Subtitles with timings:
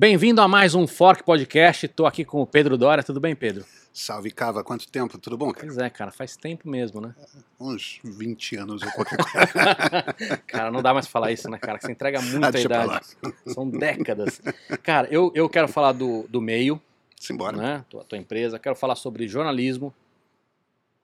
[0.00, 1.84] Bem-vindo a mais um Fork Podcast.
[1.84, 3.04] Estou aqui com o Pedro Dória.
[3.04, 3.66] Tudo bem, Pedro?
[3.92, 4.64] Salve, Cava.
[4.64, 5.18] Quanto tempo?
[5.18, 5.66] Tudo bom, cara?
[5.66, 6.10] Pois é, cara.
[6.10, 7.14] Faz tempo mesmo, né?
[7.60, 10.36] Uns 20 anos ou qualquer coisa.
[10.46, 11.78] cara, não dá mais falar isso, né, cara?
[11.78, 13.00] Que você entrega muita Ah, idade.
[13.48, 14.40] São décadas.
[14.82, 16.80] Cara, eu, eu quero falar do, do meio,
[17.20, 17.54] Simbora.
[17.58, 17.84] né?
[17.90, 18.58] Tua, tua empresa.
[18.58, 19.92] Quero falar sobre jornalismo.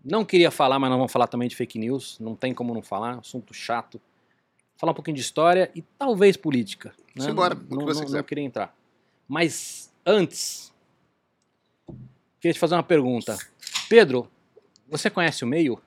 [0.02, 2.16] Não queria falar, mas nós vamos falar também de fake news.
[2.18, 3.18] Não tem como não falar.
[3.18, 4.00] Assunto chato.
[4.78, 6.94] Falar um pouquinho de história e talvez política.
[7.14, 7.26] Né?
[7.26, 8.74] Simbora, Não, o que não, você não- não queria entrar.
[9.28, 10.72] Mas antes,
[12.40, 13.36] queria te fazer uma pergunta.
[13.88, 14.30] Pedro,
[14.88, 15.80] você conhece o meio?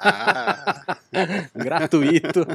[0.00, 0.96] Ah,
[1.54, 2.46] Gratuito,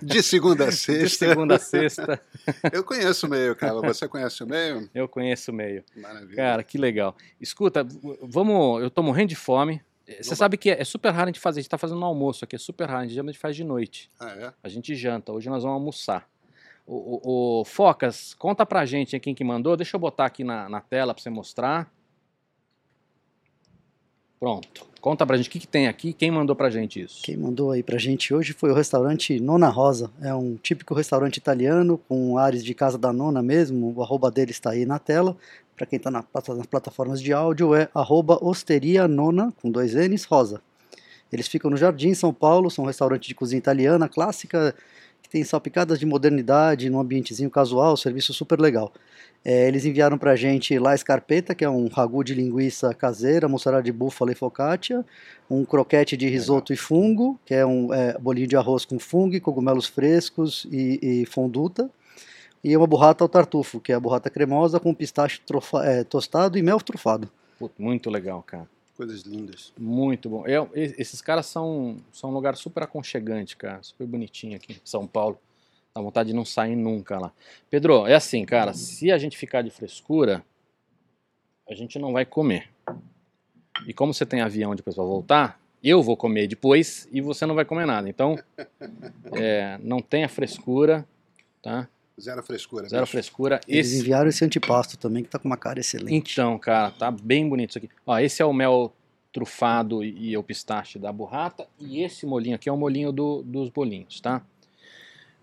[0.00, 1.26] de segunda a de sexta.
[1.28, 2.22] segunda a sexta.
[2.72, 3.82] Eu conheço o meio, Cava.
[3.82, 4.88] Você conhece o meio?
[4.94, 5.84] Eu conheço o meio.
[5.94, 6.36] Maravilha.
[6.36, 7.14] Cara, que legal.
[7.38, 7.86] Escuta,
[8.22, 8.82] vamos.
[8.82, 9.82] Eu tô morrendo de fome.
[10.20, 11.60] Você sabe que é, é super raro a gente fazer.
[11.60, 13.00] A gente tá fazendo um almoço aqui, é super raro.
[13.00, 14.10] A gente geralmente faz de noite.
[14.18, 14.52] Ah, é?
[14.62, 15.32] A gente janta.
[15.32, 16.28] Hoje nós vamos almoçar.
[16.86, 19.76] O, o- o Focas, conta pra gente quem que mandou.
[19.76, 21.90] Deixa eu botar aqui na, na tela pra você mostrar.
[24.38, 24.86] Pronto.
[25.00, 26.12] Conta pra gente o que, que tem aqui.
[26.12, 27.22] Quem mandou pra gente isso?
[27.22, 30.10] Quem mandou aí pra gente hoje foi o restaurante Nona Rosa.
[30.20, 33.92] É um típico restaurante italiano com ares de casa da nona mesmo.
[33.96, 35.36] O arroba dele está aí na tela.
[35.76, 36.24] Para quem está na,
[36.56, 40.62] nas plataformas de áudio é arroba Osteria Nona, com dois N's, Rosa.
[41.32, 44.74] Eles ficam no Jardim, São Paulo, são um restaurante de cozinha italiana clássica,
[45.34, 48.92] tem salpicadas de modernidade, num ambientezinho casual, serviço super legal.
[49.44, 53.82] É, eles enviaram pra gente lá escarpeta, que é um ragu de linguiça caseira, mussarela
[53.82, 55.04] de búfala e focaccia,
[55.50, 59.40] um croquete de risoto e fungo, que é um é, bolinho de arroz com fungo,
[59.40, 61.90] cogumelos frescos e, e fonduta,
[62.62, 66.56] e uma burrata ao tartufo, que é a burrata cremosa com pistache trofa- é, tostado
[66.56, 67.28] e mel trufado.
[67.76, 68.68] Muito legal, cara.
[68.96, 69.72] Coisas lindas.
[69.76, 70.46] Muito bom.
[70.46, 73.82] Eu- e- esses caras são, são um lugar super aconchegante, cara.
[73.82, 75.38] Super bonitinho aqui em São Paulo.
[75.94, 77.32] Dá vontade de não sair nunca lá.
[77.70, 78.72] Pedro, é assim, cara.
[78.72, 80.44] Se a gente ficar de frescura,
[81.68, 82.68] a gente não vai comer.
[83.86, 87.54] E como você tem avião depois pra voltar, eu vou comer depois e você não
[87.54, 88.08] vai comer nada.
[88.08, 88.36] Então,
[89.34, 91.06] é, não tenha frescura,
[91.62, 91.88] tá?
[92.20, 92.88] Zero frescura.
[92.88, 93.12] Zero bicho.
[93.12, 93.60] frescura.
[93.66, 96.14] Eles Esse, enviaram esse antipasto também, que tá com uma cara excelente.
[96.32, 97.88] então, cara, tá bem bonito isso aqui.
[98.06, 98.94] Ó, esse é o mel
[99.32, 101.66] trufado e, e o pistache da burrata.
[101.80, 104.42] E esse molinho aqui é o molinho do- dos bolinhos, tá?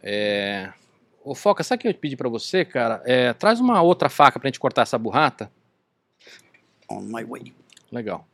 [0.01, 0.71] É...
[1.23, 3.01] Ô, Foca, sabe o que eu pedi pra você, cara?
[3.05, 5.51] É, traz uma outra faca pra gente cortar essa burrata.
[6.89, 7.53] On my way.
[7.91, 8.25] Legal.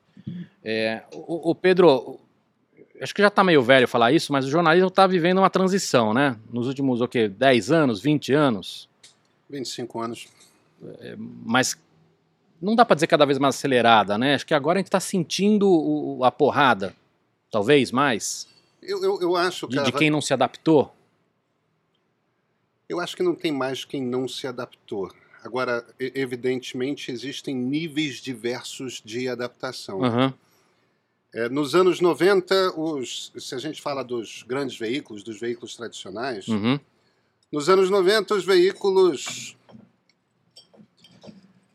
[0.64, 2.20] É, o, o Pedro,
[3.02, 6.14] acho que já tá meio velho falar isso, mas o jornalismo tá vivendo uma transição,
[6.14, 6.38] né?
[6.52, 7.28] Nos últimos, o quê?
[7.28, 8.88] 10 anos, 20 anos?
[9.50, 10.28] 25 anos.
[11.46, 11.76] mas
[12.62, 14.36] não dá pra dizer cada vez mais acelerada, né?
[14.36, 16.96] Acho que agora a gente tá sentindo o- a porrada,
[17.52, 18.48] talvez mais,
[18.82, 20.94] Eu, eu, eu acho, de, Cava, de quem não se adaptou.
[22.90, 25.12] eu acho que não tem mais quem não se adaptou.
[25.44, 30.04] Agora, evidentemente, existem níveis diversos de adaptação.
[30.04, 30.34] Aham,
[31.34, 36.48] É, nos anos 90, os, se a gente fala dos grandes veículos, dos veículos tradicionais,
[36.48, 36.80] uhum,
[37.52, 39.56] nos anos 90 os veículos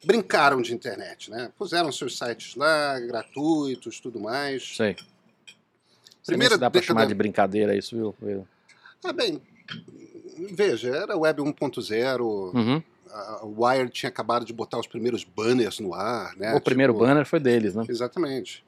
[0.05, 1.53] brincaram de internet, né?
[1.57, 4.77] Puseram seus sites lá, gratuitos, tudo mais.
[4.77, 4.97] sei.
[6.27, 8.15] Primeira dá pra década- chamar de brincadeira isso, viu?
[8.19, 8.49] Pedro?
[9.05, 9.41] Ah, bem,
[10.53, 12.83] veja, era Web 1.0, Uhum.
[13.11, 16.55] a o Wired tinha acabado de botar os primeiros banners no ar, né?
[16.55, 17.85] o primeiro Tipo, banner foi deles, né?
[17.89, 18.65] Exatamente.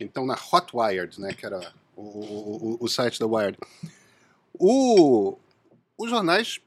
[0.00, 3.56] Então, na Hotwired, né, que era o, o, o- o site da Wired,
[4.54, 5.36] o,
[5.98, 6.60] os jornais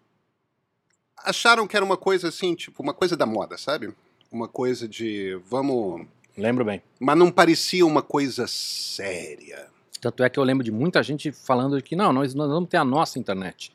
[1.17, 3.93] acharam que era uma coisa assim, tipo, uma coisa da moda, sabe?
[4.31, 6.05] Uma coisa de vamos.
[6.37, 6.81] Lembro bem.
[6.99, 9.67] Mas não parecia uma coisa séria.
[10.01, 12.77] Tanto é que eu lembro de muita gente falando que não, nós, nós vamos ter
[12.77, 13.71] a nossa internet.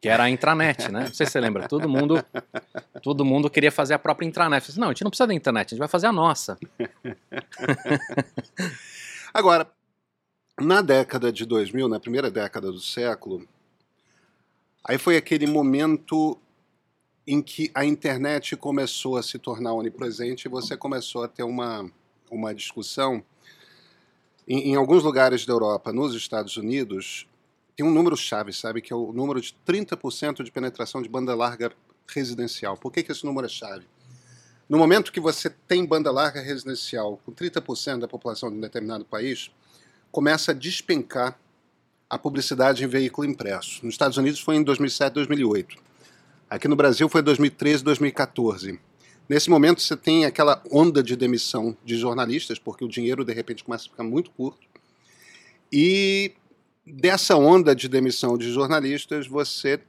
[0.00, 1.00] Que era a intranet, né?
[1.00, 1.68] Não sei se você lembra.
[1.68, 2.24] Todo mundo,
[3.02, 4.66] todo mundo queria fazer a própria intranet.
[4.66, 6.58] Eu falei, não, a gente não precisa da internet, a gente vai fazer a nossa.
[9.32, 9.70] Agora,
[10.58, 13.46] na década de 2000, na primeira década do século,
[14.84, 16.38] aí foi aquele momento
[17.26, 21.90] em que a internet começou a se tornar onipresente e você começou a ter uma,
[22.30, 23.22] uma discussão.
[24.48, 27.28] Em, em alguns lugares da Europa, nos Estados Unidos,
[27.80, 28.82] tem um número chave, sabe?
[28.82, 31.72] Que é o número de 30% de penetração de banda larga
[32.06, 32.76] residencial.
[32.76, 33.86] Por que, que esse número é chave?
[34.68, 39.06] No momento que você tem banda larga residencial com 30% da população de um determinado
[39.06, 39.50] país,
[40.12, 41.40] começa a despencar
[42.10, 43.82] a publicidade em veículo impresso.
[43.82, 45.76] Nos Estados Unidos foi em 2007, 2008.
[46.50, 48.78] Aqui no Brasil foi 2013, 2014.
[49.26, 53.64] Nesse momento você tem aquela onda de demissão de jornalistas, porque o dinheiro de repente
[53.64, 54.68] começa a ficar muito curto.
[55.72, 56.34] E
[56.90, 59.80] dessa onda de demissão de jornalistas, você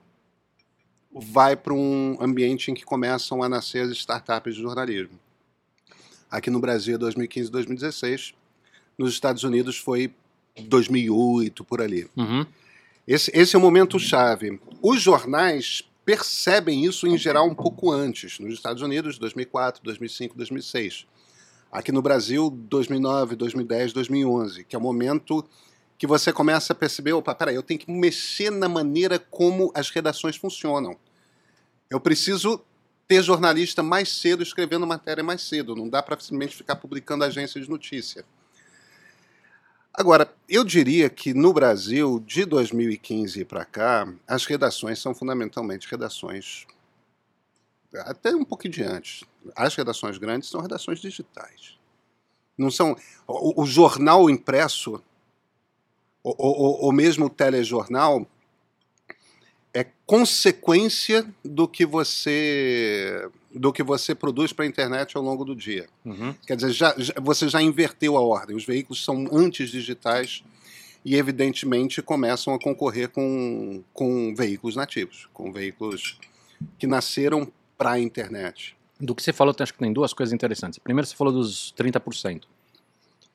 [1.13, 5.19] vai para um ambiente em que começam a nascer as startups de jornalismo.
[6.29, 8.33] Aqui no Brasil é 2015, 2016.
[8.97, 10.13] Nos Estados Unidos foi
[10.59, 12.07] 2008, por ali.
[12.15, 12.45] Uhum.
[13.07, 14.59] Esse, esse é o momento chave.
[14.81, 18.39] Os jornais percebem isso em geral um pouco antes.
[18.39, 21.05] Nos Estados Unidos, 2004, 2005, 2006.
[21.71, 25.43] Aqui no Brasil, 2009, 2010, 2011, que é o momento
[26.01, 29.91] que você começa a perceber, opa, peraí, eu tenho que mexer na maneira como as
[29.91, 30.97] redações funcionam.
[31.91, 32.59] Eu preciso
[33.07, 35.75] ter jornalista mais cedo escrevendo matéria mais cedo.
[35.75, 38.25] Não dá para simplesmente ficar publicando agência de notícia.
[39.93, 46.65] Agora, eu diria que no Brasil, de 2015 para cá, as redações são fundamentalmente redações
[47.93, 49.23] até um pouquinho de antes.
[49.55, 51.77] As redações grandes são redações digitais.
[52.57, 54.99] Não são o, o jornal impresso
[56.23, 58.27] ou, ou, ou mesmo o telejornal
[59.73, 65.53] é consequência do que você do que você produz para a internet ao longo do
[65.53, 65.87] dia.
[66.05, 66.33] Uhum.
[66.47, 68.55] Quer dizer, já, já, você já inverteu a ordem.
[68.55, 70.41] Os veículos são antes digitais
[71.03, 76.17] e, evidentemente, começam a concorrer com, com veículos nativos, com veículos
[76.79, 78.75] que nasceram para a internet.
[78.99, 80.79] Do que você falou, acho que tem duas coisas interessantes.
[80.79, 82.43] Primeiro, você falou dos 30%.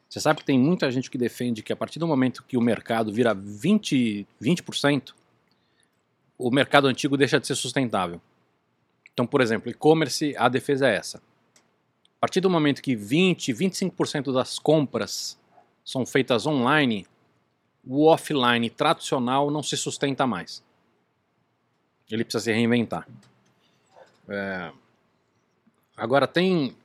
[0.09, 2.61] Você sabe que tem muita gente que defende que a partir do momento que o
[2.61, 5.13] mercado vira 20%, 20%
[6.39, 8.21] o mercado antigo deixa de ser sustentável.
[9.13, 11.19] Então, por exemplo, e-commerce, a defesa é essa.
[11.19, 15.39] A partir do momento que 20, 25% das compras
[15.85, 17.07] são feitas online,
[17.85, 20.63] o offline tradicional não se sustenta mais.
[22.11, 23.09] Ele precisa se reinventar.
[24.29, 24.71] É...
[25.97, 26.77] Agora, tem,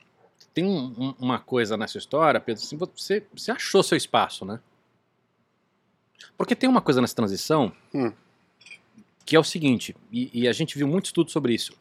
[0.54, 4.60] tem um, uma coisa nessa história, Pedro, assim, você, você achou seu espaço, né?
[6.38, 8.12] Porque tem uma coisa nessa transição Hum.
[9.26, 11.74] que é o seguinte, e, e a gente viu muito estudo sobre isso.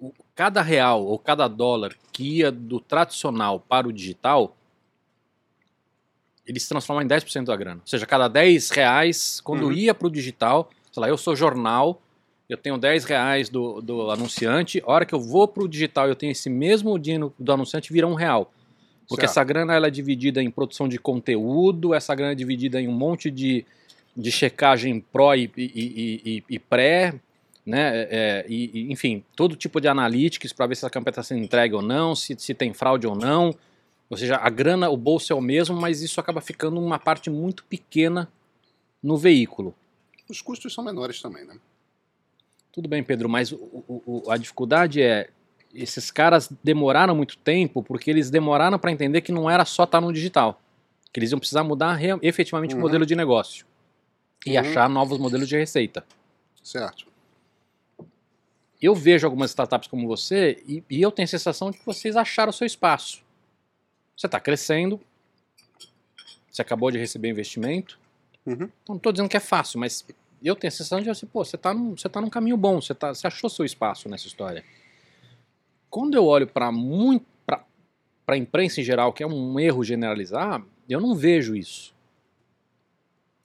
[0.00, 4.56] O- cada real ou cada dólar que ia do tradicional para o digital,
[6.46, 7.80] ele se transforma em 10% da grana.
[7.82, 9.72] Ou seja, cada 10 reais, quando Uhum.
[9.72, 12.00] ia para o digital, sei lá, eu sou jornal,
[12.48, 16.08] eu tenho 10 reais do, do anunciante, a hora que eu vou para o digital
[16.08, 18.50] eu tenho esse mesmo dinheiro do anunciante, vira um real.
[19.06, 19.30] Porque Certo.
[19.32, 22.92] essa grana ela é dividida em produção de conteúdo, essa grana é dividida em um
[22.92, 23.64] monte de,
[24.16, 27.14] de checagem pró e, e- e- e- pré,
[27.64, 28.06] né?
[28.10, 31.42] é, e, e, enfim, todo tipo de analytics para ver se a campanha está sendo
[31.42, 33.54] entregue ou não, se, se tem fraude ou não.
[34.10, 37.28] Ou seja, a grana, o bolso é o mesmo, mas isso acaba ficando uma parte
[37.28, 38.30] muito pequena
[39.02, 39.74] no veículo.
[40.28, 41.54] Os custos são menores também, né?
[42.72, 45.30] Tudo bem, Pedro, mas o- o- o- a dificuldade é
[45.74, 50.00] esses caras demoraram muito tempo porque eles demoraram para entender que não era só estar
[50.00, 50.60] no digital,
[51.12, 52.82] que eles iam precisar mudar efetivamente o Uhum.
[52.82, 53.66] modelo de negócio
[54.46, 54.60] e Uhum.
[54.60, 56.04] achar novos modelos de receita.
[56.62, 57.06] Certo.
[58.80, 62.16] Eu vejo algumas startups como você e, e eu tenho a sensação de que vocês
[62.16, 63.22] acharam o seu espaço.
[64.16, 65.00] Você está crescendo,
[66.50, 67.98] você acabou de receber investimento.
[68.46, 68.54] Uhum.
[68.54, 70.04] Então, não estou dizendo que é fácil, mas
[70.42, 72.80] eu tenho a sensação de assim, pô, você está num, você tá num caminho bom,
[72.80, 74.64] você, tá, você achou seu espaço nessa história.
[75.90, 80.62] Quando eu olho para muito para a imprensa em geral, que é um erro generalizar,
[80.86, 81.94] eu não vejo isso.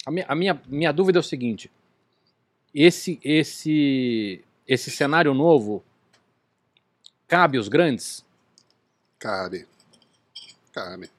[0.06, 1.71] A minha, a minha, minha dúvida é o seguinte:
[2.76, 5.81] esse, esse, esse cenário novo
[7.30, 8.26] cabe aos grandes?
[9.18, 9.66] Cabe.
[10.73, 11.09] Cabe.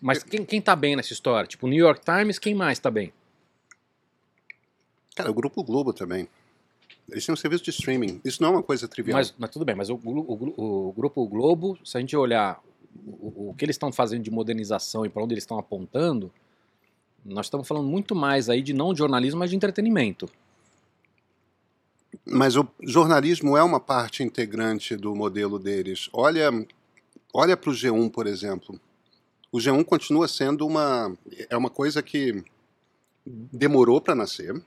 [0.00, 1.46] Mas quem, quem tá bem nessa história?
[1.46, 3.12] Tipo, New York Times, quem mais tá bem?
[5.18, 6.28] Cara, o Grupo Globo também.
[7.10, 8.20] Eles têm um serviço de streaming.
[8.24, 9.18] Isso não é uma coisa trivial.
[9.18, 12.62] Mas, mas tudo bem, mas o, o o Grupo Globo, se a gente olhar
[13.04, 16.30] o, o que eles estão fazendo de modernização e para onde eles estão apontando,
[17.24, 20.30] nós estamos falando muito mais aí de não de jornalismo, mas de entretenimento.
[22.24, 26.08] Mas o jornalismo é uma parte integrante do modelo deles.
[26.12, 26.48] Olha,
[27.34, 28.80] olha para o G1, por exemplo.
[29.50, 31.12] O G1 continua sendo uma
[31.50, 32.44] é uma coisa que
[33.26, 34.62] demorou para nascer,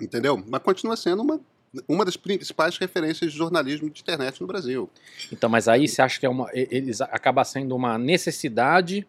[0.00, 0.42] entendeu?
[0.46, 1.40] Mas continua sendo uma
[1.86, 4.88] uma das principais referências de jornalismo de internet no Brasil.
[5.30, 9.06] Então, mas aí você acha que é uma, eles acaba sendo uma necessidade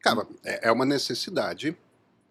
[0.00, 1.76] Cara, é é uma necessidade.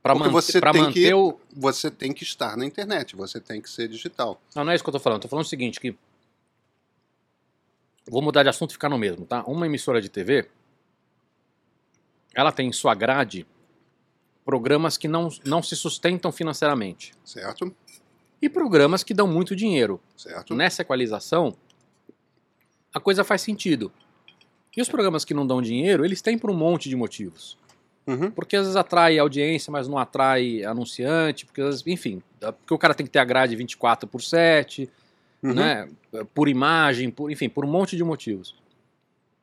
[0.02, 1.40] para manter, que- o.
[1.56, 4.42] Você tem que estar na internet, você tem que ser digital.
[4.56, 5.20] Não, não é isso que eu tô falando.
[5.20, 5.96] Eu tô falando o seguinte, que.
[8.10, 9.44] Vou mudar de assunto e ficar no mesmo, tá?
[9.44, 10.50] Uma emissora de TV,
[12.34, 13.46] ela tem em sua grade
[14.46, 17.14] programas que não, não se sustentam financeiramente.
[17.24, 17.74] Certo?
[18.42, 20.00] E programas que dão muito dinheiro.
[20.18, 20.56] Certo?
[20.56, 21.56] Nessa equalização,
[22.94, 23.92] a coisa faz sentido.
[24.76, 27.58] E os programas que não dão dinheiro, eles têm por um monte de motivos.
[28.08, 28.32] Uhum.
[28.32, 32.78] Porque às vezes atrai audiência, mas não atrai anunciante, porque às vezes, enfim, porque o
[32.78, 34.90] cara tem que ter a grade 24 por 7,
[35.44, 35.56] Uhum.
[35.56, 35.90] né?
[36.36, 38.56] Por imagem, por, enfim, por um monte de motivos.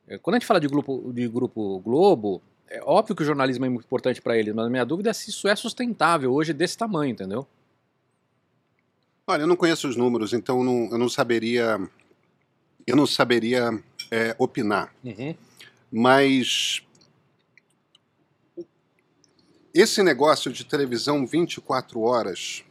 [0.07, 3.65] É, Quando a gente fala de grupo, de grupo Globo, é óbvio que o jornalismo
[3.65, 6.53] é muito importante para eles, mas a minha dúvida é se isso é sustentável hoje
[6.53, 7.47] desse tamanho, entendeu?
[9.25, 11.79] Olha, eu não conheço os números, então eu não, eu não saberia.
[12.85, 13.71] Eu não saberia
[14.09, 14.93] é, opinar.
[15.91, 16.83] Mas
[19.73, 22.63] esse negócio de televisão 24 horas,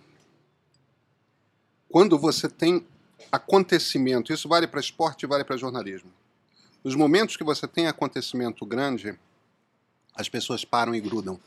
[1.89, 2.85] quando você tem
[3.31, 6.11] acontecimento, isso vale para esporte e vale para jornalismo.
[6.83, 9.19] Nos momentos que você tem acontecimento grande,
[10.19, 11.41] as pessoas param e grudam.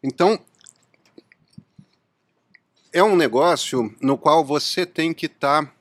[0.00, 0.38] Então,
[2.92, 5.74] é um negócio no qual você tem que estar.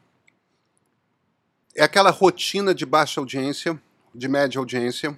[1.75, 3.79] É aquela rotina de baixa audiência,
[4.13, 5.17] de média audiência,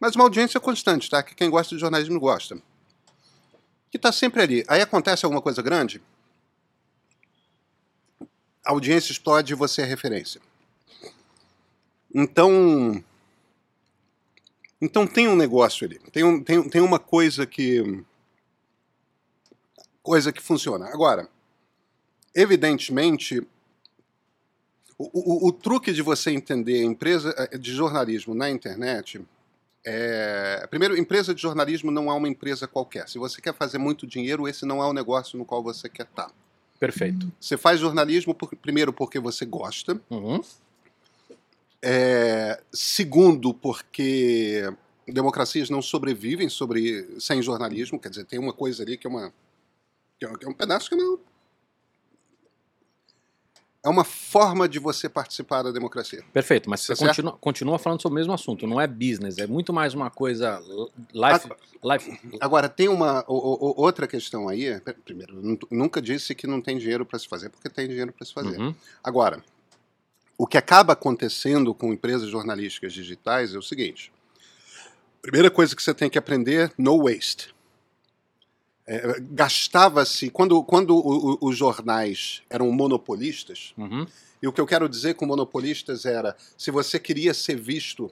[0.00, 1.22] mas uma audiência constante, tá?
[1.22, 2.56] Que quem gosta de jornalismo gosta.
[3.90, 4.64] Que está sempre ali.
[4.66, 6.00] Aí acontece alguma coisa grande,
[8.64, 10.40] a audiência explode e você é referência.
[12.14, 13.04] Então.
[14.82, 16.00] Então tem um negócio ali.
[16.10, 18.04] Tem, um, tem, tem uma coisa que.
[20.02, 20.86] Coisa que funciona.
[20.86, 21.28] Agora,
[22.34, 23.40] evidentemente,
[24.98, 29.24] o, o, o truque de você entender a empresa eh, de jornalismo na internet
[29.86, 30.66] é.
[30.68, 33.08] Primeiro, empresa de jornalismo não é uma empresa qualquer.
[33.08, 36.06] Se você quer fazer muito dinheiro, esse não é o negócio no qual você quer
[36.06, 36.30] estar.
[36.80, 37.30] Perfeito.
[37.40, 40.00] Você faz jornalismo, por- primeiro, porque você gosta.
[40.10, 40.40] Uhum.
[41.82, 44.72] É, segundo, porque
[45.06, 47.98] democracias não sobrevivem sobre, sem jornalismo.
[47.98, 49.32] Quer dizer, tem uma coisa ali que é uma.
[50.18, 51.18] que é, que é um pedaço que não.
[53.84, 56.22] É uma forma de você participar da democracia.
[56.32, 59.72] Perfeito, mas você continua, continua falando sobre o mesmo assunto, não é business, é muito
[59.72, 60.62] mais uma coisa
[61.12, 61.48] life.
[61.82, 64.80] life Agora, tem uma o- o- outra questão aí.
[65.04, 68.12] Primeiro, eu nu- nunca disse que não tem dinheiro para se fazer, porque tem dinheiro
[68.12, 68.56] para se fazer.
[68.60, 68.72] Uhum.
[69.02, 69.42] Agora,
[70.42, 74.12] o que acaba acontecendo com empresas jornalísticas digitais é o seguinte:
[75.20, 77.54] primeira coisa que você tem que aprender, no waste.
[78.84, 84.04] É, Gastava-se, quando, quando o- o- os jornais eram monopolistas, Uhum.
[84.42, 88.10] e o que eu quero dizer com monopolistas era: se você queria ser visto,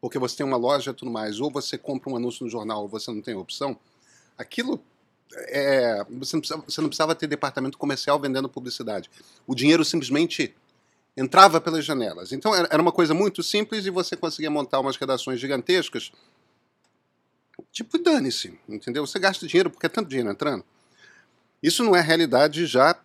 [0.00, 2.82] porque você tem uma loja e tudo mais, ou você compra um anúncio no jornal,
[2.82, 3.76] ou você não tem opção,
[4.38, 4.80] aquilo.
[5.48, 9.10] É, você, não precisava, você não precisava ter departamento comercial vendendo publicidade.
[9.44, 10.54] O dinheiro simplesmente
[11.16, 12.32] entrava pelas janelas.
[12.32, 16.12] Então era uma coisa muito simples e você conseguia montar umas redações gigantescas.
[17.72, 19.06] Tipo, dane-se, entendeu?
[19.06, 20.64] Você gasta dinheiro porque é tanto dinheiro entrando.
[21.62, 22.96] Isso não é realidade já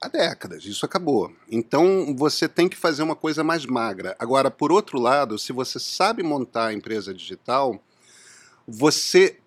[0.00, 1.32] há décadas, isso acabou.
[1.50, 4.16] Então você tem que fazer uma coisa mais magra.
[4.18, 7.80] Agora, por outro lado, se você sabe montar a empresa digital,
[8.66, 9.38] você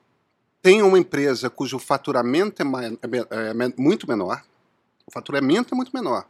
[0.61, 2.65] tem uma empresa cujo faturamento é,
[3.01, 4.43] é me- é me- muito menor,
[5.05, 6.27] o faturamento é muito menor,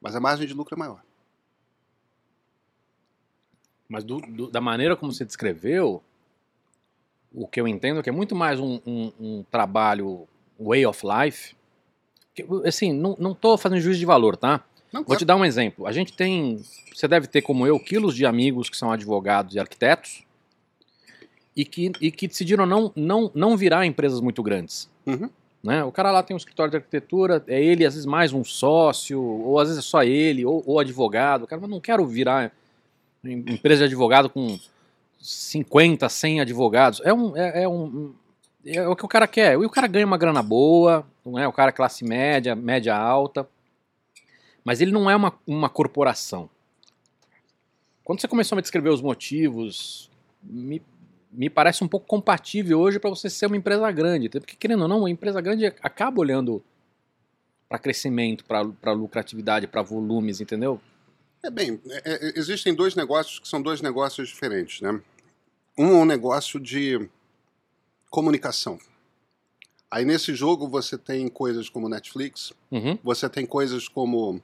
[0.00, 1.03] mas a margem de lucro é maior.
[3.88, 6.02] Mas do- do- da maneira como você descreveu,
[7.32, 10.26] o que eu entendo é que é muito mais um, um- um trabalho
[10.58, 11.54] way of life.
[12.34, 14.64] Que, assim, não, não tô fazendo juízo de valor, tá?
[14.92, 15.86] Não, Vou te dar um exemplo.
[15.86, 16.62] A gente tem,
[16.94, 20.24] você deve ter como eu, quilos de amigos que são advogados e arquitetos
[21.56, 24.88] e que, e que decidiram não, não, não virar empresas muito grandes.
[25.06, 25.28] Uhum.
[25.62, 25.82] Né?
[25.82, 29.20] O cara lá tem um escritório de arquitetura, é ele, às vezes mais um sócio,
[29.20, 31.42] ou às vezes é só ele, ou, ou advogado.
[31.44, 32.52] O cara, mas não quero virar
[33.30, 34.58] empresa de advogado com
[35.20, 37.00] 50, 100 advogados.
[37.04, 38.14] É, um, é, é um,
[38.64, 39.54] é o que o cara quer.
[39.54, 41.48] E o cara ganha uma grana boa, não é?
[41.48, 43.48] O cara é classe média, média alta.
[44.64, 46.48] Mas ele não é uma, uma corporação.
[48.02, 50.10] Quando você começou a me descrever os motivos,
[50.42, 50.82] me,
[51.32, 54.28] me parece um pouco compatível hoje para você ser uma empresa grande.
[54.28, 56.62] Porque, querendo ou não, uma empresa grande acaba olhando
[57.68, 60.80] para crescimento, para lucratividade, para volumes, entendeu?
[61.44, 64.98] É bem, é- é- existem dois negócios que são dois negócios diferentes, né?
[65.76, 67.06] Um é um negócio de
[68.10, 68.78] comunicação.
[69.90, 72.98] Aí nesse jogo você tem coisas como Netflix, Uhum.
[73.04, 74.40] você tem coisas como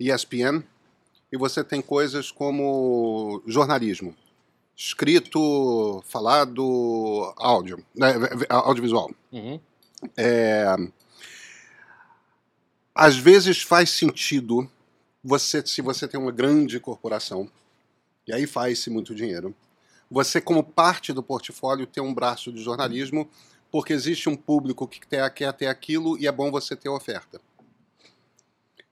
[0.00, 0.64] ESPN
[1.30, 4.16] e você tem coisas como jornalismo.
[4.74, 8.14] Escrito, falado, áudio, né,
[8.48, 9.10] audiovisual.
[9.30, 9.60] Uhum.
[10.16, 10.74] É,
[12.94, 14.68] às vezes faz sentido
[15.24, 17.50] você, se você tem uma grande corporação,
[18.26, 19.54] e aí faz-se muito dinheiro,
[20.10, 23.28] você, como parte do portfólio, ter um braço de jornalismo,
[23.72, 27.40] porque existe um público que quer, ter aquilo e é bom você ter oferta.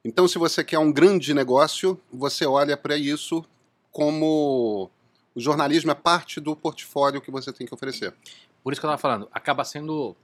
[0.05, 3.45] Então, se você quer um grande negócio, você olha para isso
[3.93, 4.91] como
[5.35, 8.15] O jornalismo é parte do portfólio que você tem que oferecer.
[8.62, 10.15] Por isso que eu estava falando, acaba sendo.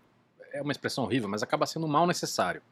[0.53, 2.63] É uma expressão horrível, mas acaba sendo mal necessário.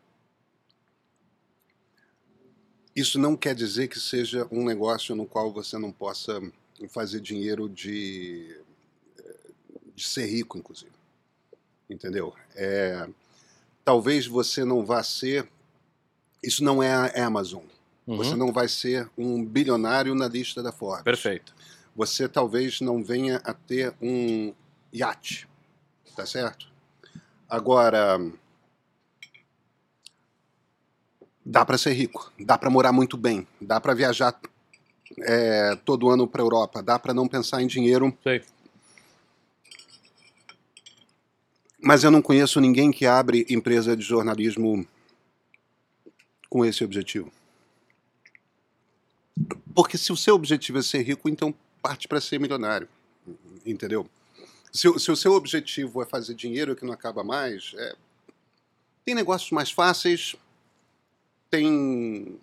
[2.96, 6.40] Isso não quer dizer que seja um negócio no qual você não possa
[6.88, 8.58] fazer dinheiro de,
[9.94, 10.92] de ser rico, inclusive.
[11.90, 12.34] Entendeu?
[12.54, 13.06] É,
[13.84, 15.46] talvez você não vá ser.
[16.42, 17.64] Isso não é a Amazon.
[18.06, 18.16] Uhum.
[18.16, 21.04] Você não vai ser um bilionário na lista da Forbes.
[21.04, 21.54] Perfeito.
[21.94, 24.54] Você talvez não venha a ter um
[24.90, 25.46] iate.
[26.16, 26.66] Tá certo?
[27.46, 28.18] Agora.
[31.48, 34.36] Dá para ser rico, dá para morar muito bem, dá para viajar
[35.20, 38.12] é, todo ano para Europa, dá para não pensar em dinheiro.
[38.24, 38.42] Sei.
[41.80, 44.84] Mas eu não conheço ninguém que abre empresa de jornalismo
[46.50, 47.32] com esse objetivo.
[49.72, 52.88] Porque se o seu objetivo é ser rico, então parte para ser milionário.
[53.64, 54.08] Entendeu?
[54.72, 57.94] Se, o- se o seu objetivo é fazer dinheiro que não acaba mais, é,
[59.04, 60.34] tem negócios mais fáceis,
[61.56, 62.38] tem.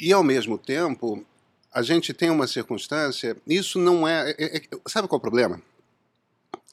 [0.00, 1.24] E ao mesmo tempo,
[1.72, 3.36] a gente tem uma circunstância.
[3.46, 4.30] Isso não é.
[4.38, 5.62] é- é- sabe qual é o problema?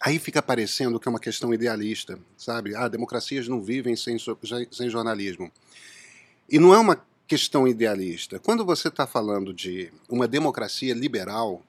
[0.01, 2.75] Aí fica parecendo que é uma questão idealista, sabe?
[2.75, 4.17] Ah, democracias não vivem sem,
[4.71, 5.51] sem jornalismo.
[6.49, 8.39] E não é uma questão idealista.
[8.39, 11.61] Quando você está falando de uma democracia liberal,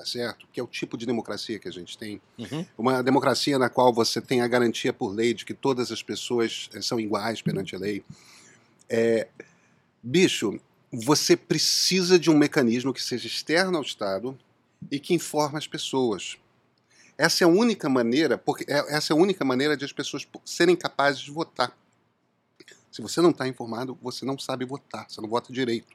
[0.00, 0.46] tá certo?
[0.50, 2.64] Que é o tipo de democracia que a gente tem, Uhum.
[2.78, 6.70] uma democracia na qual você tem a garantia por lei de que todas as pessoas
[6.72, 8.02] eh, são iguais perante a lei.
[8.88, 9.28] É,
[10.02, 10.58] bicho,
[10.90, 14.38] você precisa de um mecanismo que seja externo ao Estado
[14.90, 16.38] e que informe as pessoas.
[17.18, 20.26] Essa é a única maneira, porque é- essa é a única maneira de as pessoas
[20.46, 21.76] serem capazes de votar.
[22.90, 25.94] Se você não está informado, você não sabe votar, você não vota direito.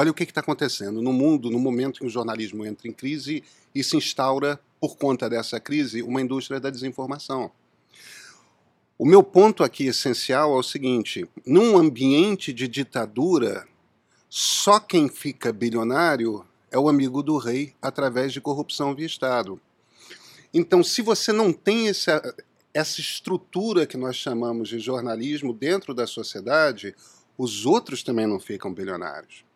[0.00, 2.92] Olha o que está acontecendo no mundo, no momento em que o jornalismo entra em
[2.92, 3.42] crise
[3.74, 7.50] e se instaura, por conta dessa crise, uma indústria da desinformação.
[8.96, 13.66] O meu ponto aqui essencial é o seguinte: num ambiente de ditadura,
[14.28, 19.60] só quem fica bilionário é o amigo do rei através de corrupção via Estado.
[20.54, 22.22] Então, se você não tem essa,
[22.72, 26.94] essa estrutura que nós chamamos de jornalismo dentro da sociedade,
[27.36, 29.47] os outros também não ficam bilionários.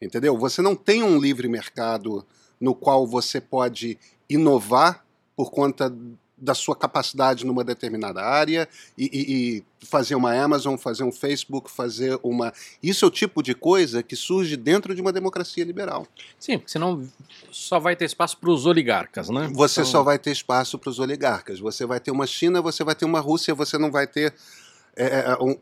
[0.00, 0.36] Entendeu?
[0.36, 2.24] Você não tem um livre mercado
[2.60, 5.04] no qual você pode inovar
[5.34, 5.94] por conta
[6.38, 11.70] da sua capacidade numa determinada área e, e- e fazer uma Amazon, fazer um Facebook,
[11.70, 12.52] fazer uma.
[12.82, 16.06] Isso é o tipo de coisa que surge dentro de uma democracia liberal.
[16.38, 17.08] Sim, porque senão
[17.50, 19.48] só vai ter espaço para os oligarcas, né?
[19.54, 21.58] Você Então, só vai ter espaço para os oligarcas.
[21.58, 24.34] Você vai ter uma China, você vai ter uma Rússia, você não vai ter.
[24.94, 25.56] é, é, um-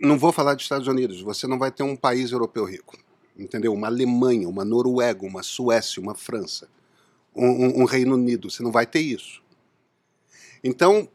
[0.00, 2.96] não vou falar dos Estados Unidos, você não vai ter um país europeu rico.
[3.38, 3.72] Entendeu?
[3.74, 6.68] Uma Alemanha, uma Noruega, uma Suécia, uma França,
[7.34, 8.50] um, um- um Reino Unido.
[8.50, 9.42] Você não vai ter isso.
[10.64, 11.08] Então,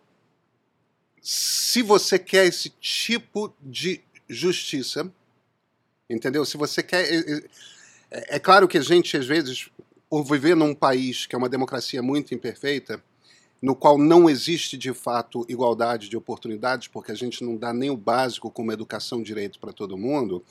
[1.22, 5.12] se você quer esse tipo de justiça,
[6.10, 6.46] entendeu?
[6.46, 7.06] Se você quer.
[8.12, 9.70] É, é- claro que a gente, às vezes,
[10.10, 13.04] por viver num país que é uma democracia muito imperfeita,
[13.62, 17.92] no qual não existe de fato igualdade de oportunidades, porque a gente não dá nem
[17.92, 20.44] o básico como educação direito para todo mundo,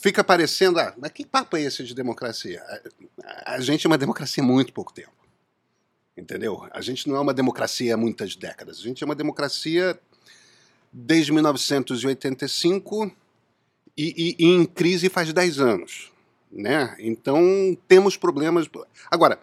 [0.00, 2.62] fica parecendo, ah, mas que papo é esse de democracia?
[3.24, 5.12] A, a gente é uma democracia há muito pouco tempo.
[6.16, 6.66] Entendeu?
[6.72, 8.78] A gente não é uma democracia há muitas décadas.
[8.78, 9.98] A gente é uma democracia
[10.92, 13.12] desde 1985
[13.96, 16.10] e, e- e em crise faz 10 anos.
[16.50, 16.96] Né?
[16.98, 18.68] Então temos problemas.
[19.10, 19.38] Agora,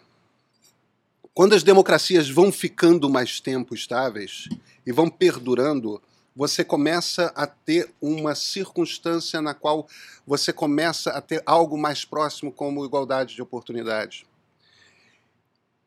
[1.33, 4.49] quando as democracias vão ficando mais tempo estáveis
[4.85, 6.01] e vão perdurando,
[6.35, 9.87] você começa a ter uma circunstância na qual
[10.27, 14.25] você começa a ter algo mais próximo como igualdade de oportunidades.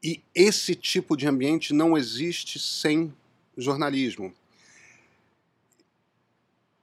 [0.02, 3.12] E esse tipo de ambiente não existe sem
[3.56, 4.32] jornalismo.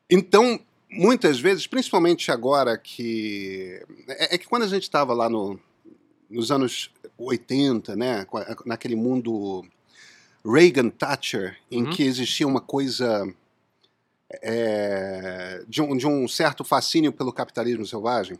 [0.09, 3.81] Então, muitas vezes, principalmente agora que.
[4.07, 5.59] É, é que quando a gente estava lá no,
[6.29, 8.27] nos anos 80, né,
[8.65, 9.65] naquele mundo
[10.45, 11.89] Reagan-Thatcher, em Uhum.
[11.89, 13.33] que existia uma coisa.
[14.41, 18.37] É, de, um, de um certo fascínio pelo capitalismo selvagem.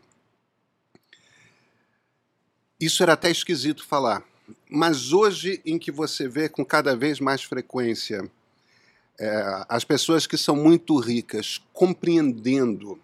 [2.78, 4.22] Isso era até esquisito falar.
[4.70, 8.30] Mas hoje, em que você vê com cada vez mais frequência
[9.18, 13.00] é, as pessoas que são muito ricas compreendendo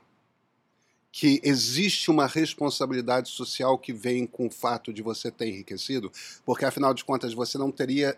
[1.11, 6.11] que existe uma responsabilidade social que vem com o fato de você ter enriquecido,
[6.45, 8.17] porque afinal de contas você não teria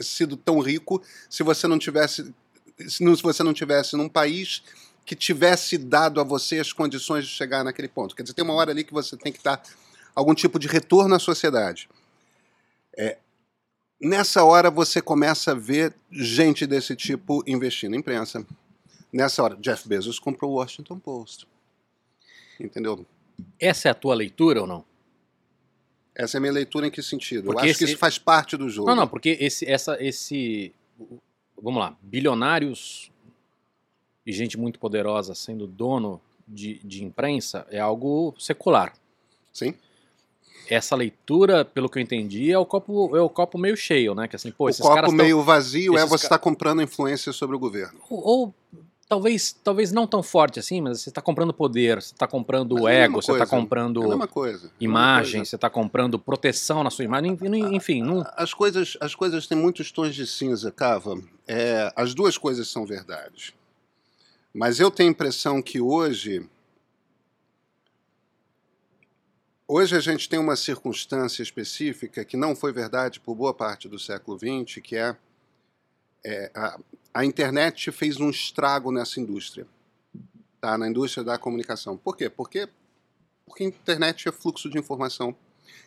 [0.00, 2.34] sido tão rico se você não tivesse
[2.88, 4.62] se não- se você não tivesse num país
[5.04, 8.14] que tivesse dado a você as condições de chegar naquele ponto.
[8.16, 9.62] Quer dizer, tem uma hora ali que você tem que dar
[10.14, 11.88] algum tipo de retorno à sociedade.
[12.96, 13.18] É,
[14.00, 18.44] nessa hora você começa a ver gente desse tipo investindo em imprensa.
[19.12, 21.46] Nessa hora, Jeff Bezos comprou o Washington Post.
[22.58, 23.06] Entendeu?
[23.60, 24.84] Essa é a tua leitura ou não?
[26.14, 27.44] Essa é a minha leitura em que sentido?
[27.44, 28.88] Porque Eu acho esse- que isso faz parte do jogo.
[28.88, 30.72] Não, não, porque esse, essa, esse,
[31.62, 33.10] vamos lá, bilionários
[34.24, 38.92] e gente muito poderosa sendo dono de, de imprensa é algo secular.
[39.52, 39.74] Sim?
[40.68, 44.26] Essa leitura, pelo que eu entendi, é o copo, é o copo meio cheio, né?
[44.26, 46.82] Que assim, pô, o esses copo caras tão- meio vazio é você ca- estar comprando
[46.82, 48.00] influência sobre o governo.
[48.10, 48.54] ou, ou
[49.08, 52.86] talvez, talvez não tão forte assim, mas você está comprando poder, você está comprando Mas
[52.86, 54.66] é ego, você está comprando É.
[54.66, 59.14] É imagem, você está comprando proteção na sua imagem, enfim, enfim, não, As coisas, as
[59.14, 61.20] coisas têm muitos tons de cinza, Cava.
[61.46, 63.54] É, as duas coisas são verdades.
[64.52, 66.48] Mas eu tenho a impressão que hoje.
[69.68, 73.98] Hoje a gente tem uma circunstância específica que não foi verdade por boa parte do
[73.98, 75.16] século XX, que é,
[76.28, 76.78] é, a,
[77.14, 79.66] a internet fez um estrago nessa indústria,
[80.60, 80.76] tá?
[80.76, 81.96] na indústria da comunicação.
[81.96, 82.28] Por quê?
[82.28, 82.68] Porque,
[83.46, 85.34] porque a internet é fluxo de informação.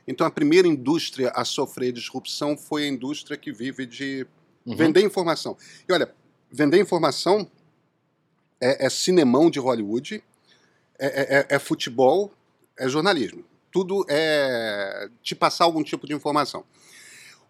[0.07, 4.25] Então a primeira indústria a sofrer disrupção foi a indústria que vive de
[4.65, 4.75] Uhum.
[4.75, 5.57] vender informação.
[5.87, 6.13] E olha,
[6.51, 7.49] vender informação
[8.61, 10.21] é, é cinemão de Hollywood,
[10.99, 12.31] é, é- é- é futebol,
[12.77, 13.43] é jornalismo.
[13.71, 16.63] Tudo é te passar algum tipo de informação.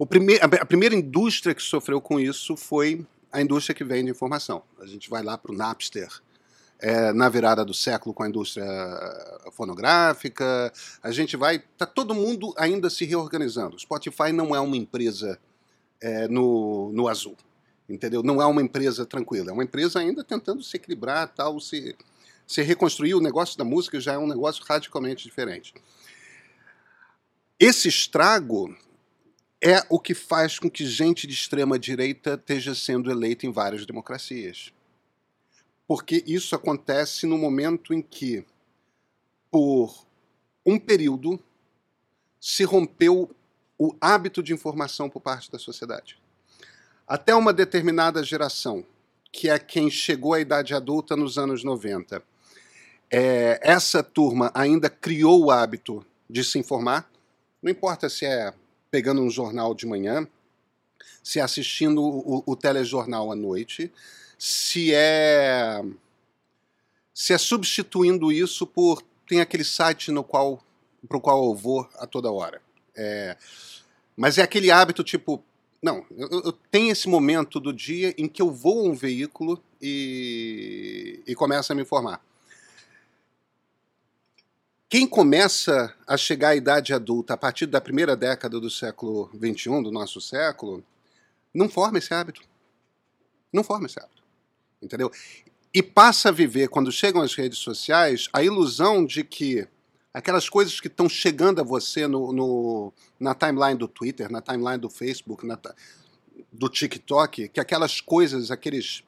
[0.08, 4.64] Primeir, a, primeira indústria que sofreu com isso foi a indústria que vende informação.
[4.80, 6.10] A gente vai lá para o Napster,
[6.80, 8.66] é, na virada do século com a indústria
[9.52, 10.72] fonográfica.
[11.04, 11.60] A gente vai.
[11.78, 13.76] Tá todo mundo ainda se reorganizando.
[13.76, 15.38] O Spotify não é uma empresa
[16.02, 17.36] é, no, no azul.
[17.88, 18.24] Entendeu?
[18.24, 19.50] Não é uma empresa tranquila.
[19.50, 21.96] É uma empresa ainda tentando se equilibrar, tal, se,
[22.48, 23.16] se reconstruir.
[23.16, 25.74] O negócio da música já é um negócio radicalmente diferente.
[27.60, 28.74] Esse estrago
[29.62, 33.86] é o que faz com que gente de extrema direita esteja sendo eleita em várias
[33.86, 34.72] democracias.
[35.88, 38.46] Porque isso acontece no momento em que,
[39.52, 40.06] por
[40.66, 41.40] um período,
[42.40, 43.36] se rompeu
[43.78, 46.20] o hábito de informação por parte da sociedade.
[47.08, 48.86] Até uma determinada geração,
[49.32, 52.24] que é quem chegou à idade adulta nos anos 90,
[53.12, 57.12] é, essa turma ainda criou o hábito de se informar,
[57.62, 58.54] não importa se é
[58.92, 60.28] pegando um jornal de manhã,
[61.24, 63.92] se é assistindo o, o telejornal à noite,
[64.38, 65.82] se é
[67.14, 70.64] se é substituindo isso por tem aquele site no qual
[71.08, 72.62] para o qual eu vou a toda hora.
[72.96, 73.38] É,
[74.18, 75.44] mas é aquele hábito tipo
[75.82, 79.62] não, eu, eu tenho esse momento do dia em que eu vou a um veículo
[79.82, 82.22] e, e começo a me informar.
[84.90, 89.84] Quem começa a chegar à idade adulta a partir da primeira década do século XXI,
[89.84, 90.84] do nosso século,
[91.54, 92.42] não forma esse hábito.
[93.54, 94.24] Não forma esse hábito.
[94.82, 95.12] Entendeu?
[95.72, 99.68] E passa a viver, quando chegam as redes sociais, a ilusão de que
[100.12, 104.80] aquelas coisas que estão chegando a você no, no, na timeline do Twitter, na timeline
[104.80, 105.60] do Facebook, na,
[106.52, 109.04] do TikTok, que aquelas coisas, aqueles.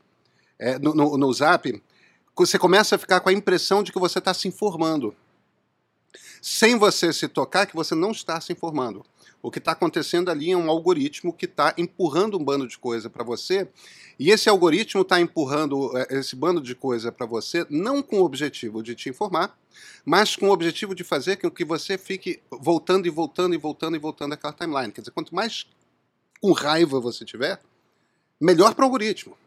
[0.60, 1.82] É, no, no, no Zap,
[2.36, 5.16] você começa a ficar com a impressão de que você está se informando
[6.42, 9.06] sem você se tocar que você não está se informando.
[9.44, 13.10] O que está acontecendo ali é um algoritmo que está empurrando um bando de coisa
[13.10, 13.68] para você,
[14.20, 18.24] e esse algoritmo está empurrando eh, esse bando de coisa para você não com o
[18.24, 19.58] objetivo de te informar,
[20.06, 23.96] mas com o objetivo de fazer com que você fique voltando e voltando e voltando
[23.96, 24.92] e voltando aquela timeline.
[24.92, 25.66] Quer dizer, quanto mais
[26.40, 27.60] com raiva você tiver,
[28.40, 29.38] melhor para o algoritmo.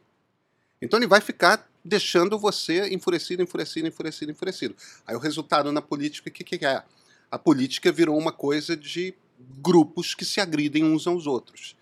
[0.80, 4.76] Então ele vai ficar deixando você enfurecido, enfurecido, enfurecido, enfurecido.
[5.06, 6.82] Aí o resultado na política, o que, que é?
[7.30, 11.76] A política virou uma coisa de grupos que se agridem uns aos outros.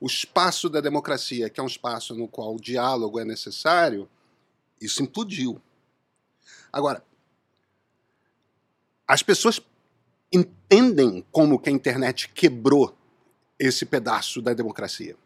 [0.00, 4.08] O espaço da democracia, que é um espaço no qual o diálogo é necessário,
[4.80, 5.60] isso implodiu.
[6.72, 7.04] Agora,
[9.06, 9.60] as pessoas
[10.32, 12.96] entendem como que a internet quebrou
[13.58, 15.16] esse pedaço da democracia.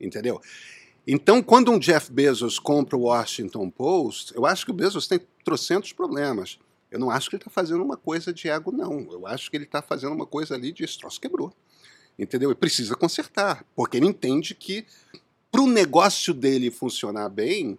[0.00, 0.40] Entendeu?
[1.10, 5.18] Então, quando um Jeff Bezos compra o Washington Post, eu acho que o Bezos tem
[5.42, 6.58] trocentos problemas.
[6.90, 9.10] Eu não acho que ele está fazendo uma coisa de ego, não.
[9.10, 11.50] Eu acho que ele está fazendo uma coisa ali de esse troço quebrou.
[12.18, 12.50] Entendeu?
[12.50, 14.84] E precisa consertar, porque ele entende que
[15.50, 17.78] para o negócio dele funcionar bem,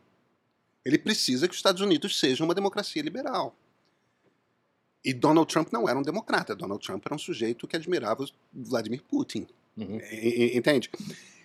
[0.83, 3.55] ele precisa que os Estados Unidos sejam uma democracia liberal.
[5.05, 6.55] E Donald Trump não era um democrata.
[6.55, 9.47] Donald Trump era um sujeito que admirava Vladimir Putin.
[9.79, 9.99] Uhum.
[10.53, 10.89] Entende?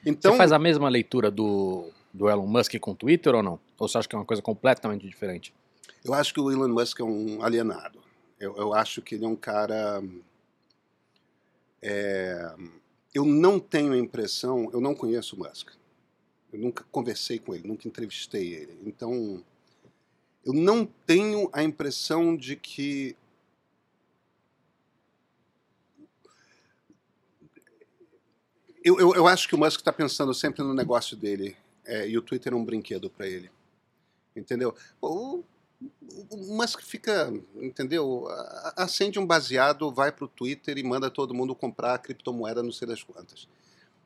[0.05, 3.61] Então, Você faz a mesma leitura do, do Elon Musk com o Twitter ou não?
[3.79, 5.55] Ou você acha que é uma coisa completamente diferente?
[6.05, 8.01] Eu acho que o Elon Musk é um alienado.
[8.39, 10.03] Eu, eu acho que ele é um cara.
[11.81, 12.55] É,
[13.15, 15.71] eu não tenho a impressão, eu não conheço o Musk.
[16.53, 18.79] Eu nunca conversei com ele, nunca entrevistei ele.
[18.85, 19.43] Então,
[20.45, 23.17] eu não tenho a impressão de que
[28.85, 32.19] eu, eu, eu, acho que o Musk está pensando sempre no negócio dele é, e
[32.19, 33.51] o Twitter é um brinquedo para ele.
[34.37, 34.75] Entendeu?
[35.01, 35.43] O,
[36.31, 38.27] o Musk fica, entendeu?
[38.77, 42.87] Acende um baseado, vai para o Twitter e manda todo mundo comprar criptomoeda, não sei
[42.87, 43.49] das quantas.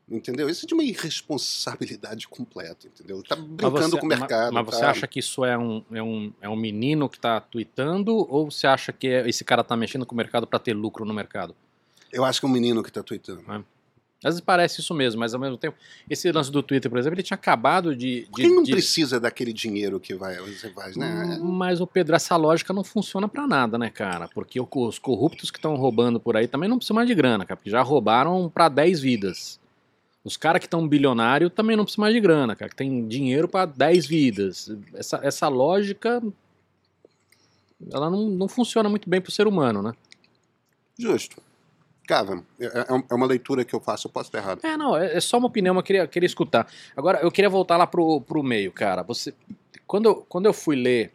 [0.09, 0.49] Entendeu?
[0.49, 3.21] Isso é de uma irresponsabilidade completa, entendeu?
[3.21, 4.53] Tá brincando você, com o mercado.
[4.53, 4.89] Mas, mas você tá...
[4.89, 8.65] acha que isso é um, é um, é um menino que está tweetando ou você
[8.65, 11.55] acha que esse cara está mexendo com o mercado para ter lucro no mercado?
[12.11, 13.43] Eu acho que é um menino que está tweetando.
[13.51, 13.63] É.
[14.21, 15.77] Às vezes parece isso mesmo, mas ao mesmo tempo,
[16.09, 18.25] esse lance do Twitter, por exemplo, ele tinha acabado de.
[18.25, 18.71] de Quem não de...
[18.71, 21.39] precisa daquele dinheiro que vai, você faz, né?
[21.41, 24.27] Mas o Pedro, essa lógica não funciona para nada, né, cara?
[24.27, 27.55] Porque os corruptos que estão roubando por aí também não precisam mais de grana, cara,
[27.55, 29.57] porque já roubaram para 10 vidas.
[30.21, 33.47] Os caras que estão bilionário também não precisam mais de grana, cara, que tem dinheiro
[33.47, 34.69] para 10 vidas.
[34.93, 36.21] Essa, essa lógica.
[37.89, 39.93] Ela não, não funciona muito bem pro ser humano, né?
[40.97, 41.41] Justo.
[42.09, 44.65] Cara, é, é, é uma leitura que eu faço, eu posso estar errado.
[44.65, 46.67] É, não, é, é só uma opinião, eu queria, queria escutar.
[46.97, 49.03] Agora, eu queria voltar lá pro, pro meio, cara.
[49.03, 49.31] Você,
[49.85, 51.13] quando, quando eu fui ler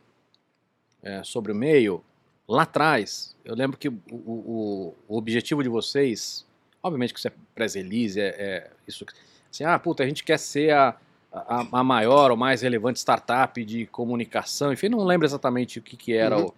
[1.02, 2.00] é, sobre o meio,
[2.46, 6.46] lá atrás, eu lembro que o, o, o objetivo de vocês,
[6.80, 9.04] obviamente que isso é pré-release, é, é, isso,
[9.50, 10.94] assim, ah, puta, a gente quer ser a,
[11.32, 15.96] a, a, maior ou mais relevante startup de comunicação, enfim, não lembro exatamente o que,
[15.96, 16.46] que era, uhum.
[16.46, 16.54] o,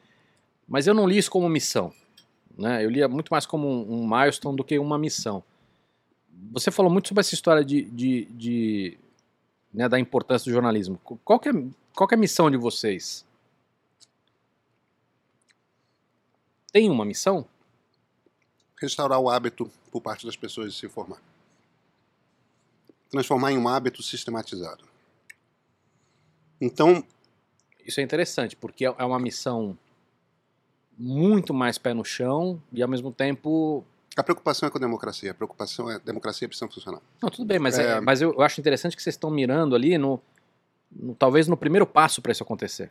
[0.69, 1.91] mas eu não li isso como missão.
[2.57, 2.85] Né?
[2.85, 5.43] Eu lia muito mais como um, um milestone do que uma missão.
[6.53, 8.99] Você falou muito sobre essa história de, de, de
[9.73, 10.99] né, da importância do jornalismo.
[11.25, 11.53] Qual que, é,
[11.95, 13.25] qual que é a missão de vocês?
[16.73, 17.47] Tem uma missão?
[18.81, 21.21] Restaurar o hábito por parte das pessoas de se informar.
[23.11, 24.85] Transformar em um hábito sistematizado.
[26.61, 27.05] Então.
[27.85, 29.79] Isso é interessante, porque é, é uma missão
[30.99, 33.85] muito mais pé no chão e ao mesmo tempo.
[34.17, 35.31] A preocupação é com a democracia.
[35.31, 37.01] A preocupação é a democracia precisa funcionar.
[37.23, 37.97] Não, tudo bem, mas, é...
[37.97, 40.21] É, mas eu, acho interessante que vocês estão mirando ali no,
[40.91, 42.91] no talvez no primeiro passo para isso acontecer.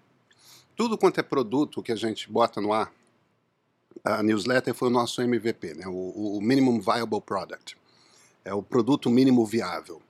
[0.76, 2.92] Tudo quanto é produto que a gente bota no ar,
[4.04, 5.88] a newsletter foi o nosso MVP, né?
[5.88, 7.78] o, o Minimum Viable Product.
[8.44, 10.02] É o produto mínimo viável.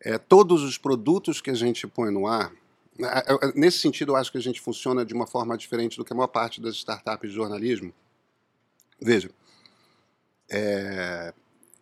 [0.00, 2.52] É, todos os produtos que a gente põe no ar,
[3.54, 6.16] Nesse sentido, eu acho que a gente funciona de uma forma diferente do que a
[6.16, 7.92] maior parte das startups de jornalismo.
[9.00, 9.30] Veja,
[10.50, 11.32] é,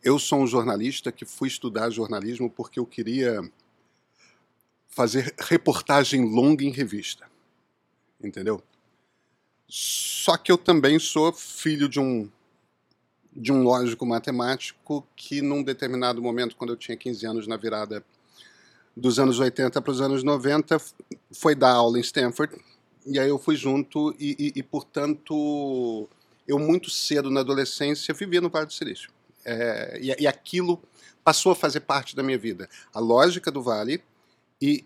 [0.03, 3.40] eu sou um jornalista que fui estudar jornalismo porque eu queria
[4.88, 7.29] fazer reportagem longa em revista.
[8.23, 8.62] Entendeu?
[9.68, 12.31] Só que eu também sou filho de um
[13.33, 18.05] de um lógico matemático que num determinado momento, quando eu tinha 15 anos na virada
[18.96, 20.81] dos anos 80 para os anos 90
[21.33, 22.57] foi dar aula em Stanford
[23.07, 26.09] e aí eu fui junto e, e, e portanto
[26.46, 29.11] eu muito cedo na adolescência vivia no Vale do Silício
[29.44, 30.83] é, e, e, aquilo
[31.24, 34.03] passou a fazer parte da minha vida a lógica do Vale
[34.61, 34.83] e,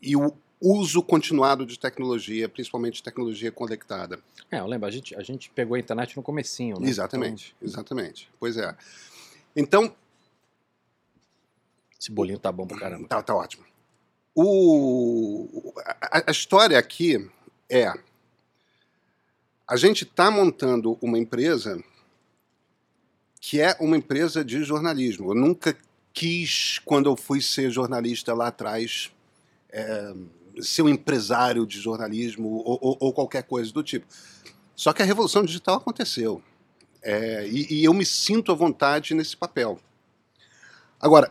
[0.00, 0.32] e o
[0.64, 4.18] uso continuado de tecnologia, principalmente tecnologia conectada.
[4.50, 6.88] É, eu lembro, a gente, a gente pegou a internet no comecinho, né?
[6.88, 7.68] Exatamente, então...
[7.68, 8.30] exatamente.
[8.40, 8.74] Pois é.
[9.54, 9.94] Então,
[12.00, 13.08] esse bolinho tá bom pra caramba.
[13.08, 13.64] Tá, tá ótimo.
[14.34, 17.30] O, a, a história aqui
[17.68, 17.92] é:
[19.66, 21.82] a gente está montando uma empresa
[23.40, 25.30] que é uma empresa de jornalismo.
[25.30, 25.76] Eu nunca
[26.14, 29.10] quis, quando eu fui ser jornalista lá atrás,
[29.70, 30.14] é,
[30.62, 34.06] ser um empresário de jornalismo ou, ou, ou, qualquer coisa do tipo.
[34.74, 36.42] Só que a revolução digital aconteceu.
[37.02, 39.78] É, e, e eu me sinto à vontade nesse papel.
[40.98, 41.30] Agora,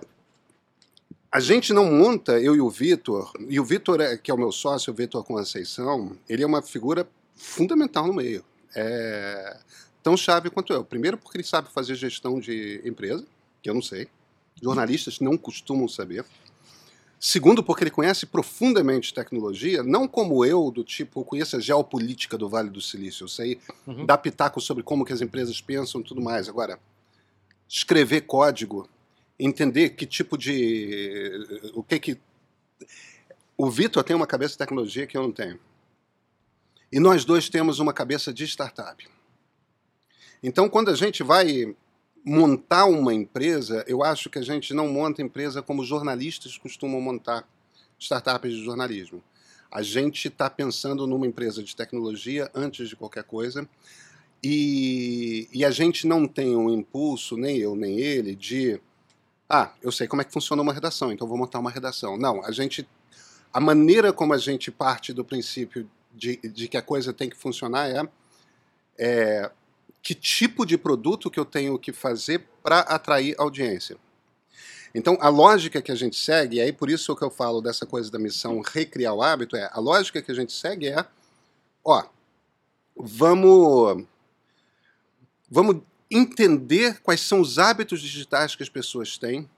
[1.34, 4.38] a gente não monta, eu e o Vitor, e o Vitor, é, que é o
[4.38, 8.46] meu sócio, o Vitor Conceição, ele é uma figura fundamental no meio.
[8.76, 9.58] É
[10.04, 10.84] tão chave quanto eu.
[10.84, 13.26] Primeiro, porque ele sabe fazer gestão de empresa,
[13.64, 14.08] que eu não sei.
[14.62, 16.24] Jornalistas não costumam saber.
[17.20, 22.38] Segundo, porque ele conhece profundamente tecnologia, não como eu, do tipo, eu conheço a geopolítica
[22.38, 24.06] do Vale do Silício, eu sei uhum.
[24.06, 26.48] dar pitaco sobre como que as empresas pensam e tudo mais.
[26.48, 26.78] Agora,
[27.68, 28.88] escrever código
[29.40, 31.72] entender que tipo de.
[31.74, 32.18] O que que.
[33.58, 35.60] O Vitor tem uma cabeça de tecnologia que eu não tenho.
[36.92, 39.08] E nós dois temos uma cabeça de startup.
[40.42, 41.76] Então, quando a gente vai
[42.26, 47.48] montar uma empresa, eu acho que a gente não monta empresa como jornalistas costumam montar
[48.00, 49.24] startups de jornalismo.
[49.72, 53.68] A gente está pensando numa empresa de tecnologia antes de qualquer coisa.
[54.44, 58.80] E, e a gente não tem um impulso, nem eu, nem ele, de.
[59.50, 62.18] Ah, eu sei como é que funciona uma redação, então vou montar uma redação.
[62.18, 62.88] Não, a gente.
[63.54, 67.38] A maneira como a gente parte do princípio de, de que a coisa tem que
[67.38, 68.04] funcionar é,
[68.98, 69.52] é
[70.02, 73.98] que tipo de produto que eu tenho que fazer para atrair audiência.
[74.96, 77.86] Então, a lógica que a gente segue, e aí por isso que eu falo dessa
[77.86, 81.06] coisa da missão recriar o hábito, é a lógica que a gente segue é,
[81.84, 82.04] ó,
[82.96, 84.06] vamos,
[85.50, 85.82] vamos
[86.14, 89.50] entender quais são os hábitos digitais que as pessoas têm,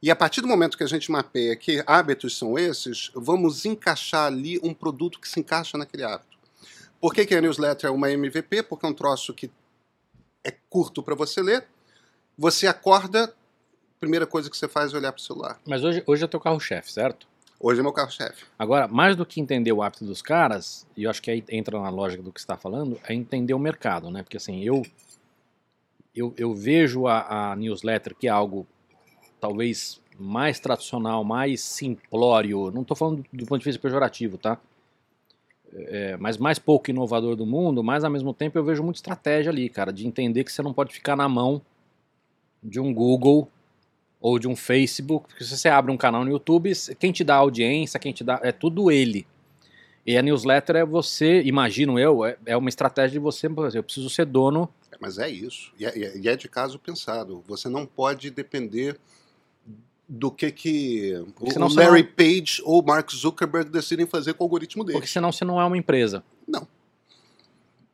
[0.00, 4.26] e a partir do momento que a gente mapeia que hábitos são esses, vamos encaixar
[4.26, 6.38] ali um produto que se encaixa naquele hábito.
[7.00, 8.62] Por que, que a newsletter é uma MVP?
[8.64, 9.50] Porque é um troço que
[10.44, 11.66] é curto para você ler.
[12.36, 13.34] Você acorda,
[13.98, 15.60] primeira coisa que você faz é olhar para o celular.
[15.66, 17.26] Mas hoje, hoje é teu carro-chefe, certo?
[17.60, 18.44] Hoje é meu carro-chefe.
[18.56, 21.80] Agora, mais do que entender o hábito dos caras, e eu acho que aí entra
[21.80, 24.22] na lógica do que você está falando, é entender o mercado, né?
[24.22, 24.86] Porque assim, eu,
[26.18, 28.66] eu, eu vejo a, a newsletter que é algo
[29.40, 34.58] talvez mais tradicional, mais simplório, não estou falando do ponto de vista pejorativo, tá?
[35.74, 39.50] é, mas mais pouco inovador do mundo, mas ao mesmo tempo eu vejo muita estratégia
[39.50, 41.60] ali, cara, de entender que você não pode ficar na mão
[42.62, 43.48] de um Google
[44.20, 47.36] ou de um Facebook, porque se você abre um canal no YouTube, quem te dá
[47.36, 49.26] audiência, quem te dá, é tudo ele.
[50.04, 54.08] E a newsletter é você, imagino eu, é, é uma estratégia de você, eu preciso
[54.08, 54.68] ser dono.
[54.98, 57.42] É, mas é isso, e é, e é de caso pensado.
[57.46, 58.98] Você não pode depender
[60.08, 62.12] do que que o Larry não...
[62.12, 64.98] Page ou Mark Zuckerberg decidem fazer com o algoritmo dele.
[64.98, 66.24] Porque senão você não é uma empresa.
[66.46, 66.66] Não.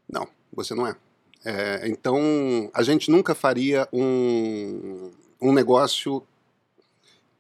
[0.09, 0.97] Não, você não é.
[1.45, 6.23] é então, a gente nunca faria um, um negócio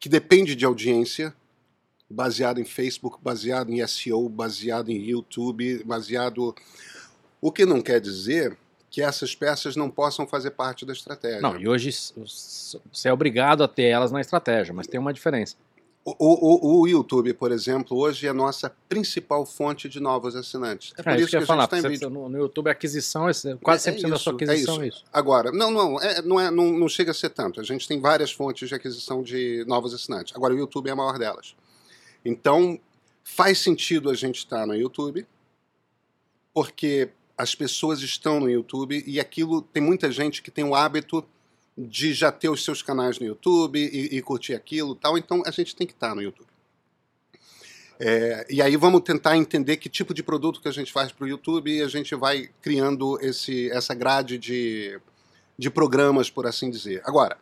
[0.00, 1.34] que depende de audiência,
[2.10, 6.54] baseado em Facebook, baseado em SEO, baseado em YouTube, baseado...
[7.40, 8.56] O que não quer dizer
[8.94, 11.40] que essas peças não possam fazer parte da estratégia.
[11.40, 15.56] Não, e hoje você é obrigado a ter elas na estratégia, mas tem uma diferença.
[16.04, 20.92] O, o, o, YouTube, por exemplo, hoje é a nossa principal fonte de novos assinantes.
[20.96, 22.70] É, é por é, isso que, que a falar, gente tem no, no, YouTube a
[22.70, 24.98] aquisição, é quase 100% é, é isso, da sua aquisição é isso.
[24.98, 25.04] isso.
[25.12, 27.60] Agora, não, não, é, não, é, não, não chega a ser tanto.
[27.60, 30.36] A gente tem várias fontes de aquisição de novos assinantes.
[30.36, 31.56] Agora, o YouTube é a maior delas.
[32.24, 32.78] Então,
[33.24, 35.26] faz sentido a gente estar no YouTube,
[36.52, 41.24] porque as pessoas estão no YouTube e aquilo tem muita gente que tem o hábito
[41.76, 45.50] de já ter os seus canais no YouTube e, e curtir aquilo tal, então a
[45.50, 46.48] gente tem que estar no YouTube.
[47.98, 51.24] É, e aí vamos tentar entender que tipo de produto que a gente faz para
[51.24, 55.00] o YouTube e a gente vai criando esse, essa grade de,
[55.58, 57.02] de programas, por assim dizer.
[57.04, 57.38] Agora,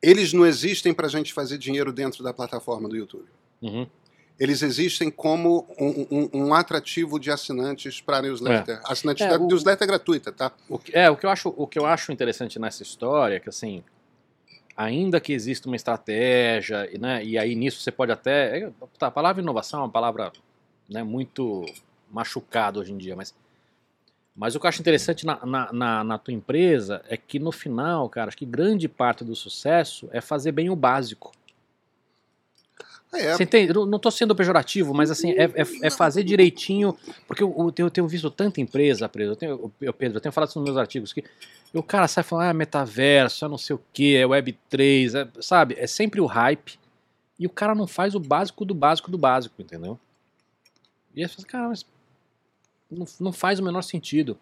[0.00, 3.26] eles não existem para a gente fazer dinheiro dentro da plataforma do YouTube.
[3.62, 3.86] Uhum
[4.38, 8.76] eles existem como um, um, um atrativo de assinantes para a newsletter.
[8.76, 8.92] É.
[8.92, 10.52] Assinante é, da o, newsletter é gratuita, tá?
[10.68, 13.40] O que, é, o que, eu acho, o que eu acho interessante nessa história é
[13.40, 13.84] que, assim,
[14.76, 18.58] ainda que exista uma estratégia, né, e aí nisso você pode até...
[18.58, 20.32] É, tá, a palavra inovação é uma palavra
[20.88, 21.64] né, muito
[22.10, 23.34] machucada hoje em dia, mas...
[24.36, 27.52] Mas o que eu acho interessante na, na, na, na tua empresa é que no
[27.52, 31.30] final, cara, acho que grande parte do sucesso é fazer bem o básico.
[33.14, 33.36] É.
[33.36, 33.72] Você entende?
[33.72, 36.96] Não estou sendo pejorativo, mas assim, é, é, é fazer direitinho.
[37.26, 40.50] Porque eu, eu, tenho, visto tanta empresa, Pedro, eu tenho, eu, Pedro, eu tenho falado
[40.50, 41.24] isso nos meus artigos, que
[41.72, 45.76] o cara sai falando, ah, metaverso, é não sei o que, é Web3, é, sabe?
[45.78, 46.78] É sempre o hype.
[47.38, 49.98] E o cara não faz o básico do básico do básico, entendeu?
[51.14, 51.84] E aí você fala, cara, mas
[52.90, 54.38] não, não faz o menor sentido.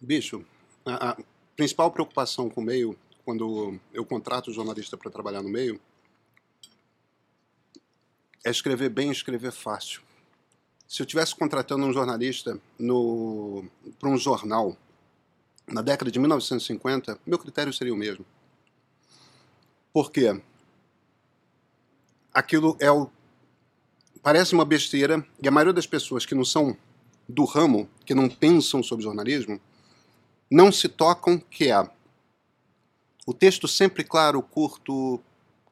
[0.00, 0.44] Bicho,
[0.84, 1.16] a, a
[1.56, 2.96] principal preocupação com o meio
[3.26, 5.80] quando eu contrato jornalista para trabalhar no meio,
[8.44, 10.00] é escrever bem, escrever fácil.
[10.86, 12.60] Se eu tivesse contratando um jornalista
[13.98, 14.76] para um jornal
[15.66, 18.24] na década de 1950, meu critério seria o mesmo.
[19.92, 20.40] Por quê?
[22.32, 23.10] Aquilo é o
[24.22, 26.76] parece uma besteira e a maioria das pessoas que não são
[27.28, 29.60] do ramo, que não pensam sobre jornalismo,
[30.48, 31.95] não se tocam que é
[33.26, 35.20] o texto sempre claro, curto,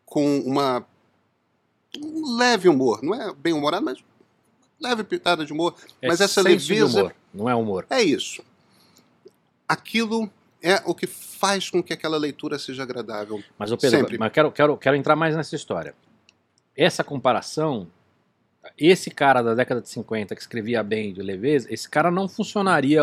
[0.05, 0.85] com uma
[1.97, 3.01] um leve humor.
[3.03, 4.03] Não é bem humorado, mas
[4.81, 5.75] leve pitada de humor.
[6.03, 7.01] É mas essa leveza.
[7.01, 7.87] Humor, não é humor.
[7.89, 8.43] É isso.
[9.69, 10.29] Aquilo
[10.61, 13.43] é o que faz com que aquela leitura seja agradável.
[13.59, 14.19] Mas, o Pedro, Sempre.
[14.19, 15.95] mas quero, quero, quero entrar mais nessa história.
[16.77, 17.87] Essa comparação,
[18.77, 23.03] esse cara da década de 50 que escrevia bem de leveza, esse cara não funcionaria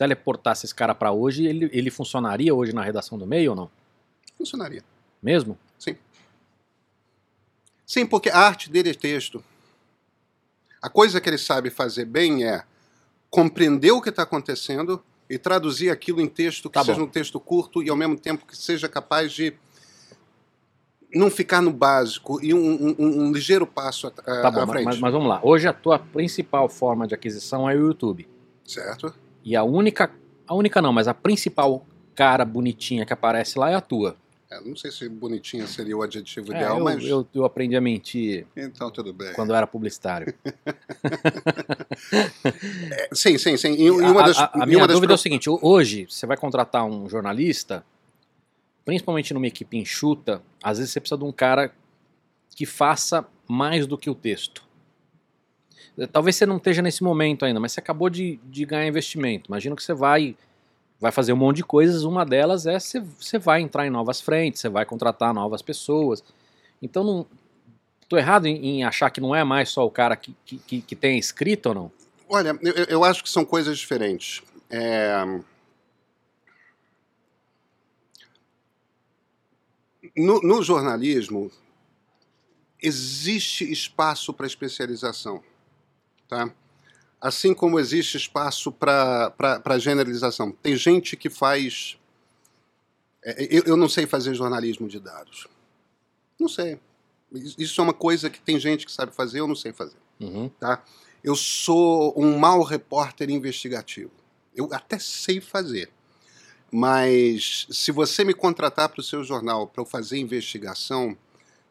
[0.00, 3.70] teleportasse esse cara para hoje, ele, ele funcionaria hoje na redação do meio ou não?
[4.38, 4.82] Funcionaria.
[5.22, 5.58] Mesmo?
[5.78, 5.94] Sim.
[7.84, 9.44] Sim, porque a arte dele é texto.
[10.80, 12.64] A coisa que ele sabe fazer bem é
[13.28, 17.04] compreender o que está acontecendo e traduzir aquilo em texto que Tá seja bom.
[17.04, 19.52] um texto curto e ao mesmo tempo que seja capaz de
[21.14, 24.66] não ficar no básico e um, um- um- ligeiro passo à, à- Tá bom, à
[24.66, 24.84] frente.
[24.86, 25.40] mas- mas vamos lá.
[25.42, 28.26] Hoje a tua principal forma de aquisição é o YouTube.
[28.64, 29.12] Certo?
[29.44, 30.10] E a única,
[30.46, 34.16] a única não, mas a principal cara bonitinha que aparece lá é a tua.
[34.50, 37.76] É, não sei se bonitinha seria o adjetivo É, ideal, eu, mas eu, eu aprendi
[37.76, 39.32] a mentir então tudo bem.
[39.32, 40.34] quando eu era publicitário.
[42.92, 43.74] É, sim, sim, sim.
[43.74, 46.26] E, uma A- das, a, a minha das dúvida é o seguinte: ho- hoje você
[46.26, 47.84] vai contratar um jornalista,
[48.84, 51.72] principalmente numa equipe enxuta, às vezes você precisa de um cara
[52.56, 54.62] que faça mais do que o texto.
[55.98, 59.48] Eh, Talvez você não esteja nesse momento ainda, mas você acabou de, de ganhar investimento.
[59.48, 60.36] Imagina que você vai
[61.00, 62.04] vai fazer um monte de coisas.
[62.04, 66.22] Uma delas é você, você vai entrar em novas frentes, você vai contratar novas pessoas.
[66.82, 67.26] Então não.
[68.08, 70.96] Tô errado em, em achar que não é mais só o cara que, que, que,
[70.96, 71.92] tem escrito ou não?
[72.28, 74.42] Olha, eu, eu- eu acho que são coisas diferentes.
[74.68, 75.24] É,
[80.16, 81.50] No, no jornalismo,
[82.82, 85.42] existe espaço para especialização.
[86.30, 86.48] Tá?
[87.20, 90.52] Assim como existe espaço para generalização.
[90.52, 91.98] Tem gente que faz.
[93.22, 95.48] é, Eu, eu não sei fazer jornalismo de dados.
[96.38, 96.80] Não sei.
[97.58, 100.50] Isso é uma coisa que tem gente que sabe fazer, eu não sei fazer Uhum.
[101.24, 104.10] eu sou um mau repórter investigativo.
[104.54, 105.90] Eu até sei fazer.
[106.72, 111.16] Mas se você me contratar para o seu jornal para eu fazer investigação,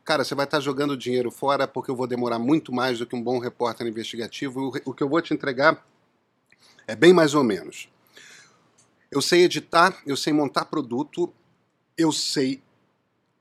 [0.03, 3.15] cara, você vai estar jogando dinheiro fora porque eu vou demorar muito mais do que
[3.15, 4.71] um bom repórter investigativo.
[4.85, 5.85] O, o que eu vou te entregar
[6.87, 7.89] é bem mais ou menos.
[9.11, 11.33] Eu sei editar, eu sei montar produto,
[11.97, 12.61] eu sei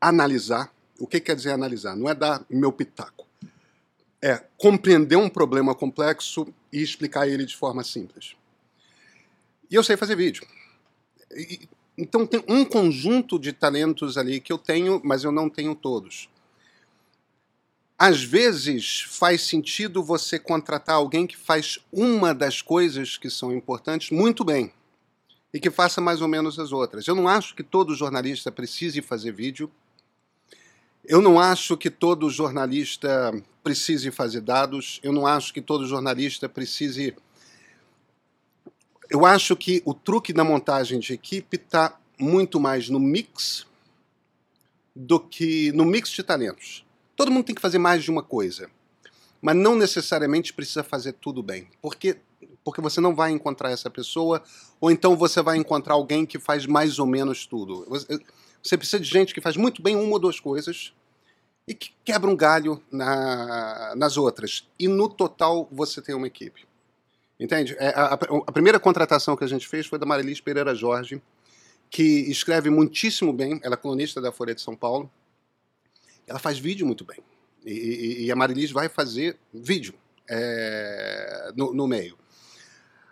[0.00, 0.72] analisar.
[0.98, 1.94] O que quer dizer analisar?
[1.96, 3.28] Não é dar meu pitaco
[4.20, 8.36] é compreender um problema complexo e explicar ele de forma simples.
[9.70, 10.46] E eu sei fazer vídeo.
[11.30, 15.74] E- então tem um conjunto de talentos ali que eu tenho, mas eu não tenho
[15.74, 16.28] todos.
[17.98, 24.10] Às vezes faz sentido você contratar alguém que faz uma das coisas que são importantes
[24.10, 24.72] muito bem
[25.52, 27.08] e que faça mais ou menos as outras.
[27.08, 29.68] Eu não acho que todo jornalista precise fazer vídeo.
[31.04, 33.32] Eu não acho que todo jornalista
[33.64, 35.00] precise fazer dados.
[35.02, 37.16] Eu não acho que todo jornalista precise.
[39.10, 43.66] Eu acho que o truque da montagem de equipe está muito mais no mix
[44.94, 46.86] do que no mix de talentos.
[47.18, 48.70] Todo mundo tem que fazer mais de uma coisa,
[49.42, 52.16] mas não necessariamente precisa fazer tudo bem, porque
[52.64, 54.42] porque você não vai encontrar essa pessoa,
[54.80, 57.84] ou então você vai encontrar alguém que faz mais ou menos tudo.
[57.88, 60.92] Você- precisa de gente que faz muito bem uma ou duas coisas
[61.66, 64.68] e que quebra um galho na- nas outras.
[64.78, 66.66] E no total você tem uma equipe.
[67.40, 67.74] Entende?
[67.78, 71.20] É, a, a- a primeira contratação que a gente fez foi da Marilis Pereira Jorge,
[71.90, 75.10] que escreve muitíssimo bem, ela é colunista da Folha de São Paulo.
[76.28, 77.18] Ela faz vídeo muito bem.
[77.64, 79.94] E, e- e a Marilis vai fazer vídeo
[80.28, 82.16] é, no, no meio.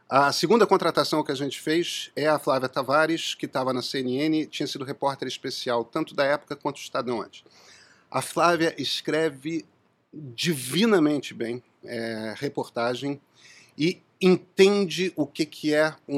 [0.09, 4.47] A segunda contratação que a gente fez é a Flávia Tavares, que estava na CNN,
[4.47, 7.43] tinha sido repórter especial tanto da época quanto do Estadão antes.
[8.09, 9.65] A Flávia escreve
[10.13, 13.21] divinamente bem é, reportagem
[13.77, 16.17] e entende o que, que é um,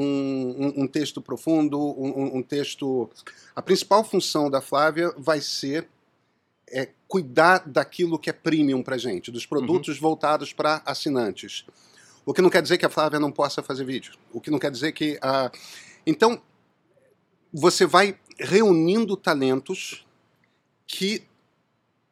[0.67, 3.09] um- um texto profundo, um, um- um texto.
[3.55, 5.87] A principal função da Flávia vai ser
[6.71, 11.65] é, cuidar daquilo que é premium para gente, dos produtos voltados para assinantes.
[12.25, 14.13] O que não quer dizer que a Flávia não possa fazer vídeo.
[14.31, 15.51] O que não quer dizer que a.
[16.05, 16.41] Então,
[17.51, 20.05] você vai reunindo talentos
[20.85, 21.23] que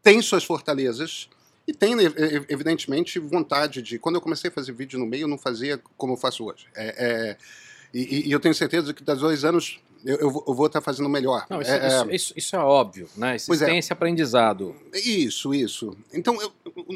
[0.01, 1.30] têm suas fortalezas
[1.68, 1.74] e
[2.18, 3.99] ev- evidentemente, vontade de.
[3.99, 6.66] Quando eu comecei a fazer vídeo no meio, eu não fazia como eu faço hoje.
[6.76, 7.38] É, é,
[7.93, 11.45] e- e eu tenho certeza que das dois anos eu, eu vou- estar fazendo melhor.
[11.49, 13.31] Não, isso É, é, isso- isso- isso é óbvio, né?
[13.33, 13.35] É.
[13.35, 14.75] Existência esse aprendizado.
[14.93, 15.95] é, isso, isso.
[16.13, 16.51] Então, eu-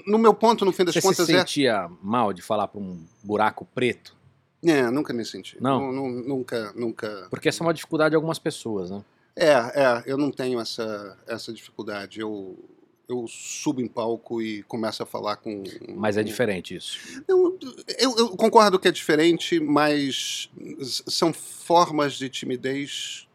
[0.07, 1.39] no meu ponto, no fim das Você contas, se é.
[1.39, 4.15] sentia mal de falar para um buraco preto?
[4.63, 5.57] É, nunca me senti.
[5.59, 5.91] Não?
[5.91, 7.27] Nu- Nunca, nunca.
[7.29, 9.03] Porque essa é uma dificuldade de algumas pessoas, né?
[9.35, 12.19] É, é, eu não tenho essa, essa dificuldade.
[12.19, 12.57] Eu,
[13.11, 15.63] eu subo em palco e começo a falar com.
[15.95, 17.23] Mas é diferente isso.
[17.27, 17.57] Eu,
[17.99, 20.49] eu, eu concordo que é diferente, mas
[21.07, 23.27] são formas de timidez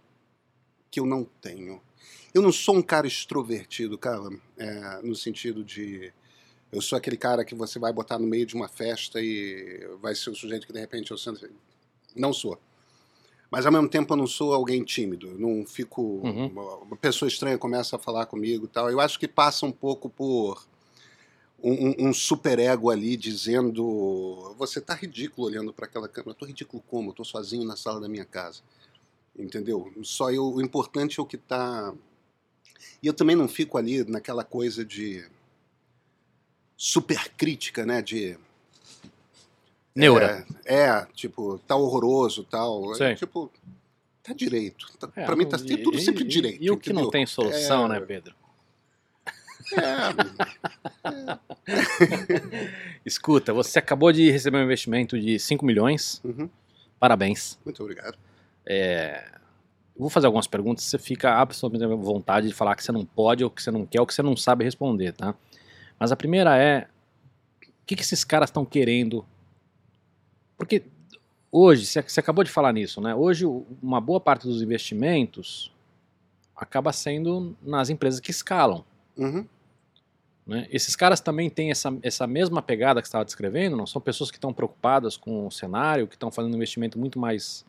[0.90, 1.80] que eu não tenho.
[2.32, 6.12] Eu não sou um cara extrovertido, cara, é, no sentido de.
[6.72, 10.14] Eu sou aquele cara que você vai botar no meio de uma festa e vai
[10.14, 11.48] ser o sujeito que de repente eu sento.
[12.14, 12.60] Não sou.
[13.56, 15.28] Mas ao mesmo tempo eu não sou alguém tímido.
[15.28, 16.02] Eu não fico.
[16.02, 16.82] Uhum.
[16.82, 18.90] Uma pessoa estranha começa a falar comigo e tal.
[18.90, 20.62] Eu acho que passa um pouco por
[21.62, 26.32] um, um, superego ali dizendo: Você tá ridículo olhando para aquela câmera.
[26.32, 27.08] Eu tô ridículo como?
[27.08, 28.60] Eu tô sozinho na sala da minha casa.
[29.34, 29.90] Entendeu?
[30.02, 31.94] Só eu, o importante é o que tá.
[33.02, 35.26] E eu também não fico ali naquela coisa de
[36.76, 38.02] super crítica, né?
[38.02, 38.38] De.
[39.96, 40.46] Neura.
[40.64, 42.94] É, é, tipo, tá horroroso tal.
[42.94, 43.12] Sei.
[43.12, 43.50] É, tipo,
[44.22, 44.86] tá direito.
[44.98, 46.62] Tá, É, pra mim tá e- tudo sempre e- direito.
[46.62, 47.88] E o que não tem solução, É.
[47.98, 48.34] né, Pedro?
[49.72, 49.80] É,
[53.04, 56.20] Escuta, você acabou de receber um investimento de 5 milhões.
[56.24, 56.48] Uhum.
[56.98, 57.58] Parabéns.
[57.64, 58.16] muito obrigado.
[58.64, 59.28] É,
[59.96, 63.44] vou fazer algumas perguntas, você fica absolutamente à vontade de falar que você não pode,
[63.44, 65.34] ou que você não quer, ou que você não sabe responder, tá?
[65.98, 66.86] Mas a primeira é:
[67.62, 69.24] o que, que esses caras estão querendo?
[70.56, 70.84] Porque
[71.50, 73.14] hoje, você acabou de falar nisso, né?
[73.14, 73.44] Hoje,
[73.82, 75.72] uma boa parte dos investimentos
[76.54, 78.84] acaba sendo nas empresas que escalam.
[79.16, 79.46] Uhum.
[80.46, 80.66] né?
[80.70, 83.86] Esses caras também têm essa, essa mesma pegada que você estava descrevendo, não?
[83.86, 87.64] São pessoas que estão preocupadas com o cenário, que estão fazendo um investimento muito mais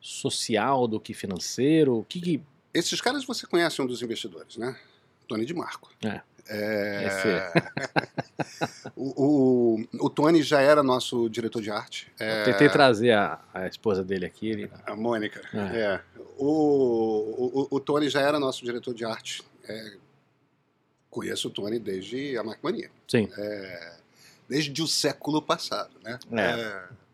[0.00, 2.04] social do que financeiro.
[2.08, 4.78] Que, que Esses caras você conhece um dos investidores, né?
[5.26, 5.90] Tony de Marco.
[6.04, 6.20] É.
[6.48, 7.52] É,
[8.94, 12.12] o, o, o Tony já era nosso diretor de arte.
[12.18, 14.50] É, Tentei trazer a, a esposa dele aqui.
[14.50, 14.70] Ele...
[14.86, 15.40] A Mônica.
[15.54, 15.76] É.
[15.78, 16.00] É.
[16.36, 19.42] O, o, o Tony já era nosso diretor de arte.
[19.66, 19.96] É,
[21.08, 22.90] conheço o Tony desde a Macmania.
[23.08, 23.28] Sim.
[24.48, 26.18] Desde o século passado, né?
[26.32, 27.04] É.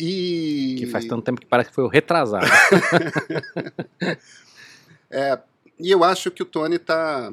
[0.00, 0.76] E...
[0.78, 2.46] Que faz tanto tempo que parece que foi o retrasado.
[5.14, 5.38] É,
[5.78, 7.30] e eu acho que o Tony está.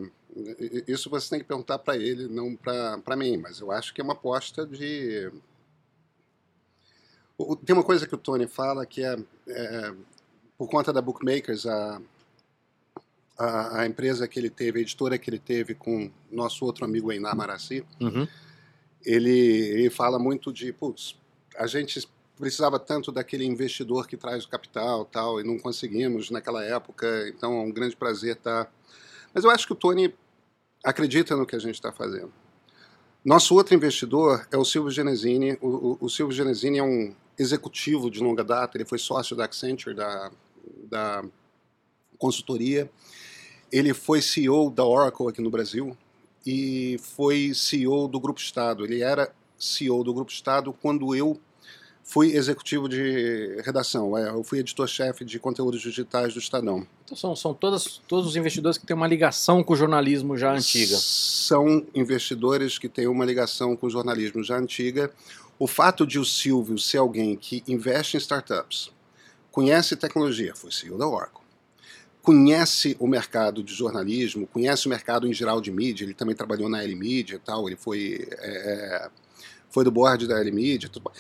[0.88, 4.04] Isso você tem que perguntar para ele, não para mim, mas eu acho que é
[4.04, 5.32] uma aposta de.
[7.66, 9.18] Tem uma coisa que o Tony fala que é,
[9.48, 9.94] é,
[10.58, 12.02] por conta da Bookmakers, a,
[13.38, 17.12] a, a empresa que ele teve, a editora que ele teve com nosso outro amigo
[17.12, 18.28] Einar Maraci, Uhum.
[19.06, 21.16] ele, ele fala muito de, putz,
[21.56, 22.06] a gente
[22.38, 27.54] precisava tanto daquele investidor que traz o capital tal, e não conseguimos naquela época, então
[27.54, 28.70] é um grande prazer estar...
[29.34, 30.14] Mas eu acho que o Tony
[30.84, 32.32] acredita no que a gente está fazendo.
[33.24, 35.58] Nosso outro investidor é o Silvio Genesini.
[35.62, 39.46] O, o, o Silvio Genesini é um executivo de longa data, ele foi sócio da
[39.46, 40.32] Accenture, da,
[40.90, 41.24] da
[42.18, 42.90] consultoria.
[43.72, 45.96] Ele foi CEO da Oracle aqui no Brasil
[46.46, 48.84] e foi CEO do Grupo Estado.
[48.84, 51.40] Ele era CEO do Grupo Estado quando eu
[52.04, 54.18] fui executivo de redação.
[54.18, 56.86] É, Eu fui editor-chefe de conteúdos digitais do Estadão.
[57.06, 60.52] Então são, são todas, todos os investidores que têm uma ligação com o jornalismo já
[60.54, 60.98] antiga.
[60.98, 65.12] São investidores que têm uma ligação com o jornalismo já antiga.
[65.60, 68.92] O fato de o Silvio ser alguém que investe em startups,
[69.52, 71.44] conhece tecnologia, foi CEO da Oracle,
[72.22, 76.70] conhece o mercado de jornalismo, conhece o mercado em geral de mídia, ele também trabalhou
[76.70, 79.10] na L Media e tal, ele foi, é,
[79.70, 80.88] foi do board da L Media.
[80.88, 81.12] Tudo.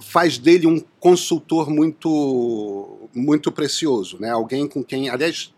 [0.00, 4.30] Faz dele um consultor muito, muito precioso, né?
[4.30, 5.52] alguém com quem, aliás,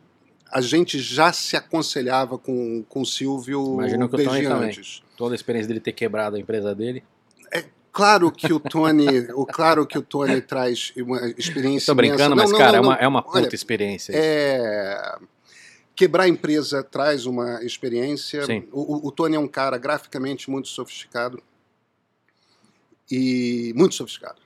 [0.51, 4.69] a gente já se aconselhava com, com o Silvio Imagino que o desde Tony também.
[4.71, 5.03] antes.
[5.17, 7.03] Toda a experiência dele ter quebrado a empresa dele.
[7.93, 9.07] Claro que o Tony,
[9.37, 11.79] o claro que o Tony traz uma experiência.
[11.79, 12.37] Estou brincando, imensa.
[12.37, 14.13] mas, Não, cara, não, é, uma, é uma puta Olha, experiência.
[14.17, 15.19] É,
[15.95, 18.47] quebrar a empresa traz uma experiência.
[18.47, 18.65] Sim.
[18.73, 21.43] O, o- o Tony é um cara graficamente muito sofisticado
[23.11, 24.40] e muito sofisticado.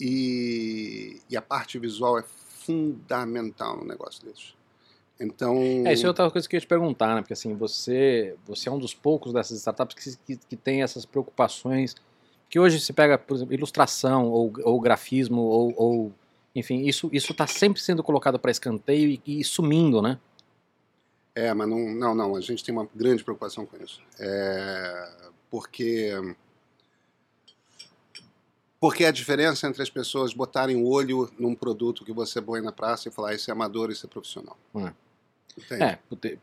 [0.00, 4.54] E, e a parte visual é fundamental no negócio desses.
[5.20, 7.20] Então, É, isso é outra coisa que eu ia te perguntar, né?
[7.20, 11.04] Porque assim, você, você é um dos poucos dessas startups que, que, que tem essas
[11.06, 11.94] preocupações.
[12.50, 16.12] Que hoje se pega, por exemplo, ilustração ou, ou grafismo, ou, ou-
[16.54, 20.18] enfim, isso está sempre sendo colocado para escanteio e, e sumindo, né?
[21.34, 24.00] É, mas não, não, não, a gente tem uma grande preocupação com isso.
[24.20, 25.10] É,
[25.50, 26.12] porque
[28.84, 32.70] porque a diferença entre as pessoas botarem o olho num produto que você põe na
[32.70, 34.58] praça e falar isso é amador, isso é profissional.
[35.70, 35.74] É.
[35.82, 36.38] É, pute-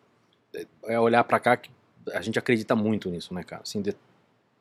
[0.85, 1.69] é olhar para cá que
[2.11, 3.61] a gente acredita muito nisso, né, cara?
[3.61, 3.95] Assim, de-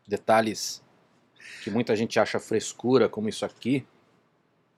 [0.07, 0.83] detalhes
[1.65, 3.87] que muita gente acha frescura, como isso aqui.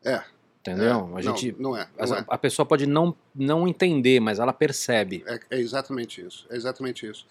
[0.05, 0.23] É.
[0.61, 0.87] Entendeu?
[0.87, 1.57] É, a não, gente.
[1.59, 1.89] não é.
[1.99, 2.25] Mas Não a, é.
[2.29, 5.25] a pessoa pode não, não entender, mas ela percebe.
[5.27, 6.47] É, é exatamente isso.
[6.49, 7.27] É exatamente isso.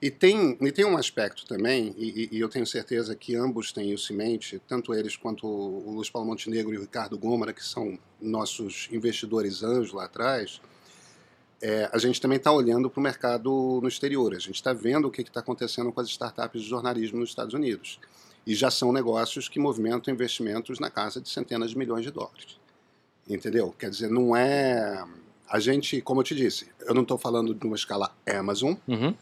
[0.00, 3.92] E tem, e tem um aspecto também, e, e- eu tenho certeza que ambos têm
[3.92, 7.64] isso em mente, tanto eles quanto o Luiz Paulo Montenegro e o Ricardo Gômara, que
[7.64, 10.60] são nossos investidores anjos lá atrás,
[11.60, 14.32] é, a gente também está olhando para o mercado no exterior.
[14.32, 17.52] A gente está vendo o que está acontecendo com as startups de jornalismo nos Estados
[17.52, 17.98] Unidos.
[18.46, 22.56] E já são negócios que movimentam investimentos na casa de centenas de milhões de dólares.
[23.28, 23.74] Entendeu?
[23.76, 25.04] Quer dizer, não é.
[25.50, 29.12] A gente, como eu te disse, eu não estou falando de uma escala Amazon, Uhum.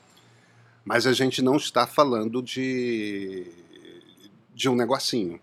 [0.87, 3.45] Mas a gente não está falando de,
[4.55, 5.41] de um negocinho.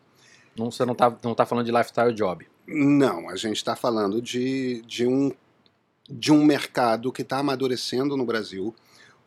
[0.58, 2.48] Não, você não está não tá falando de lifestyle job.
[2.66, 5.34] Não, a gente está falando de, de, um,
[6.10, 8.74] de um mercado que está amadurecendo no Brasil.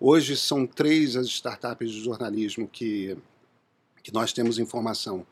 [0.00, 3.14] Hoje são três as startups de jornalismo que,
[4.02, 5.26] que nós temos informação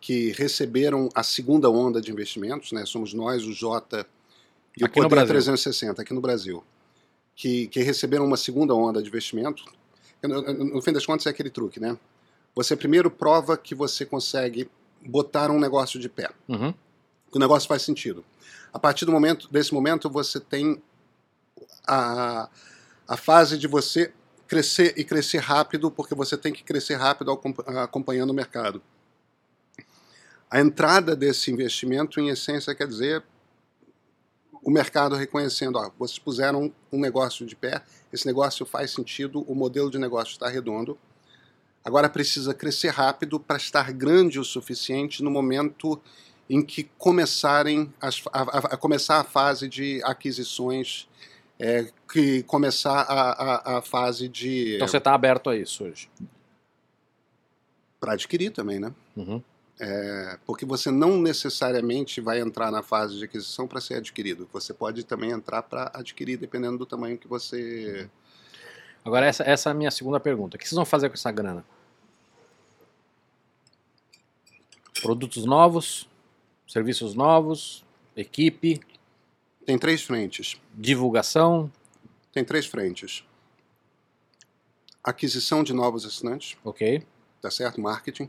[0.00, 2.86] que receberam a segunda onda de investimentos, né?
[2.86, 4.06] Somos nós, o Jota
[4.74, 5.34] e Aqui o Poder Brasil.
[5.34, 6.64] 360 aqui no Brasil,
[7.36, 9.64] que, que receberam uma segunda onda de investimento.
[10.28, 11.96] No, fim das contas é aquele truque, né?
[12.54, 14.70] Você primeiro prova que você consegue
[15.06, 16.72] botar um negócio de pé Uhum.
[17.30, 18.24] que o negócio faz sentido.
[18.72, 20.82] A partir do momento, desse momento, você tem
[21.86, 22.48] a,
[23.08, 24.12] a fase de você
[24.46, 28.82] crescer e crescer rápido, porque você tem que crescer rápido acompa- acompanhando o mercado.
[30.50, 33.22] A entrada desse investimento, em essência, quer dizer
[34.62, 37.82] o mercado reconhecendo, ó, vocês puseram um negócio de pé,
[38.12, 40.98] esse negócio faz sentido, o modelo de negócio está redondo,
[41.84, 46.00] agora precisa crescer rápido para estar grande o suficiente no momento
[46.48, 51.08] em que começarem as, a, a- a começar a fase de aquisições,
[51.58, 56.10] é, que começar a, a, fase de Então você está aberto a isso hoje.
[58.00, 58.92] para adquirir também, né?
[59.16, 59.42] Uhum.
[59.82, 64.46] É, porque você não necessariamente vai entrar na fase de aquisição para ser adquirido.
[64.52, 68.08] Você pode também entrar para adquirir, dependendo do tamanho que você.
[69.02, 70.56] Agora, essa, essa é a minha segunda pergunta.
[70.56, 71.64] O que vocês vão fazer com essa grana?
[75.00, 76.06] Produtos novos,
[76.68, 77.82] serviços novos,
[78.14, 78.80] equipe,
[79.64, 80.60] Tem três frentes.
[80.74, 81.72] divulgação,
[82.32, 83.24] Tem três frentes.
[85.02, 87.02] Aquisição de novos assinantes, ok?
[87.40, 87.80] tá certo?
[87.80, 88.28] Marketing.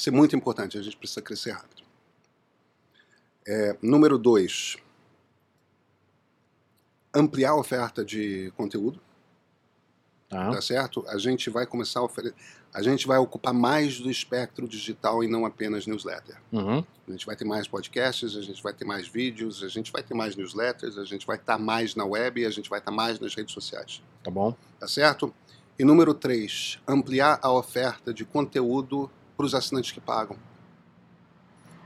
[0.00, 1.82] Isso é muito importante, a gente precisa crescer rápido.
[3.46, 4.78] É, número dois,
[7.14, 8.98] ampliar a oferta de conteúdo,
[10.26, 10.52] Tá.
[10.52, 11.04] tá certo?
[11.06, 12.34] A gente vai começar a oferecer,
[12.72, 16.40] a gente vai ocupar mais do espectro digital e não apenas newsletter.
[16.50, 16.82] Uhum.
[17.06, 20.02] A gente vai ter mais podcasts, a gente vai ter mais vídeos, a gente vai
[20.02, 22.90] ter mais newsletters, a gente vai estar mais na web e a gente vai estar
[22.90, 24.02] mais nas redes sociais.
[24.24, 24.56] Tá bom?
[24.78, 25.34] Tá certo?
[25.78, 29.10] E número três, ampliar a oferta de conteúdo
[29.40, 30.36] para os assinantes que pagam.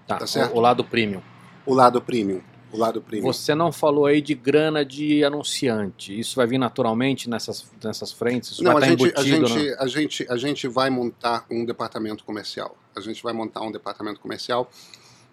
[0.06, 0.16] Tá.
[0.18, 0.54] Tá certo.
[0.54, 1.22] O, o lado premium.
[1.64, 2.42] O lado premium.
[2.72, 3.32] O lado premium.
[3.32, 6.18] Você não falou aí de grana de anunciante.
[6.18, 8.50] Isso vai vir naturalmente nessas, nessas frentes?
[8.50, 9.46] Isso Não, a vai estar gente, a, embutido?
[9.46, 12.76] gente, no- a, gente, a gente vai montar um departamento comercial.
[12.96, 14.68] A gente vai montar um departamento comercial,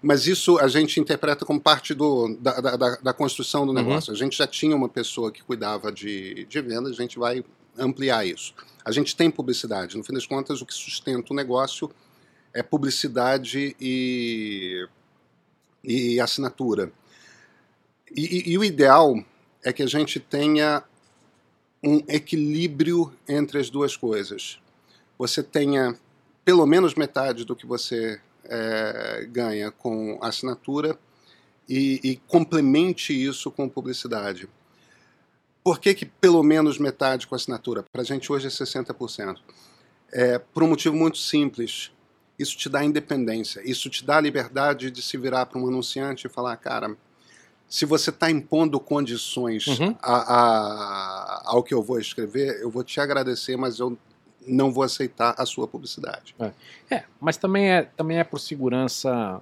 [0.01, 3.77] mas isso a gente interpreta como parte do, da, da, da- construção do Uhum.
[3.79, 4.13] negócio.
[4.13, 7.43] A gente já tinha uma pessoa que cuidava de, de vendas, a gente vai
[7.77, 8.53] ampliar isso.
[8.85, 9.97] A gente tem publicidade.
[9.97, 11.89] No fim das contas, o que sustenta o negócio
[12.53, 14.87] é publicidade e,
[15.83, 16.91] e assinatura.
[18.13, 19.15] E, e- e o ideal
[19.63, 20.83] é que a gente tenha
[21.83, 24.59] um equilíbrio entre as duas coisas.
[25.17, 25.97] Você tenha
[26.43, 30.97] pelo menos metade do que você eh, ganha com assinatura
[31.69, 34.49] e, e complemente isso com publicidade.
[35.63, 37.83] Por que, que pelo menos metade com assinatura?
[37.91, 39.37] Para a gente hoje é 60%.
[40.11, 41.91] É, por um motivo muito simples.
[42.41, 46.25] Isso te dá independência, isso te dá a liberdade de se virar para um anunciante
[46.25, 46.95] e falar, cara,
[47.69, 49.95] se você está impondo condições Uhum.
[50.01, 53.97] a- a- ao que eu vou escrever, eu vou te agradecer, mas eu
[54.45, 56.35] não vou aceitar a sua publicidade.
[56.89, 59.39] É, mas também é, também é por segurança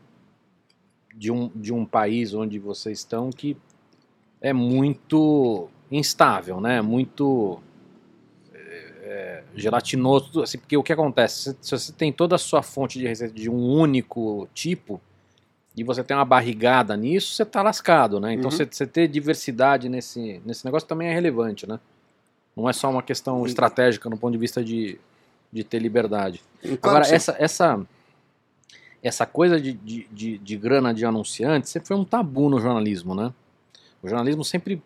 [1.16, 3.56] de um, de um país onde vocês estão que
[4.42, 6.82] é muito instável, né?
[6.82, 7.60] Muito
[9.10, 11.58] é, gelatinoso, assim, porque o que acontece?
[11.60, 15.02] Se, você tem toda a sua fonte de receita de um único tipo
[15.76, 18.34] e você tem uma barrigada nisso, você tá lascado, né?
[18.34, 18.52] Então Uhum.
[18.52, 21.80] você, você ter diversidade nesse, nesse negócio também é relevante, né?
[22.56, 25.00] Não é só uma questão estratégica no ponto de vista de,
[25.52, 26.42] de ter liberdade.
[26.82, 27.16] Agora, sim.
[27.16, 27.82] essa, essa,
[29.02, 33.16] essa coisa de, de, de, de grana de anunciante sempre foi um tabu no jornalismo,
[33.16, 33.34] né?
[34.04, 34.80] O jornalismo sempre,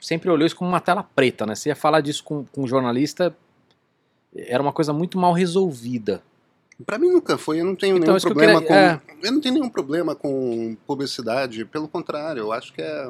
[0.00, 1.56] sempre olhou isso como uma tela preta, né?
[1.56, 3.34] Você ia falar disso com, com um jornalista,
[4.36, 6.22] era uma coisa muito mal resolvida.
[6.84, 9.26] Pra mim nunca foi, eu não tenho Então, nenhum que eu problema queria- com.
[9.26, 13.08] Eu não tenho nenhum problema com publicidade, pelo contrário, eu acho que é.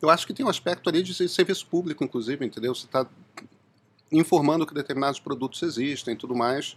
[0.00, 2.74] Eu acho que tem um aspecto ali de serviço público, inclusive, entendeu?
[2.74, 3.06] Você está
[4.10, 6.76] informando que determinados produtos existem e tudo mais.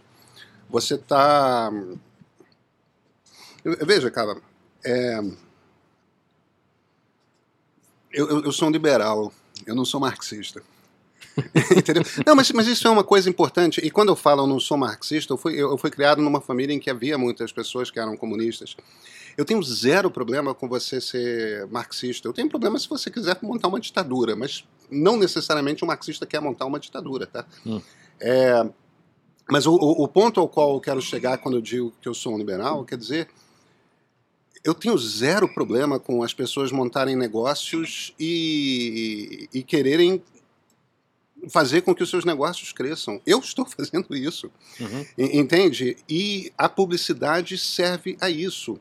[0.68, 1.70] Você está.
[3.64, 4.36] Veja, cara,
[4.84, 5.18] é,
[8.12, 9.32] eu, eu, eu sou um liberal,
[9.66, 10.62] eu não sou marxista.
[11.76, 12.02] Entendeu?
[12.24, 13.80] Não, mas, mas isso é uma coisa importante.
[13.84, 16.40] E quando eu falo eu não sou marxista, eu fui, eu, eu fui criado numa
[16.40, 18.76] família em que havia muitas pessoas que eram comunistas.
[19.36, 22.26] Eu tenho zero problema com você ser marxista.
[22.26, 26.40] Eu tenho problema se você quiser montar uma ditadura, mas não necessariamente um marxista quer
[26.40, 27.44] montar uma ditadura, tá?
[27.66, 27.80] Hum.
[28.18, 28.66] É,
[29.50, 32.34] mas o, o, ponto ao qual eu quero chegar quando eu digo que eu sou
[32.34, 33.28] um liberal, quer dizer,
[34.64, 40.22] eu tenho zero problema com as pessoas montarem negócios e, e quererem
[41.48, 43.20] fazer com que os seus negócios cresçam.
[43.26, 45.06] Eu estou fazendo isso, Uhum.
[45.18, 45.96] entende?
[46.08, 48.78] E a publicidade serve a isso.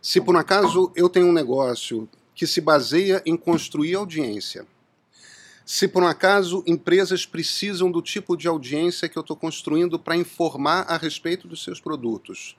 [0.00, 4.66] Se por um acaso eu tenho um negócio que se baseia em construir audiência,
[5.64, 10.16] se por um acaso empresas precisam do tipo de audiência que eu estou construindo para
[10.16, 12.56] informar a respeito dos seus produtos,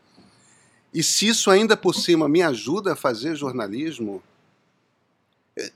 [0.94, 4.24] e se isso ainda por cima me ajuda a fazer jornalismo,
[5.58, 5.72] eh,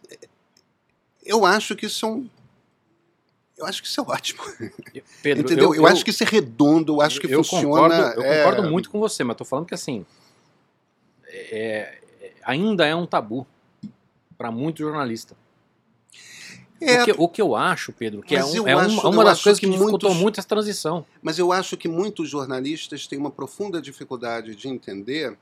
[1.25, 2.29] eu acho que isso é um.
[3.57, 4.41] Eu acho que isso é ótimo.
[5.23, 5.73] Pedro, Entendeu?
[5.73, 7.65] Eu, acho que isso é redondo, eu acho que eu funciona.
[7.89, 10.05] Concordo, eu é, concordo muito com você, mas tô falando que assim
[11.27, 13.45] é- é- ainda é um tabu
[14.37, 15.35] para muito jornalista.
[16.79, 19.21] é, O, que, o que eu acho, Pedro, que é, um- eu é acho- uma
[19.21, 21.03] eu das coisas que, que dificultou muitos- muito essa transição.
[21.23, 25.35] Mas eu acho que muitos jornalistas têm uma profunda dificuldade de entender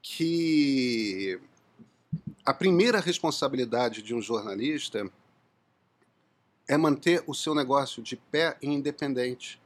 [0.00, 1.40] que
[2.46, 5.10] a primeira responsabilidade de um jornalista
[6.72, 9.60] é manter o seu negócio de pé e independente.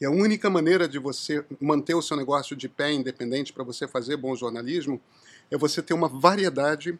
[0.00, 3.62] E a única maneira de você manter o seu negócio de pé e independente para
[3.62, 5.00] você fazer bom jornalismo
[5.48, 6.98] é você ter uma variedade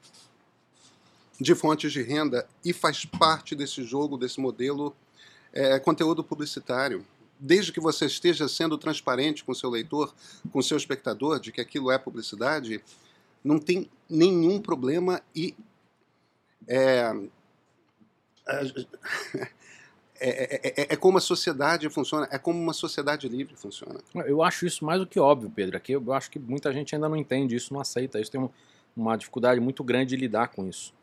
[1.40, 4.94] de fontes de renda e faz parte desse jogo, desse modelo
[5.52, 7.04] é, conteúdo publicitário.
[7.40, 10.14] Desde que você esteja sendo transparente com seu leitor,
[10.52, 12.80] com seu espectador, de que aquilo é publicidade,
[13.42, 15.56] não tem nenhum problema e.
[16.68, 17.12] É,
[20.18, 24.00] é, é, é como a sociedade funciona, é como uma sociedade livre funciona.
[24.26, 25.76] Eu acho isso mais do que óbvio, Pedro.
[25.76, 28.48] Aqui eu acho que muita gente ainda não entende isso, não aceita isso, tem um-
[28.96, 30.94] uma dificuldade muito grande de lidar com isso.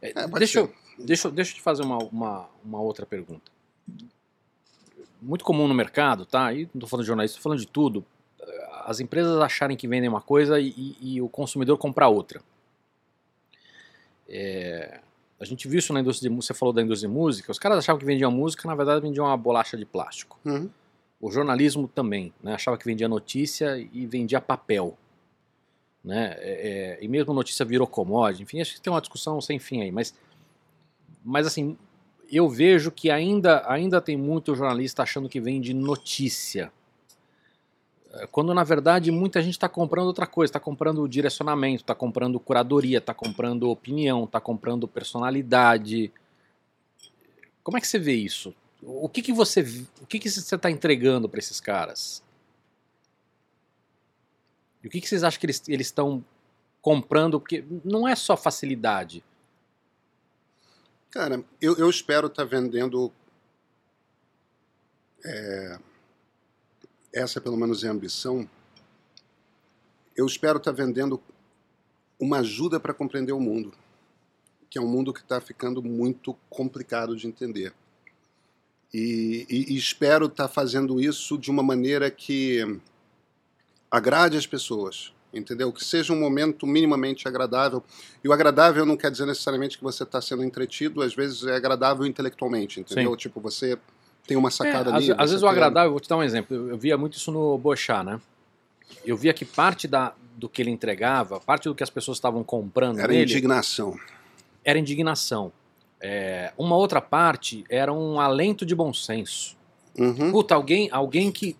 [0.00, 3.50] É, É, deixa, eu, deixa, deixa eu te fazer uma, uma, uma outra pergunta.
[5.20, 6.52] Muito comum no mercado, tá?
[6.52, 8.04] E não estou falando de jornalista, estou falando de tudo.
[8.84, 12.42] As empresas acharem que vendem uma coisa e, e- e o consumidor comprar outra.
[14.28, 15.00] É,
[15.44, 17.58] a gente viu isso na indústria de música, você falou da indústria de música, os
[17.58, 20.38] caras achavam que vendiam música, na verdade vendiam uma bolacha de plástico.
[20.44, 20.70] Uhum.
[21.20, 22.54] O jornalismo também, né?
[22.54, 24.96] achava que vendia notícia e vendia papel.
[26.02, 26.34] Né?
[26.38, 29.82] É, é, e mesmo notícia virou commodity, enfim, acho que tem uma discussão sem fim
[29.82, 29.92] aí.
[29.92, 30.14] Mas,
[31.22, 31.76] mas assim,
[32.30, 36.72] eu vejo que ainda, ainda tem muito jornalista achando que vende notícia.
[38.30, 42.98] Quando na verdade muita gente está comprando outra coisa, está comprando direcionamento, está comprando curadoria,
[42.98, 46.12] está comprando opinião, está comprando personalidade.
[47.62, 48.54] Como é que você vê isso?
[48.82, 49.62] O que, que você
[50.00, 52.22] o que, que você está entregando para esses caras?
[54.82, 56.22] E o que, que vocês acham que eles estão
[56.82, 57.40] comprando?
[57.40, 59.24] Porque não é só facilidade.
[61.10, 63.10] Cara, eu, eu espero estar vendendo.
[65.24, 65.78] é,
[67.14, 68.48] essa, pelo menos, é a ambição.
[70.16, 71.20] Eu espero estar vendendo
[72.18, 73.72] uma ajuda para compreender o mundo,
[74.68, 77.72] que é um mundo que está ficando muito complicado de entender.
[78.92, 82.78] E, e- e espero estar fazendo isso de uma maneira que
[83.90, 85.72] agrade as pessoas, entendeu?
[85.72, 87.82] Que seja um momento minimamente agradável.
[88.22, 91.56] E o agradável não quer dizer necessariamente que você está sendo entretido, às vezes é
[91.56, 93.16] agradável intelectualmente, entendeu?
[93.16, 93.76] Tipo, você
[94.26, 95.12] tem uma sacada É, ali.
[95.12, 96.54] às, às vezes o agradável, vou te dar um exemplo.
[96.56, 98.20] Eu, eu via muito isso no Bochá, né?
[99.04, 102.42] Eu via que parte da, do que ele entregava, parte do que as pessoas estavam
[102.44, 103.98] comprando Era nele, indignação.
[104.64, 105.52] era indignação.
[106.00, 109.56] É, uma outra parte era um alento de bom senso.
[109.98, 111.56] Uhum, Puta, alguém, alguém que,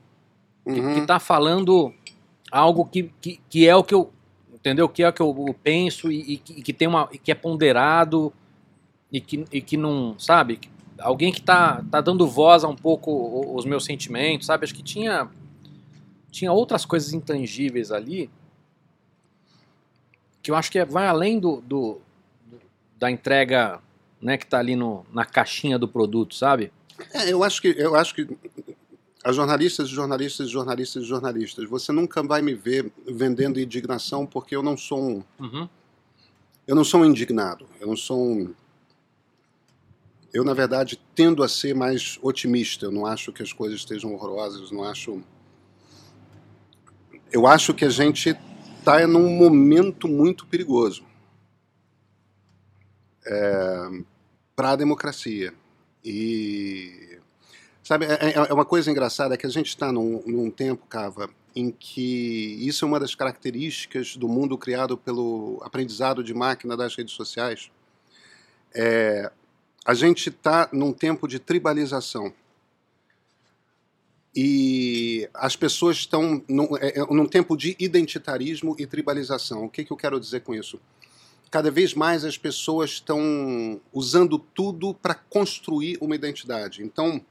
[0.65, 0.95] que, uhum.
[0.95, 1.93] que tá falando
[2.51, 4.11] algo que, que, que é o que eu.
[4.53, 4.89] Entendeu?
[4.89, 7.09] Que é o que eu, penso e, e que, que tem uma.
[7.13, 8.33] e que é ponderado
[9.13, 10.19] e que, e que não.
[10.19, 10.59] Sabe?
[10.99, 14.65] Alguém que tá, tá dando voz a um pouco os meus sentimentos, sabe?
[14.65, 15.29] Acho que tinha.
[16.31, 18.29] Tinha outras coisas intangíveis ali
[20.43, 22.01] que eu acho que é- vai além do, do-
[22.99, 23.81] da entrega
[24.21, 26.73] né, que tá ali no, na caixinha do produto, sabe?
[27.13, 28.27] É, eu acho que eu acho que
[29.23, 34.77] as jornalistas, jornalistas, jornalistas, jornalistas, você nunca vai me ver vendendo indignação porque eu não
[34.77, 35.69] sou um, Uhum.
[36.67, 38.55] eu não sou um indignado, eu não sou um
[40.35, 44.13] eu na verdade tendo a ser mais otimista, eu não acho que as coisas estejam
[44.13, 45.23] horrorosas, não acho
[47.33, 48.37] eu acho que a gente
[48.79, 51.05] está num momento muito perigoso
[54.55, 55.55] para a democracia.
[56.05, 57.19] E
[57.83, 61.31] sabe, é, é- é uma coisa engraçada que a gente está num, num tempo, Cava,
[61.57, 66.95] em que isso é uma das características do mundo criado pelo aprendizado de máquina das
[66.95, 67.71] redes sociais.
[68.75, 69.31] É,
[69.85, 72.33] a gente está num tempo de tribalização.
[74.35, 79.65] E as pessoas estão num, é, é, num tempo de identitarismo e tribalização.
[79.65, 80.81] O que, que eu quero dizer com isso?
[81.51, 86.83] Cada vez mais as pessoas estão usando tudo para construir uma identidade.
[86.83, 87.25] Então,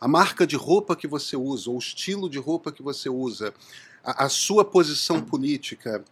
[0.00, 3.52] a marca de roupa que você usa, o estilo de roupa que você usa,
[4.04, 6.04] a, a sua posição política,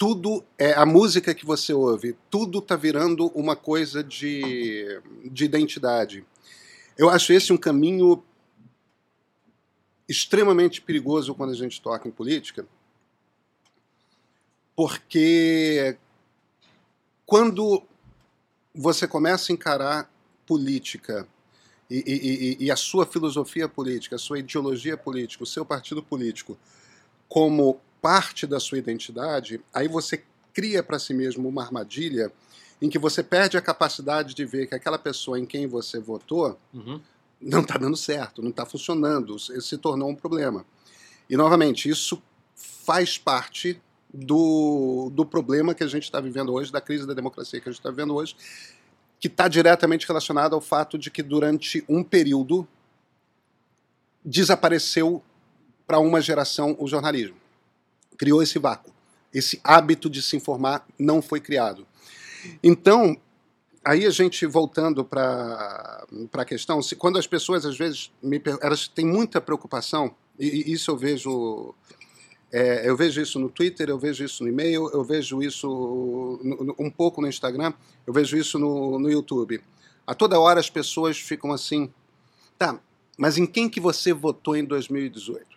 [0.00, 4.98] tudo é a música que você ouve, tudo está virando uma coisa de,
[5.30, 6.24] de identidade.
[6.96, 8.24] Eu acho esse um caminho
[10.08, 12.66] extremamente perigoso quando a gente toca em política,
[14.74, 15.98] porque
[17.26, 17.82] quando
[18.74, 20.10] você começa a encarar
[20.46, 21.28] política
[21.90, 26.58] e, e, e, a sua filosofia política, a sua ideologia política, o seu partido político
[27.28, 30.22] como parte da sua identidade, aí você
[30.52, 32.32] cria para si mesmo uma armadilha
[32.80, 36.58] em que você perde a capacidade de ver que aquela pessoa em quem você votou
[36.72, 37.00] uhum
[37.40, 40.64] não está dando certo, não está funcionando, se tornou um problema.
[41.28, 42.22] E, novamente, isso
[42.54, 43.80] faz parte
[44.12, 47.72] do, do problema que a gente está vivendo hoje, da crise da democracia que a
[47.72, 48.36] gente está vivendo hoje,
[49.18, 52.66] que está diretamente relacionado ao fato de que, durante um período,
[54.24, 55.22] desapareceu
[55.86, 57.36] para uma geração o jornalismo.
[58.20, 58.92] Criou esse vácuo.
[59.32, 61.86] Esse hábito de se informar não foi criado.
[62.62, 63.16] Então,
[63.82, 66.04] aí a gente voltando para
[66.34, 70.72] a questão, se, quando as pessoas às vezes me, elas têm muita preocupação, e, e
[70.74, 71.74] isso eu vejo
[72.52, 75.66] é, eu vejo isso no Twitter, eu vejo isso no e-mail, eu vejo isso
[76.44, 77.72] no, no, um pouco no Instagram,
[78.06, 79.62] eu vejo isso no, no YouTube.
[80.06, 81.90] A toda hora as pessoas ficam assim,
[82.58, 82.78] tá,
[83.16, 85.49] mas em quem que você votou em 2018?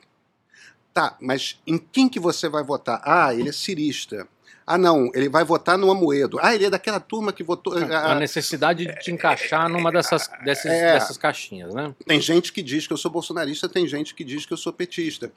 [0.94, 3.02] Tá, mas em quem que você vai votar?
[3.04, 4.28] Ah, ele é cirista.
[4.66, 6.40] Ah, não, ele vai votar no Amoedo.
[6.42, 7.74] Ah, ele é daquela turma que votou.
[7.78, 11.94] A, necessidade de te encaixar numa dessas, dessas, é, dessas caixinhas, né?
[12.06, 14.72] Tem gente que diz que eu sou bolsonarista, tem gente que diz que eu sou
[14.72, 15.32] petista.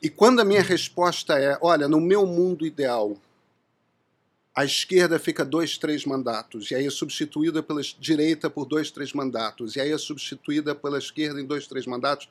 [0.00, 3.16] E quando a minha resposta é: olha, no meu mundo ideal,
[4.54, 9.12] a esquerda fica dois, três mandatos, e aí é substituída pela direita por dois, três
[9.12, 12.28] mandatos, e aí é substituída pela esquerda em dois, três mandatos.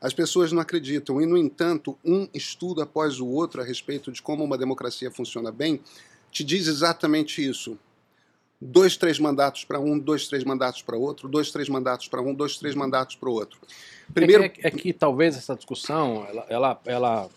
[0.00, 1.22] As pessoas não acreditam.
[1.22, 5.52] E, no entanto, um estudo após o outro a respeito de como uma democracia funciona
[5.52, 5.80] bem
[6.32, 7.78] te diz exatamente isso.
[8.60, 12.32] Dois, três mandatos para um, dois, três mandatos para outro, dois, três mandatos para um,
[12.32, 13.60] dois, três mandatos para o outro.
[14.14, 14.44] Primeiro...
[14.44, 17.30] É, que, é que talvez essa discussão ela, ela, ela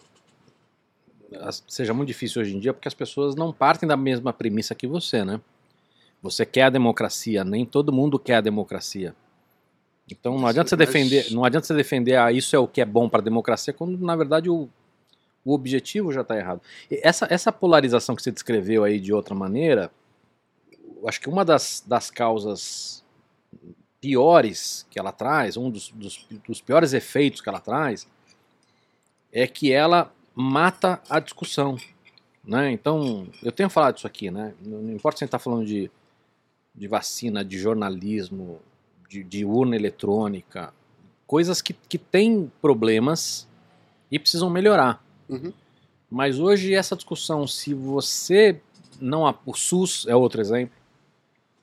[1.67, 4.87] seja muito difícil hoje em dia porque as pessoas não partem da mesma premissa que
[4.87, 5.39] você, né?
[6.21, 9.15] Você quer a democracia, nem todo mundo quer a democracia.
[10.09, 12.85] Então não adianta você defender, não adianta você defender ah, isso é o que é
[12.85, 14.69] bom para a democracia, quando na verdade o,
[15.43, 16.61] o objetivo já está errado.
[16.89, 19.91] E essa, essa polarização que você descreveu aí de outra maneira,
[21.07, 23.03] acho que uma das, das causas
[23.99, 28.07] piores que ela traz, um dos, dos, dos piores efeitos que ela traz,
[29.31, 31.77] é que ela mata a discussão.
[32.43, 32.71] Né?
[32.71, 34.53] Então, eu tenho falado isso aqui, né?
[34.63, 35.89] não importa se a gente está falando de,
[36.75, 38.59] de vacina, de jornalismo,
[39.09, 40.73] de, de urna eletrônica,
[41.25, 43.47] coisas que, que têm problemas
[44.11, 45.03] e precisam melhorar.
[45.27, 45.51] Uhum.
[46.09, 48.61] Mas hoje essa discussão, se você
[49.01, 49.23] não.
[49.45, 50.75] O SUS é outro exemplo.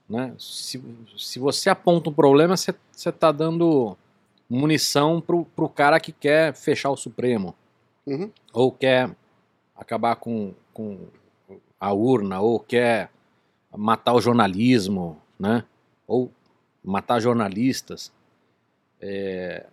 [0.09, 0.35] Né?
[0.39, 0.83] Se,
[1.17, 3.97] se você aponta um problema, você está dando
[4.49, 7.55] munição para o cara que quer fechar o Supremo.
[8.07, 8.31] Uhum.
[8.53, 9.15] Ou quer
[9.77, 11.09] acabar com, com
[11.79, 13.11] a urna, ou quer
[13.77, 15.65] matar o jornalismo, né?
[16.07, 16.31] Ou
[16.85, 18.13] matar jornalistas.
[19.01, 19.67] É,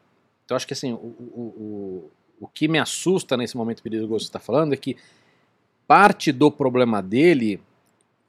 [0.45, 4.23] então acho que assim, o, o, o, o que me assusta nesse momento perigoso que
[4.23, 4.97] você está falando é que
[5.87, 7.61] parte do problema dele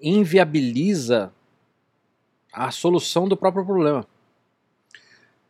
[0.01, 1.33] inviabiliza
[2.53, 4.07] a solução do próprio problema.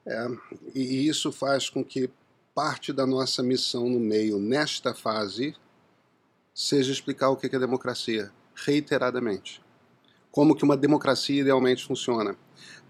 [0.07, 0.27] É,
[0.75, 2.11] e isso faz com que
[2.55, 5.55] parte da nossa missão no meio, nesta fase,
[6.55, 9.63] seja explicar o que é democracia, reiteradamente.
[10.31, 12.37] Como que uma democracia idealmente funciona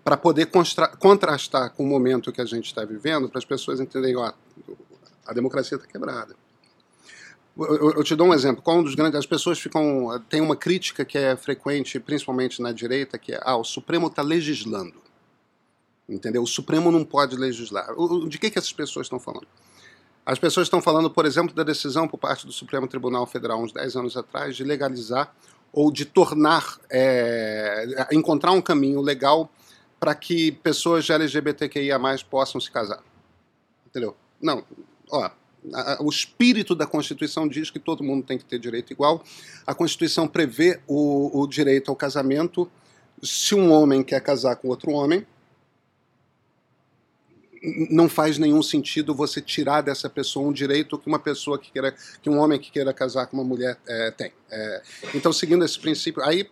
[0.03, 0.51] para poder
[0.99, 4.33] contrastar com o momento que a gente está vivendo, para as pessoas entenderem, ó,
[5.27, 6.35] a democracia está quebrada.
[7.57, 8.63] Eu, te dou um exemplo.
[8.63, 12.73] Qual um dos grandes, as pessoas ficam tem uma crítica que é frequente, principalmente na
[12.73, 14.95] direita, que é, ah, o Supremo está legislando,
[16.11, 16.43] entendeu?
[16.43, 17.89] O Supremo não pode legislar.
[18.29, 19.47] De que que essas pessoas estão falando?
[20.25, 23.73] As pessoas estão falando, por exemplo, da decisão por parte do Supremo Tribunal Federal uns
[23.73, 25.35] 10 anos atrás de legalizar
[25.73, 29.51] ou de tornar, é, encontrar um caminho legal
[29.99, 31.99] para que pessoas LGBTQIA
[32.29, 33.03] possam se casar.
[33.87, 34.17] Entendeu?
[34.41, 34.65] Não,
[35.11, 35.31] ó,
[36.01, 39.23] o espírito da Constituição diz que todo mundo tem que ter direito igual.
[39.67, 42.71] A Constituição prevê o, o direito ao casamento
[43.23, 45.27] Se um homem quer casar com outro homem,
[47.91, 51.95] não faz nenhum sentido você tirar dessa pessoa um direito que uma pessoa que queira,
[52.23, 54.33] que um homem que queira casar com uma mulher é, tem.
[54.51, 54.83] É,
[55.15, 56.49] então, seguindo esse princípio, aí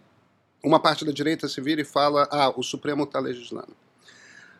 [0.62, 3.74] uma parte da direita se vira e fala: ah, o Supremo está legislando.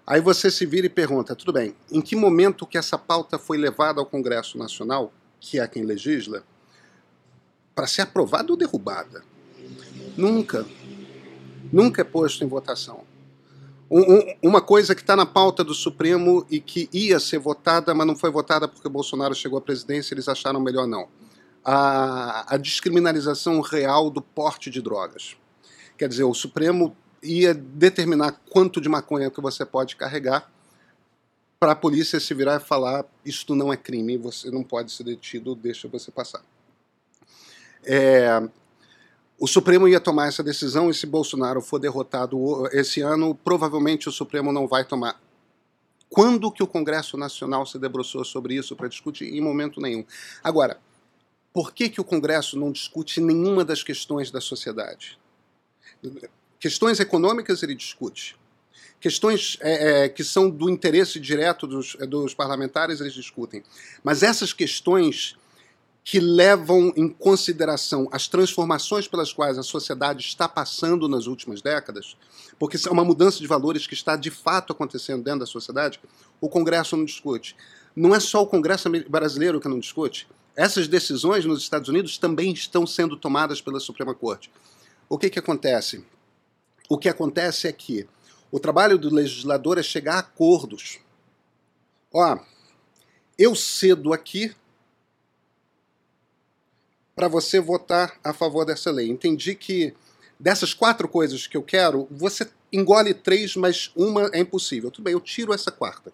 [0.06, 3.58] Aí você se vira e pergunta: tudo bem, em que momento que essa pauta foi
[3.58, 6.42] levada ao Congresso Nacional, que é quem legisla,
[7.74, 9.22] para ser aprovada ou derrubada?
[10.16, 10.66] Nunca.
[11.70, 13.04] Nunca é posto em votação.
[13.90, 17.94] Um, um, uma coisa que está na pauta do Supremo e que ia ser votada,
[17.94, 21.08] mas não foi votada porque Bolsonaro chegou à presidência, eles acharam melhor não.
[21.64, 25.36] A, a descriminalização real do porte de drogas.
[25.96, 30.50] Quer dizer, o Supremo ia determinar quanto de maconha que você pode carregar
[31.58, 35.02] para a polícia se virar e falar isto não é crime, você não pode ser
[35.02, 36.42] detido, deixa você passar.
[37.84, 38.48] É,
[39.38, 44.12] o Supremo ia tomar essa decisão e se Bolsonaro for derrotado esse ano, provavelmente o
[44.12, 45.20] Supremo não vai tomar.
[46.10, 49.32] Quando que o Congresso Nacional se debruçou sobre isso para discutir?
[49.32, 50.04] Em momento nenhum.
[50.42, 50.80] Agora,
[51.52, 55.18] por que, que o Congresso não discute nenhuma das questões da sociedade?
[56.58, 58.36] Questões econômicas ele discute.
[59.00, 63.62] Questões é, é, que são do interesse direto dos, dos parlamentares eles discutem.
[64.02, 65.36] Mas essas questões
[66.08, 72.16] que levam em consideração as transformações pelas quais a sociedade está passando nas últimas décadas,
[72.58, 76.00] porque é uma mudança de valores que está de fato acontecendo dentro da sociedade,
[76.40, 77.54] o Congresso não discute.
[77.94, 80.26] Não é só o Congresso brasileiro que não discute.
[80.56, 84.50] Essas decisões nos Estados Unidos também estão sendo tomadas pela Suprema Corte.
[85.10, 86.02] O que, que acontece?
[86.88, 88.08] O que acontece é que
[88.50, 91.00] o trabalho do legislador é chegar a acordos.
[92.10, 92.38] Ó,
[93.38, 94.54] eu cedo aqui
[97.18, 99.08] para você votar a favor dessa lei.
[99.08, 99.92] Entendi que
[100.38, 104.88] dessas quatro coisas que eu quero, você engole três, mas uma é impossível.
[104.88, 106.12] Tudo bem, eu tiro essa quarta.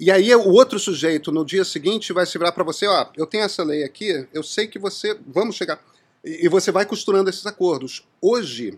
[0.00, 3.24] E aí o outro sujeito no dia seguinte vai se virar para você, ó, eu
[3.24, 5.80] tenho essa lei aqui, eu sei que você, vamos chegar,
[6.24, 8.04] e você vai costurando esses acordos.
[8.20, 8.76] Hoje,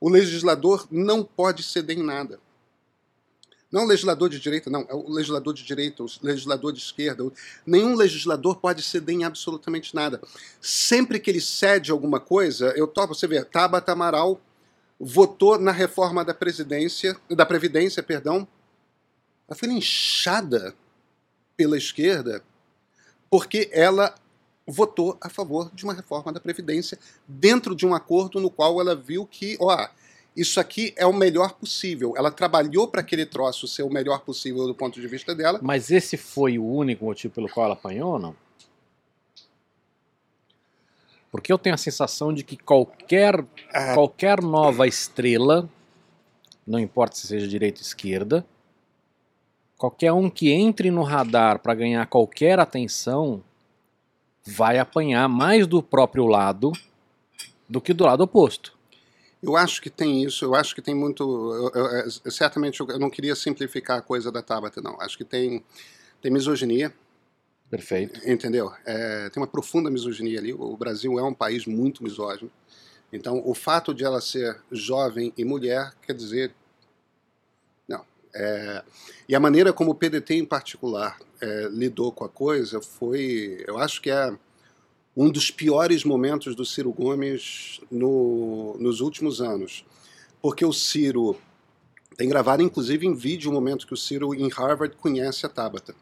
[0.00, 2.40] o legislador não pode ceder em nada.
[3.74, 4.86] Não o legislador de direita, não.
[4.88, 7.24] É o legislador de direita, o legislador de esquerda.
[7.66, 10.20] Nenhum legislador pode ceder em absolutamente nada.
[10.60, 14.40] Sempre que ele cede alguma coisa, eu topo, você vê, Tabata Amaral
[15.00, 18.46] votou na reforma da presidência, da Previdência, perdão.
[19.48, 20.72] Ela foi inchada
[21.56, 22.44] pela esquerda
[23.28, 24.14] porque ela
[24.64, 26.96] votou a favor de uma reforma da Previdência
[27.26, 29.88] dentro de um acordo no qual ela viu que, ó,
[30.36, 32.14] isso aqui é o melhor possível.
[32.16, 35.60] Ela trabalhou para aquele troço ser o melhor possível do ponto de vista dela.
[35.62, 38.36] Mas esse foi o único motivo pelo qual ela apanhou ou não?
[41.30, 43.94] Porque eu tenho a sensação de que qualquer, ah.
[43.94, 45.68] qualquer nova estrela,
[46.66, 48.46] não importa se seja direita ou esquerda,
[49.76, 53.42] qualquer um que entre no radar para ganhar qualquer atenção,
[54.44, 56.72] vai apanhar mais do próprio lado
[57.68, 58.76] do que do lado oposto.
[59.44, 61.22] Eu acho que tem isso, eu acho que tem muito.
[61.22, 64.98] Eu, eu, eu, certamente eu não queria simplificar a coisa da Tabata, não.
[65.00, 65.62] Acho que tem,
[66.20, 66.92] tem misoginia.
[67.70, 68.20] Perfeito.
[68.28, 68.72] Entendeu?
[68.86, 70.52] É, tem uma profunda misoginia ali.
[70.52, 72.50] O Brasil é um país muito misógino.
[73.12, 76.54] Então, o fato de ela ser jovem e mulher quer dizer.
[77.86, 78.04] Não.
[78.34, 78.82] É,
[79.28, 83.62] e a maneira como o PDT, em particular, é, lidou com a coisa foi.
[83.66, 84.36] Eu acho que é
[85.16, 89.84] um dos piores momentos do Ciro Gomes no, nos últimos anos.
[90.42, 91.36] Porque o Ciro
[92.16, 95.94] tem gravado, inclusive, em vídeo, o momento que o Ciro, em Harvard, conhece a Tabata.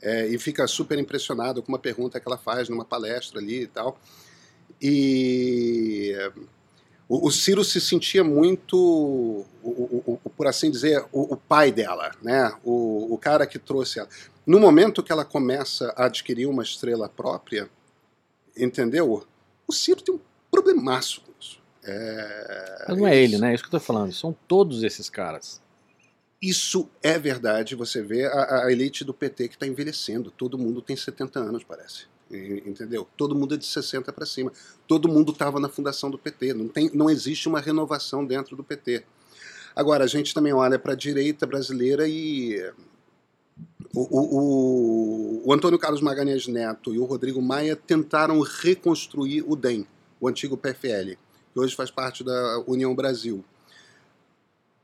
[0.00, 3.66] É, e fica super impressionado com uma pergunta que ela faz numa palestra ali e
[3.66, 3.98] tal.
[4.80, 6.14] E
[7.08, 8.76] o, o Ciro se sentia muito,
[9.62, 12.52] o, o, por assim dizer, o, pai dela, né?
[12.64, 14.08] o cara que trouxe ela.
[14.46, 17.68] No momento que ela começa a adquirir uma estrela própria,
[18.58, 19.26] entendeu?
[19.66, 21.60] O Ciro tem um problemaço com isso.
[21.84, 23.52] É, Mas não é ele, né?
[23.52, 24.12] É isso que eu tô falando.
[24.12, 25.60] São todos esses caras.
[26.40, 27.74] Isso é verdade.
[27.74, 30.30] Você vê a, a elite do PT que está envelhecendo.
[30.30, 32.06] Todo mundo tem 70 anos, parece.
[32.30, 33.08] Entendeu?
[33.16, 34.52] Todo mundo é de 60 para cima.
[34.86, 36.52] Todo mundo estava na fundação do PT.
[36.52, 39.02] Não, tem, não existe uma renovação dentro do PT.
[39.74, 42.60] Agora, a gente também olha para a direita brasileira e
[43.94, 49.86] o, o, o, Antônio Carlos Magalhães Neto e o Rodrigo Maia tentaram reconstruir o DEM,
[50.20, 51.16] o antigo PFL,
[51.52, 53.44] que hoje faz parte da União Brasil.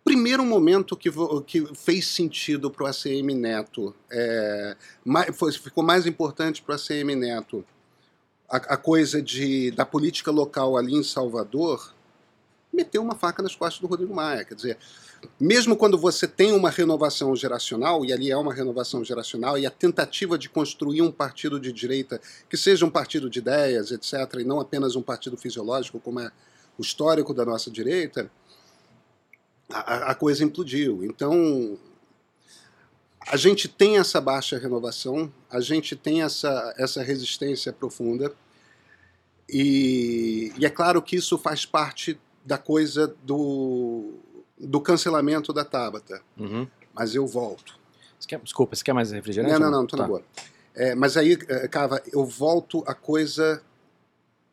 [0.03, 1.11] Primeiro momento que,
[1.47, 6.77] que fez sentido para o ACM Neto, é, mais, foi, ficou mais importante para o
[6.77, 7.65] ACM Neto
[8.49, 11.95] a, a coisa de, da política local ali em Salvador,
[12.73, 14.45] meteu uma faca nas costas do Rodrigo Maia.
[14.45, 14.79] Quer dizer,
[15.39, 19.71] mesmo quando você tem uma renovação geracional, e ali é uma renovação geracional, e a
[19.71, 24.45] tentativa de construir um partido de direita que seja um partido de ideias, etc., e
[24.45, 26.31] não apenas um partido fisiológico, como é
[26.79, 28.31] o histórico da nossa direita,
[29.71, 31.05] a, a coisa implodiu.
[31.05, 31.79] Então,
[33.21, 38.33] a gente tem essa baixa renovação, a gente tem essa, essa resistência profunda,
[39.49, 44.19] e, e é claro que isso faz parte da coisa do,
[44.65, 46.21] do cancelamento da Tabata.
[46.39, 46.67] Uhum.
[46.93, 47.79] Mas eu volto.
[48.19, 49.53] Você quer, desculpa, você quer mais refrigerante?
[49.53, 50.03] Não, não, não, tô tá.
[50.03, 50.23] na boa.
[50.75, 53.63] É, mas aí, é, Cava, eu volto à coisa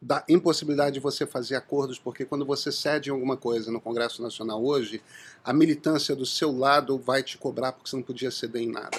[0.02, 4.22] da impossibilidade de você fazer acordos, porque quando você cede em alguma coisa no Congresso
[4.22, 5.02] Nacional hoje,
[5.44, 8.98] a militância do seu lado vai te cobrar porque você não podia ceder em nada.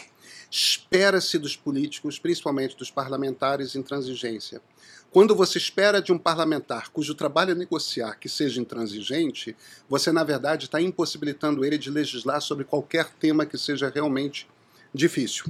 [0.49, 4.63] Espera-se dos políticos, principalmente dos parlamentares, intransigência.
[5.13, 9.55] Quando você espera de um parlamentar cujo trabalho é negociar que seja intransigente,
[9.87, 14.49] você, na verdade, está impossibilitando ele de legislar sobre qualquer tema que seja realmente
[14.93, 15.45] difícil.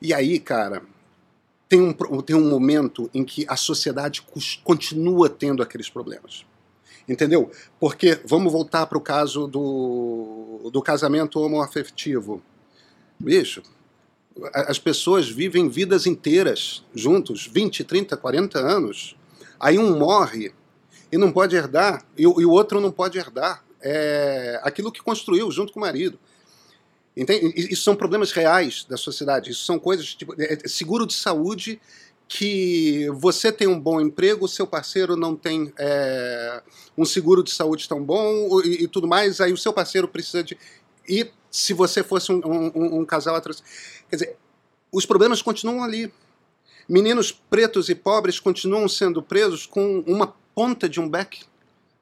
[0.00, 0.82] E aí, cara,
[1.68, 4.24] tem um, tem um momento em que a sociedade
[4.64, 6.46] continua tendo aqueles problemas.
[7.06, 7.50] Entendeu?
[7.78, 12.42] Porque, vamos voltar para o caso do, do casamento homoafetivo.
[13.20, 13.62] Bicho,
[14.52, 19.16] as pessoas vivem vidas inteiras juntos, 20, 30, 40 anos.
[19.58, 20.52] Aí um morre
[21.10, 25.72] e não pode herdar, e, o, outro não pode herdar é, aquilo que construiu junto
[25.72, 26.18] com o marido.
[27.14, 27.52] Entende?
[27.70, 29.50] Isso são problemas reais da sociedade.
[29.50, 31.78] Isso são coisas tipo é, é seguro de saúde
[32.26, 36.62] que você tem um bom emprego, seu parceiro não tem é,
[36.96, 40.42] um seguro de saúde tão bom e, e, tudo mais, aí o seu parceiro precisa
[40.42, 40.56] de.
[41.52, 43.70] Se você fosse um, um, um casal heterossexual.
[44.08, 44.36] Quer dizer,
[44.90, 46.12] os problemas continuam ali.
[46.88, 51.44] Meninos pretos e pobres continuam sendo presos com uma ponta de um beck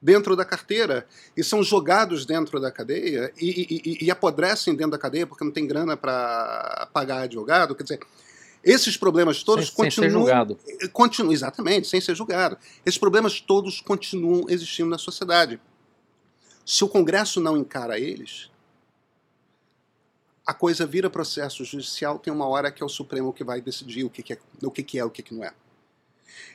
[0.01, 4.99] dentro da carteira e são jogados dentro da cadeia e, e, e apodrecem dentro da
[4.99, 7.75] cadeia porque não tem grana para pagar advogado.
[7.75, 8.01] Quer dizer,
[8.63, 9.91] esses problemas todos sem, continuam.
[9.91, 10.59] Sem ser julgado.
[10.93, 12.57] Continuam, exatamente, sem ser julgado.
[12.87, 15.61] Esses problemas todos continuam existindo na sociedade.
[16.65, 18.51] Se o Congresso não encara eles,
[20.47, 24.05] a coisa vira processo judicial, tem uma hora que é o Supremo que vai decidir
[24.05, 25.53] o que, que é, o que, que é, o que, que não é.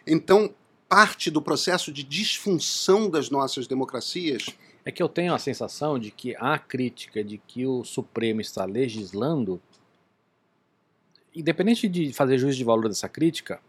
[0.05, 0.53] Então,
[0.87, 4.45] parte do processo de disfunção das nossas democracias.
[4.83, 8.65] É que eu tenho a sensação de que a crítica de que o Supremo está
[8.65, 9.59] legislando,
[11.33, 13.59] independente de fazer juízo de valor dessa crítica,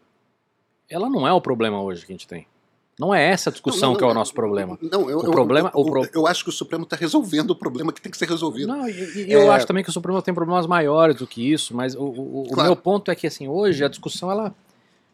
[0.89, 2.47] ela não é o problema hoje que a gente tem.
[2.99, 4.79] Não é essa discussão não, não, que é o nosso problema.
[4.81, 6.09] Não, eu, o problema, eu, o pro...
[6.15, 8.69] eu acho que o Supremo está resolvendo o problema que tem que ser resolvido.
[8.69, 9.37] Não, e, e é...
[9.37, 12.47] eu acho também que o Supremo tem problemas maiores do que isso, mas o, o,
[12.49, 12.63] claro.
[12.63, 14.55] o meu ponto é que assim, hoje a discussão ela,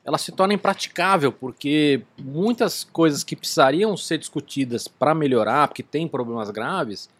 [0.04, 6.06] ela se torna impraticável, porque muitas coisas que precisariam ser discutidas para melhorar, porque tem
[6.06, 7.10] problemas graves,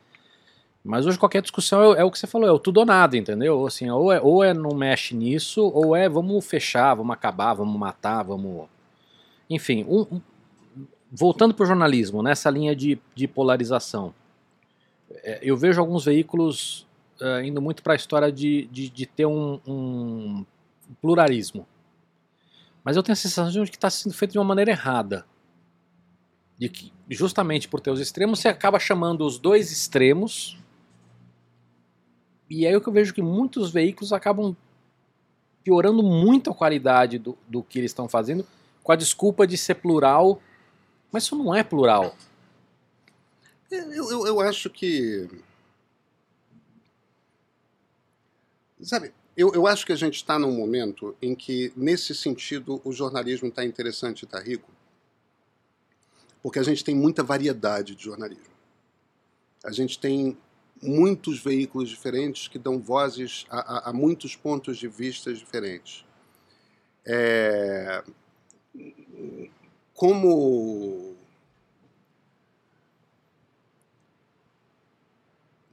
[0.85, 3.17] mas hoje qualquer discussão é, é, o que você falou, é o tudo ou nada,
[3.17, 3.67] entendeu?
[3.67, 7.79] Assim, ou é, ou é não mexe nisso, ou é vamos fechar, vamos acabar, vamos
[7.79, 8.69] matar, vamos.
[9.49, 10.21] Enfim, um,
[11.13, 14.15] voltando para o jornalismo, nessa linha de, de polarização,
[15.11, 16.87] é, eu vejo alguns veículos
[17.21, 20.47] uh, indo muito para a história de, de, de ter um, um,
[21.03, 21.67] pluralismo.
[22.83, 25.27] Mas eu tenho a sensação de que está sendo feito de uma maneira errada.
[26.59, 30.59] De que, justamente por ter os extremos, você acaba chamando os dois extremos.
[32.49, 34.57] E aí é o que eu vejo que muitos veículos acabam
[35.63, 38.45] piorando muito a qualidade do, do que eles estão fazendo,
[38.83, 40.41] com a desculpa de ser plural
[41.13, 42.17] mas isso não é plural.
[43.71, 45.29] É, eu, eu, eu acho que.
[48.81, 52.93] Sabe, eu, eu acho que a gente está num momento em que, nesse sentido, o
[52.93, 54.71] jornalismo está interessante e está rico,
[56.43, 58.53] porque a gente tem muita variedade de jornalismo.
[59.65, 60.37] A gente tem
[60.83, 66.05] muitos veículos diferentes que dão vozes a, a, a muitos pontos de vista diferentes.
[67.07, 68.03] É,
[70.03, 71.15] como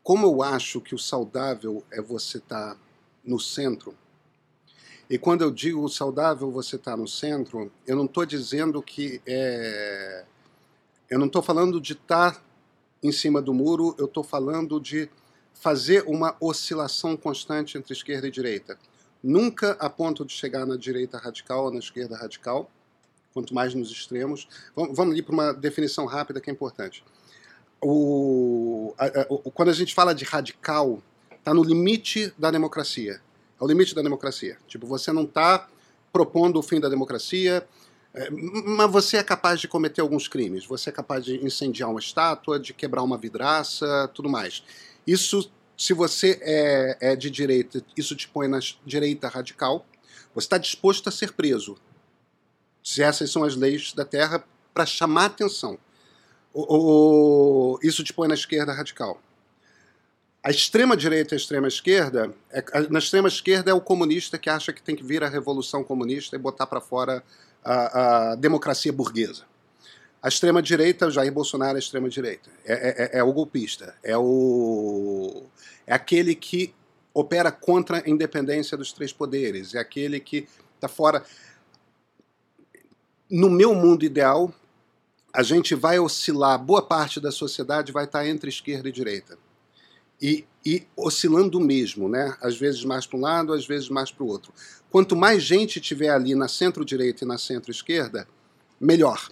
[0.04, 2.80] como eu acho que o saudável é você estar tá
[3.26, 3.98] no centro.
[5.10, 9.20] E quando eu digo saudável você estar tá no centro, eu não estou dizendo que
[9.26, 10.26] é,
[11.10, 12.42] eu não estou falando de estar tá
[13.02, 15.10] em cima do muro, eu estou falando de
[15.56, 18.78] fazer uma oscilação constante entre esquerda e direita.
[19.24, 22.70] Nunca a ponto de chegar na direita radical ou na esquerda radical,
[23.34, 24.48] quanto mais nos extremos.
[24.76, 27.04] Vamos, vamos ir para uma definição rápida que é importante.
[27.82, 31.02] O, a, a, o, quando a gente fala de radical,
[31.38, 33.22] está no limite da democracia.
[33.60, 34.58] É o limite da democracia.
[34.68, 35.68] Tipo, você não está
[36.12, 37.68] propondo o fim da democracia,
[38.12, 40.66] É, mas você é capaz de cometer alguns crimes.
[40.66, 44.64] Você é capaz de incendiar uma estátua, de quebrar uma vidraça, tudo mais.
[45.06, 49.86] Isso, se você é, é de direita, isso te põe na direita radical.
[50.34, 51.78] Você está disposto a ser preso.
[52.84, 54.44] Se essas são as leis da Terra,
[54.74, 55.78] para chamar atenção.
[56.54, 59.22] O, o, isso te põe na esquerda radical.
[60.42, 64.50] A extrema direita e a extrema esquerda, é, na extrema esquerda é o comunista que
[64.50, 67.24] acha que tem que vir a revolução comunista e botar para fora
[67.64, 69.44] a, a, democracia burguesa.
[70.22, 73.96] A extrema direita, Jair Bolsonaro é a extrema direita, é, é, é, é o golpista,
[74.02, 75.44] é o
[75.86, 76.74] é aquele que
[77.14, 81.24] opera contra a independência dos três poderes, é aquele que está fora.
[83.30, 84.52] No meu mundo ideal,
[85.32, 89.38] a gente vai oscilar, boa parte da sociedade vai estar entre esquerda e direita
[90.20, 92.36] e, e oscilando mesmo, né?
[92.42, 94.52] às vezes mais para um lado, às vezes mais para o outro.
[94.90, 98.28] Quanto mais gente tiver ali na centro-direita e na centro-esquerda,
[98.82, 99.30] melhor.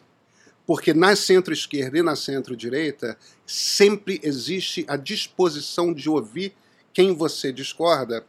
[0.68, 3.18] Porque na centro-esquerda e na centro-direita
[3.48, 6.54] sempre existe a disposição de ouvir
[6.94, 8.24] quem você discorda,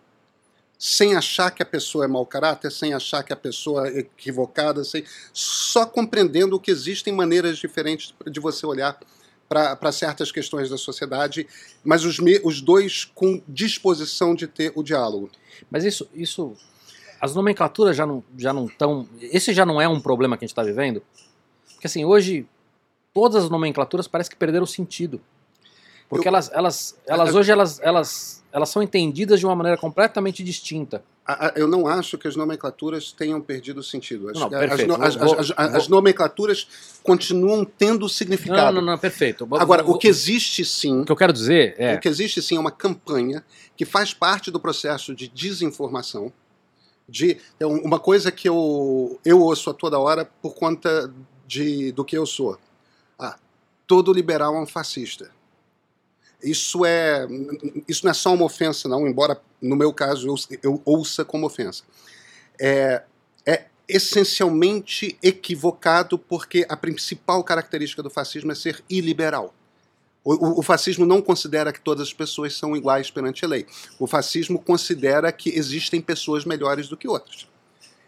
[0.78, 4.84] sem achar que a pessoa é mau caráter, sem achar que a pessoa é equivocada,
[4.84, 8.98] sem, só compreendendo que existem maneiras diferentes de você olhar
[9.48, 11.46] para certas questões da sociedade,
[11.82, 15.30] mas os, os dois com disposição de ter o diálogo.
[15.70, 16.54] Mas isso, isso
[17.20, 19.08] as nomenclaturas já não já não estão.
[19.20, 21.02] Esse já não é um problema que a gente está vivendo?
[21.72, 22.46] Porque assim, hoje
[23.12, 25.20] todas as nomenclaturas parece que perderam o sentido.
[26.08, 30.42] Porque Eu, elas, elas, elas hoje elas, elas, elas são entendidas de uma maneira completamente
[30.42, 31.02] distinta.
[31.54, 34.30] Eu não acho que as nomenclaturas tenham perdido sentido.
[34.30, 34.94] As, não, perfeito.
[34.94, 36.66] As, vou, as, vou, as, nomenclaturas
[37.02, 38.76] continuam tendo significado.
[38.76, 39.46] Não, não, não, perfeito.
[39.58, 41.02] Agora, o que existe sim.
[41.02, 41.96] O que eu quero dizer é.
[41.96, 43.44] O que existe sim é uma campanha
[43.76, 46.32] que faz parte do processo de desinformação.
[47.06, 51.12] De, é uma coisa que eu, eu ouço a toda hora por conta
[51.46, 52.58] de, do que eu sou.
[53.18, 53.36] Ah,
[53.86, 55.30] todo liberal é um fascista.
[56.42, 57.26] Isso é
[57.88, 61.46] isso não é só uma ofensa, não, embora no meu caso eu, eu ouça como
[61.46, 61.82] ofensa.
[62.60, 63.02] É,
[63.44, 69.54] é essencialmente equivocado porque a principal característica do fascismo é ser iliberal.
[70.24, 73.66] O, o, fascismo não considera que todas as pessoas são iguais perante a lei.
[73.98, 77.48] O fascismo considera que existem pessoas melhores do que outras.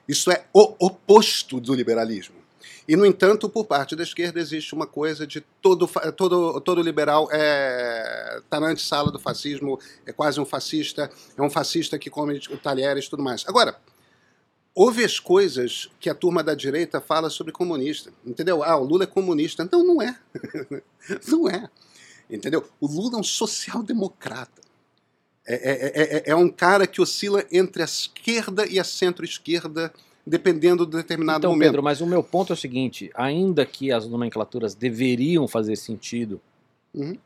[0.07, 2.40] Isso é o oposto do liberalismo.
[2.89, 7.28] E, no entanto, por parte da esquerda existe uma coisa de todo, todo, todo liberal
[7.31, 12.40] é, tá na antessala do fascismo, é quase um fascista, é um fascista que come
[12.62, 13.44] talheres e tudo mais.
[13.47, 13.77] Agora,
[14.74, 18.62] houve as coisas que a turma da direita fala sobre comunista, entendeu?
[18.62, 19.69] Ah, o Lula é comunista.
[19.70, 20.19] Não, não é.
[21.28, 21.69] não é.
[22.28, 22.69] Entendeu?
[22.81, 24.61] O Lula é um social-democrata.
[25.47, 29.93] É, é, é, é, um cara que oscila entre a esquerda e a centro-esquerda
[30.27, 31.69] dependendo de determinado então, momento.
[31.69, 36.41] Pedro, mas o meu ponto é o seguinte: ainda que as nomenclaturas deveriam fazer sentido,
[36.95, 37.17] uhum.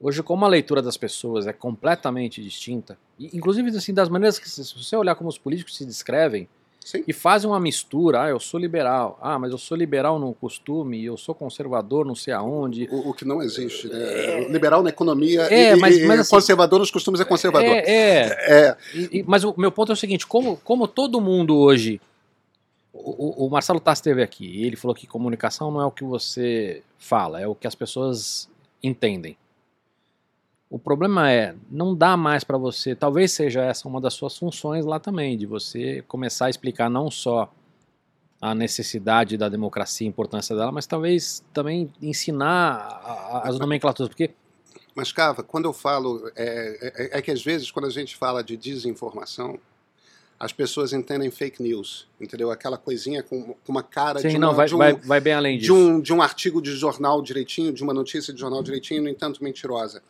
[0.00, 4.62] hoje, como a leitura das pessoas é completamente distinta, inclusive assim, das maneiras que, se
[4.76, 6.48] você olhar como os políticos se descrevem,
[6.84, 7.04] Sim.
[7.06, 11.04] e fazem uma mistura, ah, eu sou liberal, ah, mas eu sou liberal no costume,
[11.04, 12.88] eu sou conservador não sei aonde.
[12.90, 13.98] O, o que não existe, né?
[13.98, 14.48] É...
[14.48, 17.68] Liberal na economia é, e, mas, mas, assim, conservador nos costumes é conservador.
[17.68, 18.26] É, é.
[18.48, 18.76] é.
[18.94, 22.00] E, e, mas o meu ponto é o seguinte, como, como todo mundo hoje
[22.92, 26.04] o, o, Marcelo Tassi esteve aqui e ele falou que comunicação não é o que
[26.04, 28.50] você fala, é o que as pessoas
[28.82, 29.36] entendem.
[30.68, 34.84] O problema é, não dá mais para você, talvez seja essa uma das suas funções
[34.84, 37.52] lá também, de você começar a explicar não só
[38.40, 44.34] a necessidade da democracia, a importância dela, mas talvez também ensinar as nomenclaturas, porque
[44.94, 46.30] mas, Cava, quando eu falo.
[46.36, 49.58] É, é, é, que às vezes, quando a gente fala de desinformação,
[50.42, 52.50] as pessoas entendem fake news, entendeu?
[52.50, 55.20] Aquela coisinha com, com uma cara Sim, de, uma, não, vai, de, um, vai, vai
[55.20, 55.72] bem além disso.
[55.72, 59.08] De um, de um artigo de jornal direitinho, de uma notícia de jornal direitinho, no
[59.08, 60.02] entanto mentirosa.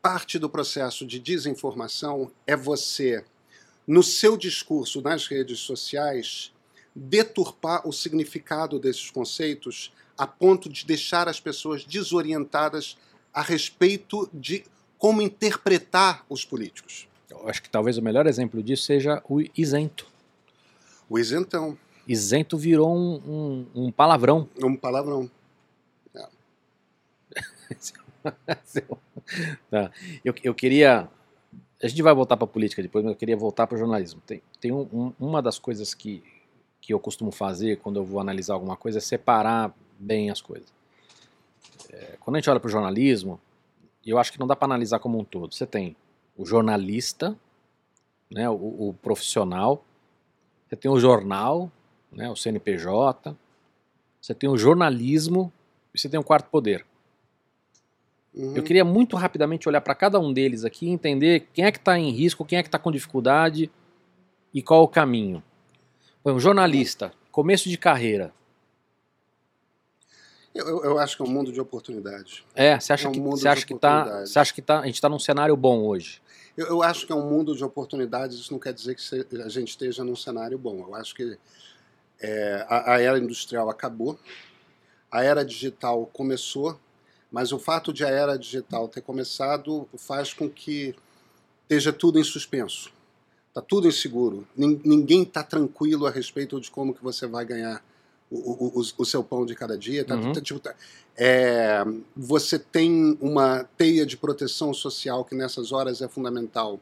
[0.00, 3.24] Parte do processo de desinformação é você,
[3.84, 6.52] no seu discurso nas redes sociais,
[6.94, 12.96] deturpar o significado desses conceitos a ponto de deixar as pessoas desorientadas
[13.34, 14.62] a respeito de
[14.96, 17.07] como interpretar os políticos
[17.46, 20.06] acho que talvez o melhor exemplo disso seja o isento.
[21.08, 21.76] O isentão.
[22.06, 24.48] Isento virou um, um, um palavrão.
[24.62, 25.30] Um palavrão.
[26.14, 26.26] É.
[29.70, 29.90] tá.
[30.24, 31.08] eu, eu queria.
[31.82, 34.20] A gente vai voltar para a política depois, mas eu queria voltar para o jornalismo.
[34.26, 36.22] Tem, tem um, um, uma das coisas que,
[36.80, 40.72] que eu costumo fazer quando eu vou analisar alguma coisa é separar bem as coisas.
[41.90, 43.40] É, quando a gente olha para o jornalismo,
[44.04, 45.54] eu acho que não dá para analisar como um todo.
[45.54, 45.94] Você tem
[46.38, 47.36] o jornalista,
[48.30, 49.84] né, o, o profissional,
[50.68, 51.70] você tem o jornal,
[52.12, 53.36] né, o CNPJ,
[54.20, 55.52] você tem o jornalismo
[55.92, 56.86] e você tem o quarto poder.
[58.32, 58.54] Uhum.
[58.54, 61.78] Eu queria muito rapidamente olhar para cada um deles aqui e entender quem é que
[61.78, 63.70] está em risco, quem é que está com dificuldade
[64.54, 65.42] e qual o caminho.
[66.24, 68.32] Um jornalista, começo de carreira.
[70.54, 72.44] Eu, eu acho que é um mundo de oportunidades.
[72.54, 74.80] É, você acha É um que mundo você acha que tá, você acha que tá,
[74.80, 76.20] a gente está num cenário bom hoje?
[76.58, 79.24] Eu, eu acho que é um mundo de oportunidades, isso não quer dizer que se-
[79.44, 80.80] a gente esteja num cenário bom.
[80.88, 81.38] Eu acho que
[82.20, 84.18] é, a, a era industrial acabou,
[85.10, 86.78] a era digital começou,
[87.30, 90.96] mas o fato de a era digital ter começado faz com que
[91.62, 92.92] esteja tudo em suspenso.
[93.48, 94.46] Está tudo inseguro.
[94.56, 97.84] Nin- Ninguém está tranquilo a respeito de como que você vai ganhar
[98.30, 100.04] o, o- o- seu pão de cada dia.
[100.04, 100.32] Tá- Uhum.
[100.32, 100.74] tá- tipo, tá-
[101.16, 101.82] é,
[102.16, 106.78] você tem uma teia de proteção social que nessas horas é fundamental.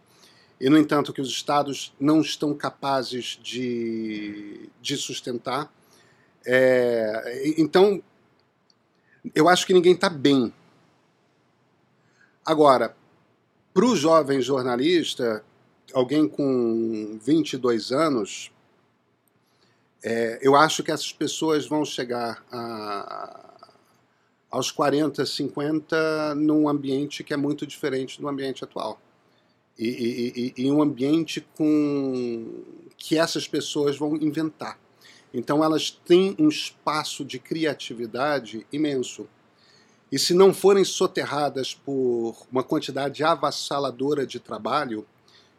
[0.60, 5.70] E, no entanto, que os estados não estão capazes de, de sustentar.
[6.44, 8.02] É, então,
[9.35, 10.52] eu acho que ninguém está bem.
[12.44, 12.97] Agora,
[13.74, 15.44] para o jovem jornalista,
[15.93, 18.51] alguém com 22 anos,
[20.02, 23.70] é, eu acho que essas pessoas vão chegar a-
[24.51, 29.01] aos 40, 50 num ambiente que é muito diferente do ambiente atual.
[29.78, 32.64] E, e, e, um ambiente com
[32.97, 34.78] que essas pessoas vão inventar.
[35.35, 39.28] Então elas têm um espaço de criatividade imenso.
[40.10, 45.06] E se não forem soterradas por uma quantidade avassaladora de trabalho,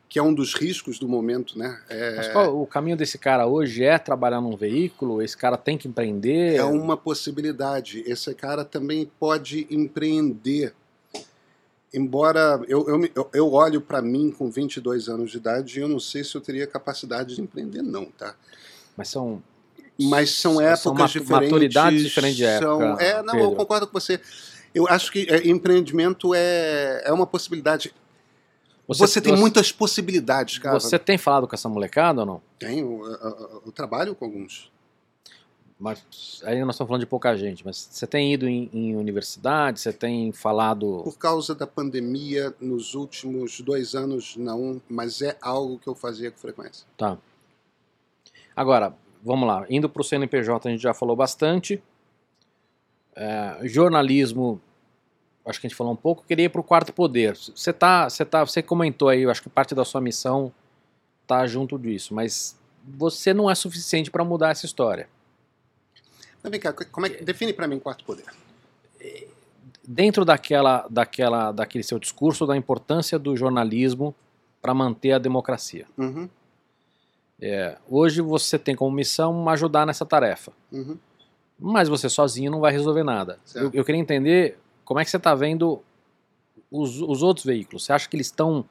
[0.10, 1.80] que é um dos riscos do momento, né?
[1.90, 5.22] É, Mas qual, o caminho desse cara hoje é trabalhar num veículo?
[5.22, 6.56] Esse cara tem que empreender?
[6.56, 8.04] é uma possibilidade.
[8.08, 10.74] Esse cara também pode empreender.
[11.94, 16.00] Embora eu, eu, eu- olho para mim com 22 anos de idade e eu não
[16.00, 18.36] sei se eu teria capacidade de empreender, não, tá?
[18.96, 19.42] Mas são.
[20.00, 21.30] Mas são São épocas matu- diferentes.
[21.50, 23.40] maturidades diferentes de são- época, É, não, Pedro.
[23.52, 24.20] eu concordo com você.
[24.76, 27.94] Eu acho que é, empreendimento é, é uma possibilidade.
[28.88, 30.80] Você, tem muitas possibilidades, cara.
[30.80, 32.42] Você tem falado com essa molecada ou não?
[32.58, 34.72] Tenho, eu, eu- eu trabalho com alguns.
[35.80, 39.80] Mas aí nós estamos falando de pouca gente, mas você tem ido em, em universidade,
[39.80, 41.02] você tem falado.
[41.04, 46.32] Por causa da pandemia, nos últimos dois anos, não, mas é algo que eu fazia
[46.32, 46.88] com frequência.
[46.98, 47.18] Tá.
[48.56, 49.68] Agora, vamos lá.
[49.70, 51.84] Indo para o CNPJ, a gente já falou bastante.
[53.16, 54.60] É, jornalismo,
[55.48, 56.24] acho que a gente falou um pouco.
[56.28, 57.36] Queria ir para o quarto poder.
[57.36, 60.52] Você tá, você tá, você comentou aí, eu acho que parte da sua missão
[61.26, 65.10] tá junto disso, mas você não é suficiente para mudar essa história.
[66.42, 68.26] Mas vem cá, como é que, define para mim quarto poder.
[69.86, 74.14] Dentro daquela, daquela, daquele seu discurso da importância do jornalismo
[74.62, 75.86] para manter a democracia.
[75.98, 76.30] Uhum,
[77.40, 80.52] É, hoje você tem como missão ajudar nessa tarefa.
[80.72, 80.98] uhum.
[81.60, 83.40] Mas você sozinho não vai resolver nada.
[83.56, 85.82] Eu, eu queria entender como é que você está vendo
[86.72, 87.84] os, os outros veículos.
[87.84, 88.64] Você acha que eles estão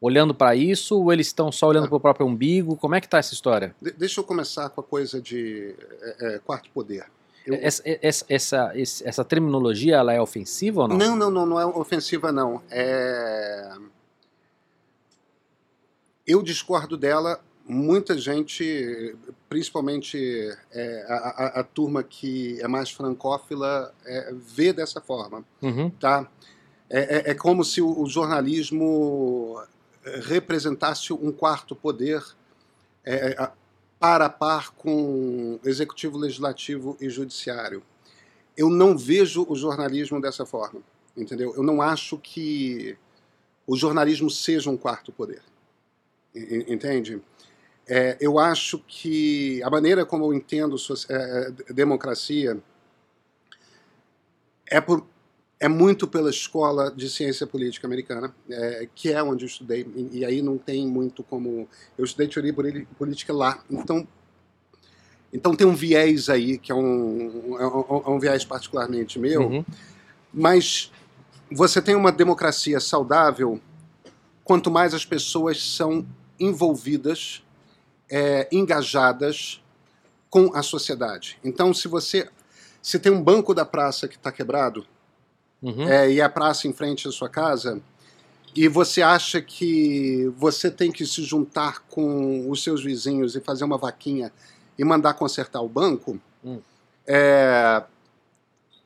[0.00, 1.88] olhando para isso ou eles estão só olhando Ah.
[1.88, 2.74] para o próprio umbigo?
[2.78, 3.74] Como é que está essa história?
[3.80, 7.04] De- deixa eu começar com a coisa de é, é, quarto poder.
[7.46, 10.96] Eu- Essa, essa, essa, essa terminologia ela é ofensiva ou não?
[10.96, 12.62] Não, não, não, não é ofensiva, não.
[12.70, 13.70] É...
[16.26, 17.38] Eu discordo dela.
[17.70, 19.14] Muita gente,
[19.48, 20.18] principalmente
[20.72, 25.44] é, a, a- a turma que é mais francófila, é, vê dessa forma.
[25.62, 25.88] Uhum.
[25.90, 26.28] Tá?
[26.88, 29.62] É, é- é como se o, o jornalismo
[30.24, 32.22] representasse um quarto poder
[33.04, 33.52] é, a-
[33.98, 37.82] para a par com executivo, legislativo e judiciário.
[38.56, 40.80] Eu não vejo o jornalismo dessa forma,
[41.16, 41.54] entendeu?
[41.54, 42.96] Eu não acho que
[43.66, 45.42] o jornalismo seja um quarto poder,
[46.34, 47.20] entende?
[47.92, 50.76] É, eu acho que a maneira como eu entendo
[51.08, 52.56] é, é, democracia
[54.70, 55.04] é, por,
[55.58, 60.18] é muito pela escola de ciência política americana, é, que é onde eu estudei, e,
[60.18, 61.68] e aí não tem muito como.
[61.98, 62.54] Eu estudei teoria
[62.96, 64.06] política lá, então.
[65.32, 69.64] Então tem um viés aí, que é um, um, é um viés particularmente meu, Uhum.
[70.32, 70.92] mas
[71.50, 73.60] você tem uma democracia saudável
[74.44, 76.04] quanto mais as pessoas são
[76.38, 77.44] envolvidas,
[78.10, 79.62] é, engajadas
[80.28, 81.38] com a sociedade.
[81.44, 82.28] Então, se você
[82.82, 84.86] se tem um banco da praça que está quebrado
[85.62, 85.86] Uhum.
[85.86, 87.82] é, e a praça em frente à sua casa
[88.56, 93.64] e você acha que você tem que se juntar com os seus vizinhos e fazer
[93.64, 94.32] uma vaquinha
[94.78, 96.58] e mandar consertar o banco, Hum.
[97.06, 97.82] é,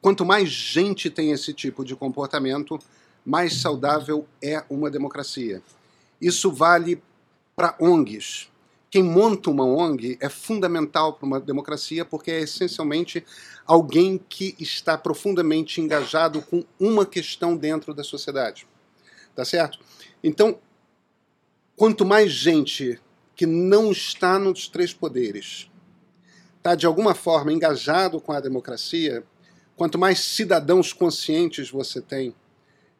[0.00, 2.76] quanto mais gente tem esse tipo de comportamento,
[3.24, 5.62] mais saudável é uma democracia.
[6.20, 7.00] Isso vale
[7.54, 8.50] para ONGs
[8.94, 13.26] quem monta uma ONG é fundamental para uma democracia porque é essencialmente
[13.66, 18.68] alguém que está profundamente engajado com uma questão dentro da sociedade.
[19.34, 19.80] Tá certo?
[20.22, 20.60] Então,
[21.74, 23.00] quanto mais gente
[23.34, 25.68] que não está nos três poderes
[26.58, 29.24] está de alguma forma engajado com a democracia,
[29.74, 32.32] quanto mais cidadãos conscientes você tem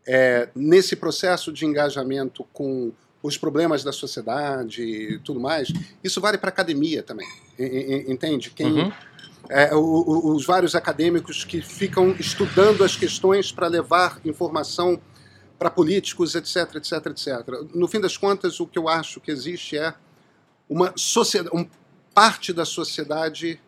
[0.05, 2.91] é, nesse processo de engajamento com
[3.25, 5.73] os problemas da sociedade e tudo mais,
[6.05, 7.27] isso vale para a academia também,
[8.07, 8.51] entende?
[8.51, 8.93] Quem, uhum.
[9.49, 15.01] é, o, o, os vários acadêmicos que ficam estudando as questões para levar informação
[15.59, 17.29] para políticos, etc, etc, etc.
[17.75, 19.95] No fim das contas, o que eu acho que existe é
[20.69, 21.67] uma sociedade, um,
[22.13, 23.59] parte da sociedade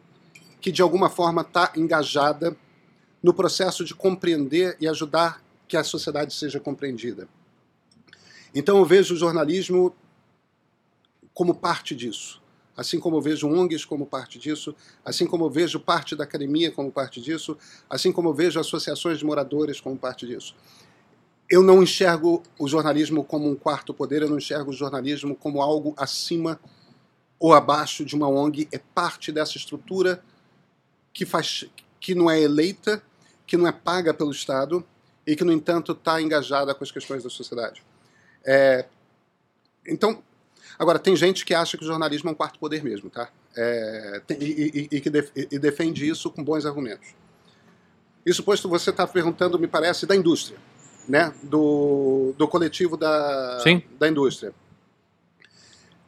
[0.61, 2.55] que de alguma forma está engajada
[3.23, 7.27] no processo de compreender e ajudar que a sociedade seja compreendida.
[8.55, 9.95] Então eu vejo o jornalismo
[11.33, 12.41] como parte disso.
[12.77, 16.71] Assim como eu vejo ONGs como parte disso, assim como eu vejo parte da academia
[16.71, 17.57] como parte disso,
[17.89, 20.55] assim como eu vejo associações de moradores como parte disso.
[21.49, 25.63] Eu não enxergo o jornalismo como um quarto poder, eu não enxergo o jornalismo como
[25.63, 26.61] algo acima
[27.39, 30.23] ou abaixo de uma ONG, é parte dessa estrutura
[31.13, 31.65] que, faz,
[32.01, 33.03] que não é eleita,
[33.47, 34.85] que não é paga pelo Estado
[35.27, 37.83] e que, no entanto, está engajada com as questões da sociedade.
[38.47, 38.87] É,
[39.87, 40.23] então,
[40.79, 43.29] agora, tem gente que acha que o jornalismo é um quarto poder mesmo, tá?
[43.57, 47.15] É, tem, e, e, e, que def, e defende isso com bons argumentos.
[48.25, 50.59] Isso posto, você está perguntando, me parece, da indústria,
[51.09, 51.33] né?
[51.43, 53.83] Do, do coletivo da, Sim.
[53.99, 54.55] da indústria.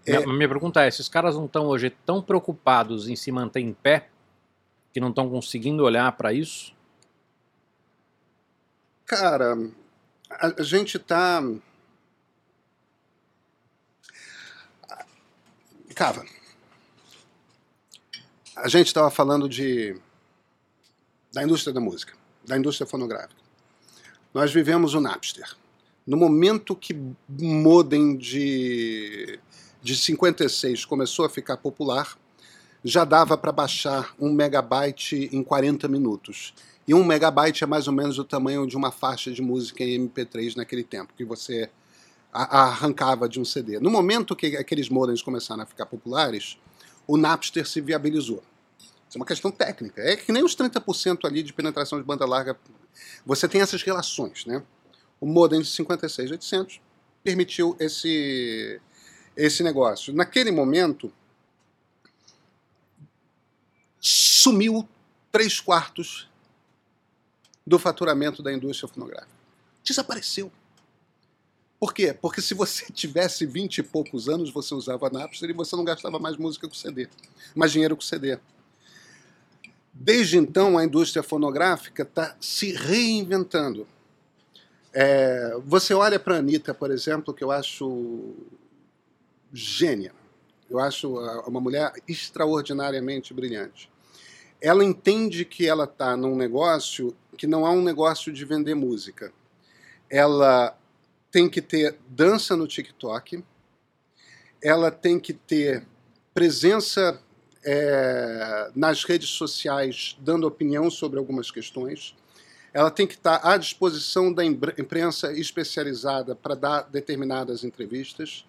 [0.07, 3.61] É, minha pergunta é: se os caras não estão hoje tão preocupados em se manter
[3.61, 4.09] em pé,
[4.93, 6.73] que não estão conseguindo olhar para isso?
[9.05, 9.57] Cara,
[10.31, 11.43] a, a gente está
[18.55, 19.97] A gente estava falando de
[21.33, 22.15] da indústria da música,
[22.47, 23.41] da indústria fonográfica.
[24.33, 25.57] Nós vivemos o Napster.
[26.07, 26.97] No momento que
[27.29, 29.41] modem de,
[29.83, 32.17] de 56 começou a ficar popular,
[32.85, 36.55] já dava para baixar um megabyte em 40 minutos.
[36.87, 40.09] E um megabyte é mais ou menos o tamanho de uma faixa de música em
[40.09, 41.69] MP3 naquele tempo, que você
[42.33, 43.81] arrancava de um CD.
[43.81, 46.59] No momento que aqueles modems começaram a ficar populares,
[47.07, 48.43] o Napster se viabilizou.
[49.09, 50.03] Isso é uma questão técnica.
[50.03, 52.59] É que nem os 30% ali de penetração de banda larga.
[53.25, 54.63] Você tem essas relações, né?
[55.21, 56.81] O modem de 56800
[57.25, 58.81] permitiu esse,
[59.35, 60.13] esse negócio.
[60.13, 61.13] Naquele momento,
[63.99, 64.87] sumiu
[65.33, 66.29] três quartos
[67.67, 69.33] do faturamento da indústria fonográfica.
[69.83, 70.53] Desapareceu.
[71.79, 72.13] Por quê?
[72.13, 76.19] Porque se você tivesse 20 e poucos anos, você usava Napster e você não gastava
[76.19, 77.09] mais música com CD,
[77.55, 78.39] mais dinheiro com CD.
[79.93, 83.87] Desde então, a indústria fonográfica está se reinventando.
[84.93, 88.35] É, você olha para a Anitta, por exemplo, que eu acho
[89.53, 90.13] gênia.
[90.71, 93.91] Eu acho uma mulher extraordinariamente brilhante.
[94.61, 99.33] Ela entende que ela está num negócio que não é um negócio de vender música.
[100.11, 100.77] Ela
[101.31, 103.45] tem que ter dança no TikTok,
[104.63, 105.87] ela tem que ter
[106.35, 107.21] presença
[107.65, 112.15] é, nas redes sociais dando opinião sobre algumas questões,
[112.73, 118.45] ela tem que estar à disposição da imprensa especializada para dar determinadas entrevistas,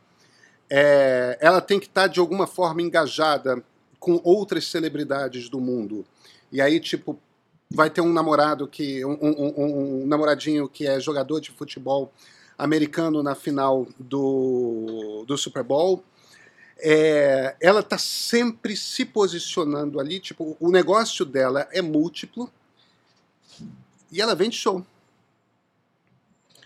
[0.69, 3.63] é, ela tem que estar de alguma forma engajada
[3.99, 6.05] com outras celebridades do mundo.
[6.51, 7.19] E aí, tipo,
[7.69, 9.03] vai ter um namorado que.
[9.03, 12.11] um, um, um namoradinho que é jogador de futebol
[12.59, 16.03] americano na final do, do Super Bowl.
[16.77, 22.51] É, ela está sempre se posicionando ali, tipo, o negócio dela é múltiplo
[24.11, 24.85] e ela vende show.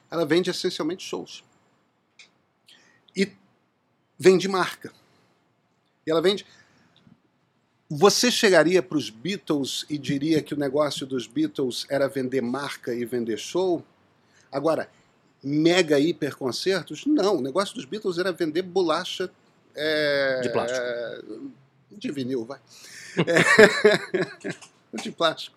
[0.09, 1.43] Ela vende essencialmente shows.
[3.15, 3.31] E
[4.17, 4.91] vende marca.
[6.05, 6.45] E ela vende.
[7.89, 12.93] Você chegaria para os Beatles e diria que o negócio dos Beatles era vender marca
[12.93, 13.83] e vender show?
[14.51, 14.89] Agora,
[15.43, 17.05] mega hiper concertos.
[17.05, 19.29] Não, o negócio dos Beatles era vender bolacha.
[19.75, 20.81] É, de plástico.
[20.81, 21.21] É,
[21.91, 22.59] de vinil, vai.
[23.17, 25.55] É, de plástico.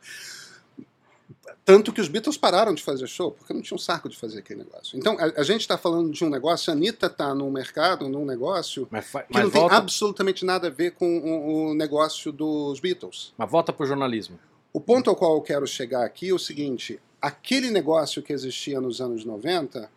[1.64, 4.38] Tanto que os Beatles pararam de fazer show, porque não tinha um saco de fazer
[4.38, 4.96] aquele negócio.
[4.96, 8.24] Então, a, a gente está falando de um negócio, a Anitta está num mercado, num
[8.24, 9.70] negócio mas, que mas não volta...
[9.70, 13.34] tem absolutamente nada a ver com o, o negócio dos Beatles.
[13.36, 14.38] Mas volta para o jornalismo.
[14.72, 18.80] O ponto ao qual eu quero chegar aqui é o seguinte: aquele negócio que existia
[18.80, 19.90] nos anos 90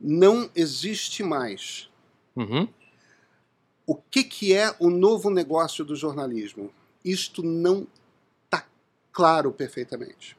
[0.00, 1.88] não existe mais.
[2.34, 2.68] Uhum.
[3.86, 6.72] O que, que é o novo negócio do jornalismo?
[7.04, 7.86] Isto não
[8.44, 8.66] está
[9.12, 10.36] claro perfeitamente.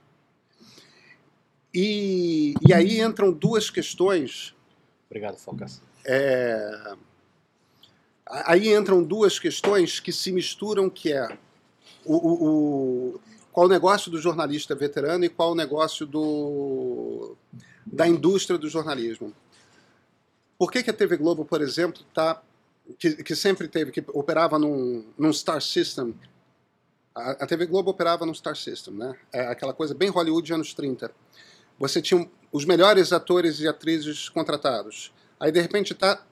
[1.73, 4.55] E, e aí entram duas questões.
[5.09, 5.81] Obrigado, Focas.
[6.05, 6.95] É,
[8.25, 11.37] aí entram duas questões que se misturam, que é
[12.05, 13.21] o, o, o,
[13.51, 17.35] qual o negócio do jornalista veterano e qual o negócio do,
[17.85, 19.33] da indústria do jornalismo.
[20.57, 22.41] Por que, que a TV Globo, por exemplo, está
[22.97, 26.15] que, que, sempre teve, que operava num, num Star System.
[27.13, 29.15] A, a, TV Globo operava num Star System, né?
[29.31, 31.11] É aquela coisa bem Hollywood anos 30.
[31.79, 35.11] Você tinha os melhores atores e atrizes contratados.
[35.39, 36.23] Aí, de repente, está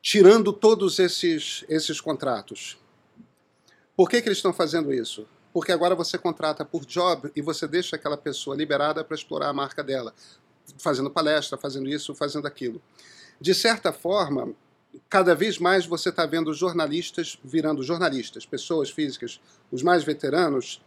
[0.00, 2.78] tirando todos esses, esses contratos.
[3.96, 5.26] Por que, que eles estão fazendo isso?
[5.56, 9.54] Porque agora você contrata por job e você deixa aquela pessoa liberada para explorar a
[9.54, 10.12] marca dela,
[10.76, 12.78] fazendo palestra, fazendo isso, fazendo aquilo.
[13.40, 14.52] De certa forma,
[15.08, 19.40] cada vez mais você está vendo jornalistas virando jornalistas, pessoas físicas,
[19.72, 20.82] os mais veteranos,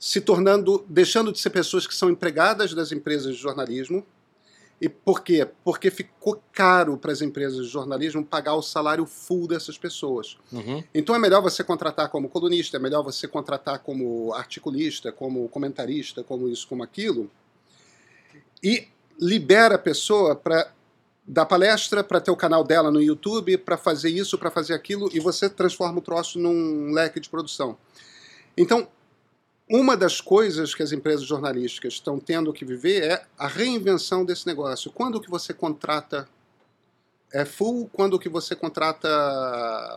[0.00, 4.04] se tornando, deixando de ser pessoas que são empregadas das empresas de jornalismo.
[4.80, 5.48] E por quê?
[5.64, 10.36] Porque ficou caro para as empresas de jornalismo pagar o salário full dessas pessoas.
[10.52, 10.84] Uhum.
[10.94, 16.22] Então é melhor você contratar como colunista, é melhor você contratar como articulista, como comentarista,
[16.22, 17.28] como isso, como aquilo,
[18.62, 18.86] e
[19.20, 20.72] libera a pessoa para
[21.28, 25.10] da palestra para ter o canal dela no YouTube, para fazer isso, para fazer aquilo,
[25.12, 27.76] e você transforma o troço num leque de produção.
[28.56, 28.88] Então,
[29.70, 34.46] uma das coisas que as empresas jornalísticas estão tendo que viver é a reinvenção desse
[34.46, 34.90] negócio.
[34.90, 36.28] Quando que você contrata
[37.30, 39.06] é full, quando que você contrata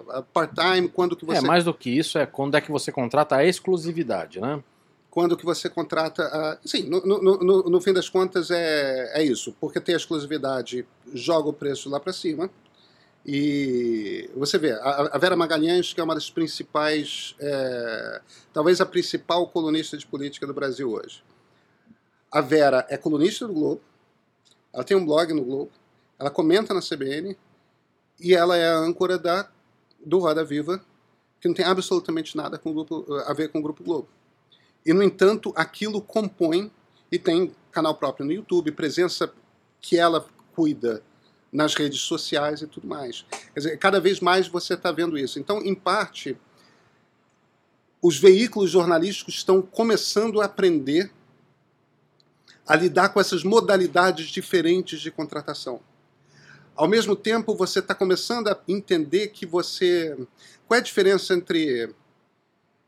[0.09, 1.37] uh, part-time, quando que é, você...
[1.37, 4.61] É, mais do que isso, é quando é que você contrata a exclusividade, né?
[5.11, 6.57] quando que você contrata.
[6.63, 9.97] Uh, sim, no, no, no, no, fim das contas é, é isso, porque tem a
[9.97, 12.49] exclusividade, joga o preço lá para cima.
[13.25, 18.21] E você vê, a, Vera Magalhães, que é uma das principais, é,
[18.51, 21.23] talvez a principal colunista de política do Brasil hoje.
[22.31, 23.81] A Vera é colunista do Globo,
[24.73, 25.71] ela tem um blog no Globo,
[26.17, 27.37] ela comenta na CBN
[28.19, 29.49] e ela é a âncora da,
[30.03, 30.83] do Roda Viva,
[31.39, 34.07] que não tem absolutamente nada com grupo, a ver com o Grupo Globo.
[34.85, 36.71] E, no entanto, aquilo compõe,
[37.11, 39.31] e tem canal próprio no YouTube, presença
[39.79, 40.25] que ela
[40.55, 41.03] cuida
[41.51, 43.25] nas redes sociais e tudo mais.
[43.53, 45.39] Quer dizer, cada vez mais você está vendo isso.
[45.39, 46.37] Então, em parte,
[48.01, 51.11] os veículos jornalísticos estão começando a aprender
[52.65, 55.81] a lidar com essas modalidades diferentes de contratação.
[56.75, 60.15] Ao mesmo tempo, você está começando a entender que você.
[60.67, 61.93] Qual é a diferença entre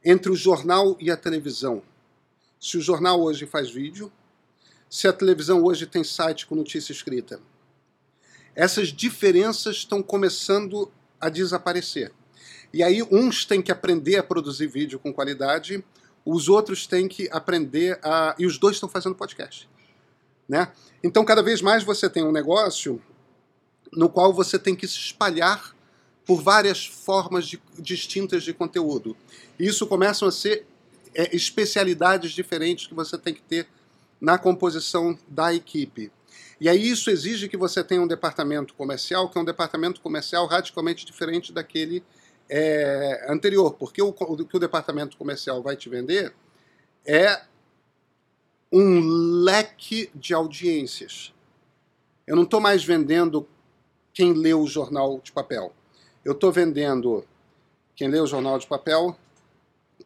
[0.04, 1.82] entre o jornal e a televisão.
[2.60, 4.12] Se o jornal hoje faz vídeo,
[4.90, 7.40] se a televisão hoje tem site com notícia escrita.
[8.56, 12.12] Essas diferenças estão começando a desaparecer.
[12.74, 15.84] E aí uns têm que aprender a produzir vídeo com qualidade,
[16.26, 18.36] os outros têm que aprender a.
[18.40, 19.70] E os dois estão fazendo podcast.
[20.48, 20.72] Né?
[21.04, 23.02] Então, cada vez mais você tem um negócio
[23.92, 25.76] no qual você tem que se espalhar
[26.26, 29.16] por várias formas de, distintas de conteúdo.
[29.60, 30.66] E isso começam a ser
[31.14, 33.68] é, especialidades diferentes que você tem que ter
[34.20, 36.12] na composição da equipe.
[36.64, 40.48] E aí isso exige que você tenha um departamento comercial, que é um departamento comercial
[40.48, 42.02] radicalmente diferente daquele
[42.50, 46.34] é, anterior, porque o, o que o departamento comercial vai te vender
[47.06, 47.42] é
[48.72, 49.02] um
[49.44, 51.34] leque de audiências.
[52.26, 53.46] Eu não estou mais vendendo
[54.14, 55.74] quem lê o jornal de papel.
[56.24, 57.26] Eu estou vendendo
[57.94, 59.18] quem lê o jornal de papel,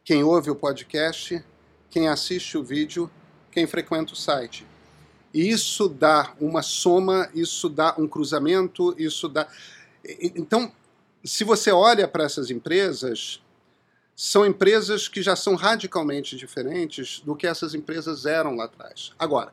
[0.02, 1.40] quem ouve o podcast,
[1.88, 3.08] quem assiste o vídeo,
[3.52, 4.66] quem frequenta o site.
[5.32, 9.46] Isso dá uma soma, isso dá um cruzamento, isso dá.
[10.34, 10.72] Então,
[11.24, 13.40] se você olha para essas empresas,
[14.16, 19.12] são empresas que já são radicalmente diferentes do que essas empresas eram lá atrás.
[19.18, 19.52] Agora,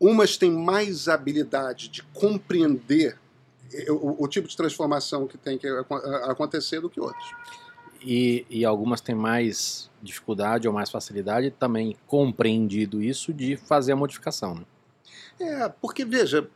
[0.00, 3.18] umas têm mais habilidade de compreender
[3.88, 5.66] o, o, tipo de transformação que tem que
[6.24, 7.24] acontecer do que outros.
[8.04, 13.96] E, e algumas têm mais dificuldade ou mais facilidade também compreendido isso de fazer a
[13.96, 14.54] modificação.
[14.54, 14.64] Né?
[15.40, 16.48] É, porque veja,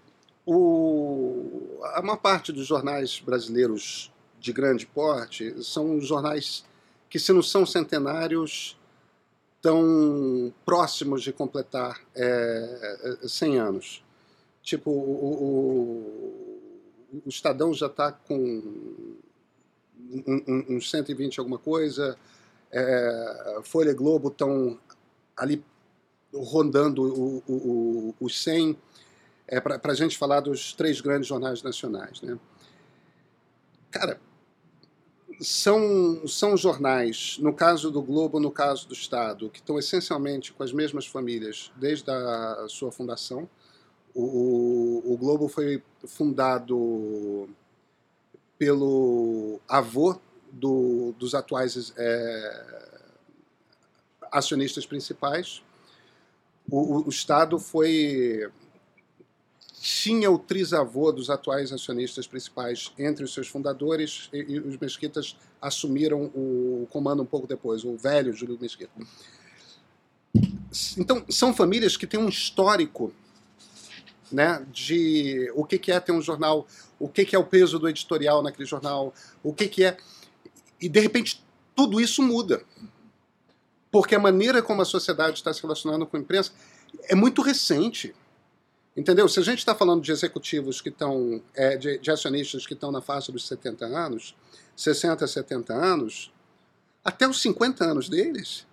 [0.45, 6.65] o, a maior parte dos jornais brasileiros de grande porte são jornais
[7.09, 8.79] que, se não são centenários,
[9.61, 14.05] tão próximos de completar é, 100 é, anos.
[14.63, 16.19] Tipo, o,
[17.25, 19.17] o Estadão já está com
[20.69, 22.17] uns 120 alguma coisa,
[22.71, 24.79] é, Folha Globo estão
[25.37, 25.65] ali
[26.33, 27.03] rondando
[27.47, 28.77] o, os 100,
[29.47, 32.21] é, para a gente falar dos três grandes jornais nacionais.
[32.21, 32.39] Né?
[33.91, 34.21] Cara,
[35.41, 40.63] são, são jornais, no caso do Globo, no caso do Estado, que estão essencialmente com
[40.63, 43.49] as mesmas famílias desde a sua fundação.
[44.15, 47.49] O, o, o Globo foi fundado
[48.59, 50.19] pelo avô
[50.51, 52.89] do, dos atuais é,
[54.33, 55.63] acionistas principais.
[56.71, 58.51] O, o, Estado foi
[59.81, 65.37] tinha o trisavô dos atuais acionistas principais entre os seus fundadores e, e, os Mesquitas
[65.63, 68.93] assumiram o comando um pouco depois, o velho Júlio Mesquita.
[70.99, 73.13] Então, são famílias que têm um histórico
[74.31, 76.67] né, de o que, que é ter um jornal,
[76.99, 79.97] o que, que é o peso do editorial naquele jornal, o que, que é.
[80.81, 81.45] E, de repente,
[81.75, 82.63] tudo isso muda.
[83.91, 86.53] Porque a maneira como a sociedade está se relacionando com a imprensa
[87.05, 88.15] é muito recente.
[88.97, 89.29] Entendeu?
[89.29, 92.91] Se a gente está falando de executivos que estão, é, de, de, acionistas que estão
[92.91, 94.35] na faixa dos 70 anos,
[94.77, 96.33] 60, 70 anos,
[97.05, 98.67] até os 50 anos deles,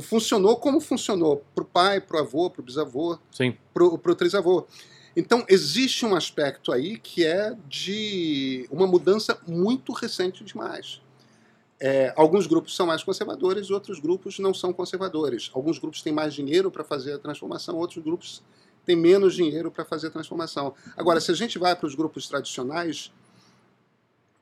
[0.00, 3.18] funcionou como funcionou para o pai, para o avô, para o bisavô,
[3.72, 4.66] para o trisavô.
[5.16, 11.02] Então, existe um aspecto aí que é de uma mudança muito recente demais.
[11.78, 15.50] É, alguns grupos são mais conservadores, outros grupos não são conservadores.
[15.52, 18.42] Alguns grupos têm mais dinheiro para fazer a transformação, outros grupos
[18.86, 20.74] tem menos dinheiro para fazer a transformação.
[20.96, 23.12] Agora, se a gente vai para os grupos tradicionais,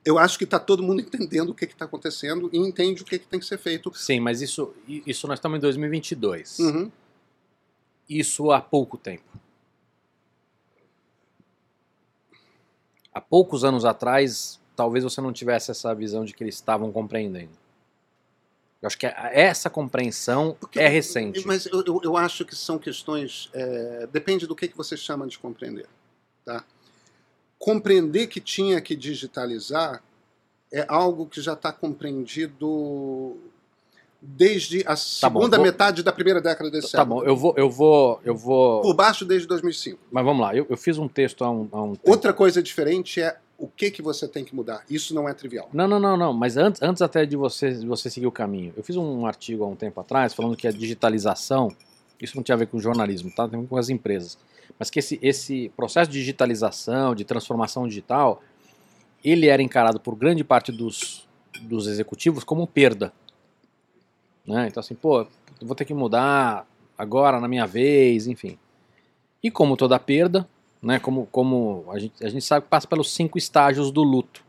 [0.03, 3.19] eu acho que está todo mundo entendendo o que está acontecendo e entende o que,
[3.19, 3.91] que, tem que ser feito.
[3.95, 6.59] Sim, mas isso, isso nós estamos em 2022.
[6.59, 6.91] Uhum.
[8.09, 9.23] Isso há pouco tempo.
[13.13, 17.51] Há poucos anos atrás, talvez você não tivesse essa visão de que eles estavam compreendendo.
[18.81, 21.45] Eu acho que essa compreensão Porque, é recente.
[21.45, 23.49] Mas eu, eu, eu, acho que são questões.
[23.53, 25.87] É, depende do que, que você chama de compreender.
[26.43, 26.65] Tá?
[27.61, 30.01] Compreender que tinha que digitalizar
[30.73, 33.37] é algo que já está compreendido
[34.19, 35.65] desde a tá segunda vou...
[35.67, 37.19] metade da primeira década desse tá século.
[37.19, 38.81] Tá bom, eu vou, eu vou, eu vou.
[38.81, 39.99] Por baixo desde 2005.
[40.11, 42.09] Mas vamos lá, eu, eu fiz um texto há um, há um tempo.
[42.09, 44.83] Outra coisa diferente é o que que você tem que mudar.
[44.89, 45.69] Isso não é trivial.
[45.71, 46.33] Não, não, não, não.
[46.33, 49.63] Mas antes, antes até de você, de você seguir o caminho, eu fiz um artigo
[49.63, 51.71] há um tempo atrás falando que a digitalização,
[52.19, 53.47] isso não tinha a ver com jornalismo, tá?
[53.47, 54.35] Tem a ver com as empresas.
[54.77, 58.41] Mas que esse, esse processo de digitalização, de transformação digital,
[59.23, 61.27] ele era encarado por grande parte dos,
[61.61, 63.13] dos executivos como perda.
[64.45, 64.67] Né?
[64.67, 65.27] Então assim, pô,
[65.61, 66.65] vou ter que mudar
[66.97, 68.57] agora na minha vez, enfim.
[69.43, 70.47] E como toda perda,
[70.81, 70.99] né?
[70.99, 74.43] Como, como a, gente, a gente sabe que passa pelos cinco estágios do luto.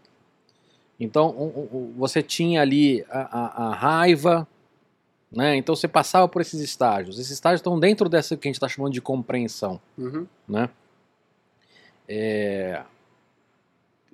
[0.98, 4.46] Então um, um, você tinha ali a, a, a, raiva,
[5.32, 5.56] né?
[5.56, 7.18] Então você passava por esses estágios.
[7.18, 10.26] Esses estágios estão dentro dessa que a gente está chamando de compreensão, uhum.
[10.46, 10.68] né?
[12.08, 12.82] É,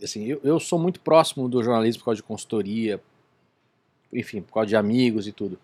[0.03, 3.01] assim, eu, eu sou muito próximo do jornalismo por causa de consultoria,
[4.12, 5.59] enfim, por causa de amigos e tudo.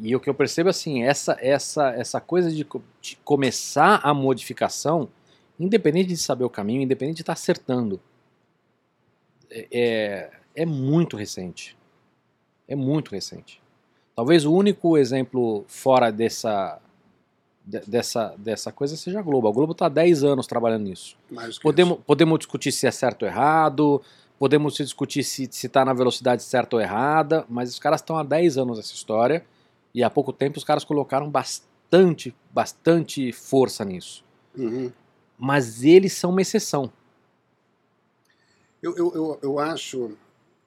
[0.00, 2.66] E o que eu percebo assim, essa essa essa coisa de,
[3.00, 5.08] de começar a modificação
[5.58, 8.00] independente de saber o caminho, independente de estar acertando,
[9.50, 11.76] é, é, é muito recente.
[12.66, 13.60] É muito recente.
[14.18, 16.80] Talvez o único exemplo fora dessa,
[17.64, 19.46] dessa, dessa coisa seja a Globo.
[19.46, 21.16] A Globo está há 10 anos trabalhando nisso.
[21.62, 24.02] Podemos, podemos discutir se é certo ou errado,
[24.36, 28.58] podemos discutir se está na velocidade certa ou errada, mas os caras estão há 10
[28.58, 29.44] anos nessa história
[29.94, 34.24] e há pouco tempo os caras colocaram bastante, bastante força nisso.
[34.56, 34.90] Uhum
[35.38, 36.92] mas eles são uma exceção.
[38.82, 40.16] Eu, eu, eu, eu acho,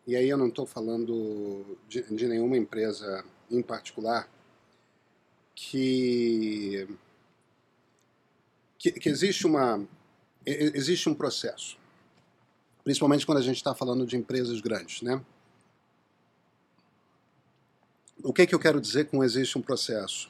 [0.07, 4.30] e aí eu não estou falando de, de, nenhuma empresa em particular,
[5.56, 6.88] que,
[8.78, 9.86] que, que existe, uma,
[10.45, 11.78] existe um processo,
[12.84, 15.22] principalmente quando a gente está falando de empresas grandes, né?
[18.23, 20.30] O que, que eu quero dizer com existe um processo?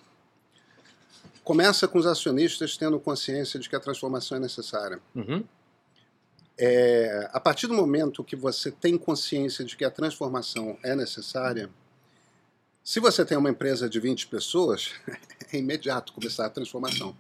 [1.43, 4.99] começa com os acionistas tendo consciência de que a transformação é necessária.
[5.15, 5.43] Uhum.
[6.57, 11.69] É, a partir do momento que você tem consciência de que a transformação é necessária,
[12.83, 14.91] se você tem uma empresa de 20 pessoas,
[15.51, 17.15] é imediato começar a transformação.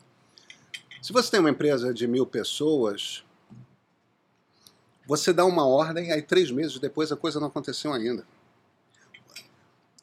[1.01, 3.23] Se você tem uma empresa de mil pessoas,
[5.05, 8.25] você dá uma ordem, aí três meses depois a coisa não aconteceu ainda.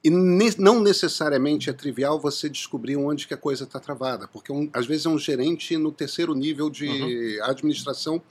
[0.03, 4.53] E ne não necessariamente é trivial você descobrir onde que a coisa está travada, porque
[4.53, 7.45] um, às vezes é um gerente no terceiro nível de uhum.
[7.45, 8.23] administração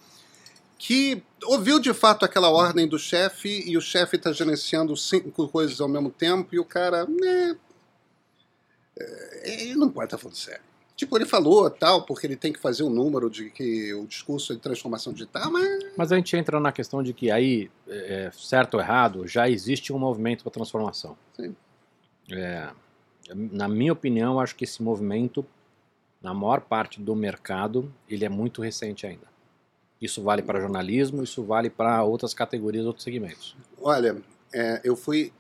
[0.78, 5.82] que ouviu de fato aquela ordem do chefe e o chefe está gerenciando cinco coisas
[5.82, 7.58] ao mesmo tempo e o cara, né,
[9.00, 10.68] é, ele não pode estar tá falando sério.
[10.96, 14.52] Tipo, ele falou tal, porque ele tem que fazer um número de que o discurso
[14.52, 15.86] é de transformação digital, mas.
[15.96, 19.94] Mas a gente entra na questão de que aí, é, certo ou errado, já existe
[19.94, 21.16] um movimento para transformação.
[21.36, 21.56] Sim.
[22.32, 22.72] É,
[23.36, 25.46] na minha opinião, acho que esse movimento,
[26.20, 29.28] na maior parte do mercado, ele é muito recente ainda.
[30.02, 33.56] Isso vale para jornalismo, isso vale para outras categorias, outros segmentos.
[33.82, 34.22] Olha,
[34.54, 35.34] é, eu fui.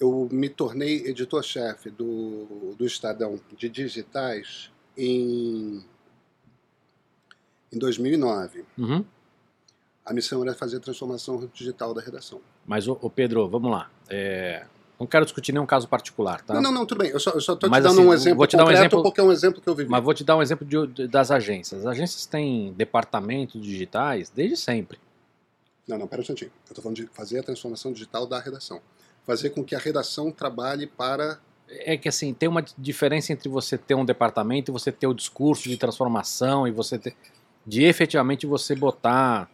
[0.00, 5.84] Eu me tornei editor-chefe do, do Estadão de digitais em,
[7.72, 8.64] em 2009.
[8.78, 9.04] Uhum.
[10.04, 12.40] A missão era fazer a transformação digital da redação.
[12.64, 13.90] Mas, ô, ô Pedro, vamos lá.
[14.08, 14.64] É,
[14.98, 16.54] não quero discutir nenhum caso particular, tá?
[16.54, 17.10] Não, não, não, tudo bem.
[17.10, 19.20] Eu só estou te Mas, dando assim, um exemplo vou te dar um exemplo- porque
[19.20, 19.88] é um exemplo que eu vivi.
[19.90, 21.80] Mas vou te dar um exemplo de- das agências.
[21.80, 24.98] As agências têm departamentos digitais desde sempre.
[25.86, 26.50] Não, não, pera um instantinho.
[26.66, 28.80] Eu estou falando de fazer a transformação digital da redação.
[29.26, 31.38] Fazer com que a redação trabalhe para.
[31.68, 35.14] É que assim, tem uma diferença entre você ter um departamento e você ter o
[35.14, 37.14] discurso de transformação e você ter.
[37.66, 39.50] de efetivamente você botar.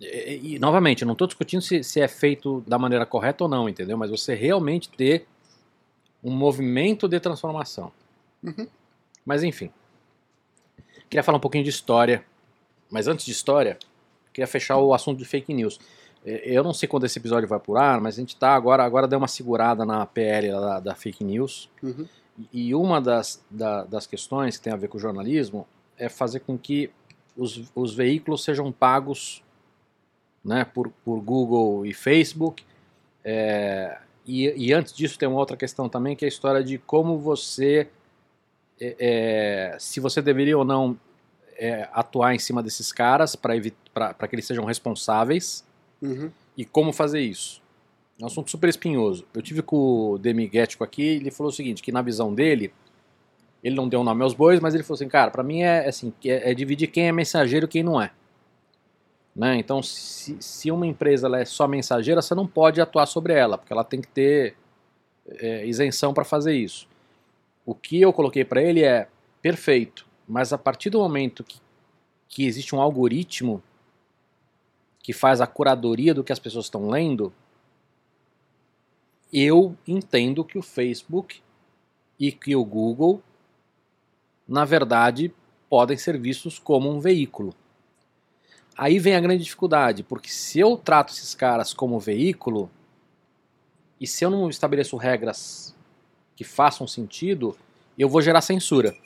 [0.00, 3.50] E, e, novamente, eu não estou discutindo se, se é feito da maneira correta ou
[3.50, 3.96] não, entendeu?
[3.98, 5.26] Mas você realmente ter
[6.24, 7.92] um movimento de transformação.
[8.42, 8.66] Uhum.
[9.24, 9.70] Mas enfim.
[11.08, 12.24] Queria falar um pouquinho de história.
[12.90, 13.78] Mas antes de história,
[14.32, 15.78] queria fechar o assunto de fake news.
[16.24, 18.84] É, Eu não sei quando esse episódio vai por ar, mas a gente tá agora,
[18.84, 21.68] agora deu uma segurada na PL da, da fake news.
[21.82, 22.06] Uhum.
[22.52, 25.66] E uma das, da- das questões que tem a ver com o jornalismo
[25.98, 26.90] é fazer com que
[27.36, 29.42] os, os veículos sejam pagos
[30.44, 32.64] né, por, por Google e Facebook.
[33.24, 36.78] É, e, e antes disso tem uma outra questão também, que é a história de
[36.78, 37.88] como você,
[38.80, 40.98] é, é, se você deveria ou não
[41.56, 43.60] é, atuar em cima desses caras para
[44.28, 45.64] que eles sejam responsáveis
[46.02, 46.30] Uhum.
[46.56, 47.60] e como fazer isso.
[48.18, 49.26] É um assunto super espinhoso.
[49.34, 52.72] Eu tive com o Demi Guético aqui, ele falou o seguinte, que na visão dele,
[53.62, 56.10] ele não deu nome aos bois, mas ele falou assim, cara, pra mim é assim,
[56.18, 58.10] que é, é dividir quem é mensageiro e quem não é.
[59.40, 59.56] Né?
[59.56, 63.72] Então, se, se uma empresa é só mensageira, você não pode atuar sobre ela, porque
[63.72, 64.54] ela tem que ter
[65.26, 66.86] é, isenção para fazer isso.
[67.64, 69.08] O que eu coloquei para ele é
[69.40, 71.58] perfeito, mas a partir do momento que,
[72.28, 73.62] que existe um algoritmo
[75.02, 77.32] que faz a curadoria do que as pessoas estão lendo,
[79.32, 81.40] eu entendo que o Facebook
[82.18, 83.22] e que o Google,
[84.46, 85.32] na verdade,
[85.70, 87.54] podem ser vistos como um veículo.
[88.80, 92.70] Aí vem a grande dificuldade, porque se eu trato esses caras como veículo,
[94.00, 95.76] e se eu não estabeleço regras
[96.34, 97.54] que façam sentido,
[97.98, 98.96] eu vou gerar censura.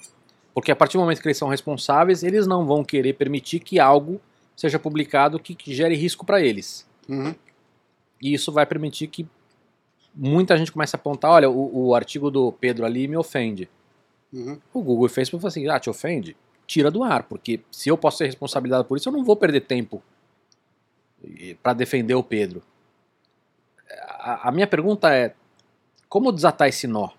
[0.55, 3.81] Porque a partir do momento que eles são responsáveis, eles não vão querer permitir que
[3.81, 4.21] algo
[4.55, 6.87] seja publicado que, que gere risco para eles.
[7.09, 7.35] Uhum.
[8.23, 9.27] E isso vai permitir que
[10.15, 13.69] muita gente comece a apontar, olha, o, o artigo do Pedro ali me ofende.
[14.33, 14.57] Uhum.
[14.73, 16.37] O Google e o Facebook falam assim, ah, te ofende?
[16.67, 19.61] Tira do ar, porque se eu posso ser responsabilizado por isso, eu não vou perder
[19.61, 20.03] tempo
[21.63, 22.63] para defender o Pedro.
[24.19, 25.35] A, a minha pergunta é,
[26.09, 27.11] como desatar esse nó?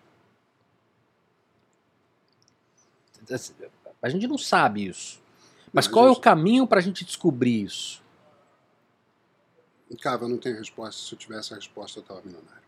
[4.01, 5.19] A gente não sabe isso.
[5.73, 8.01] Mas Não, qual é o caminho para a gente descobrir isso?
[10.01, 11.01] Cara, eu não tenho resposta.
[11.01, 12.63] Se eu tivesse a resposta, eu estava milionário.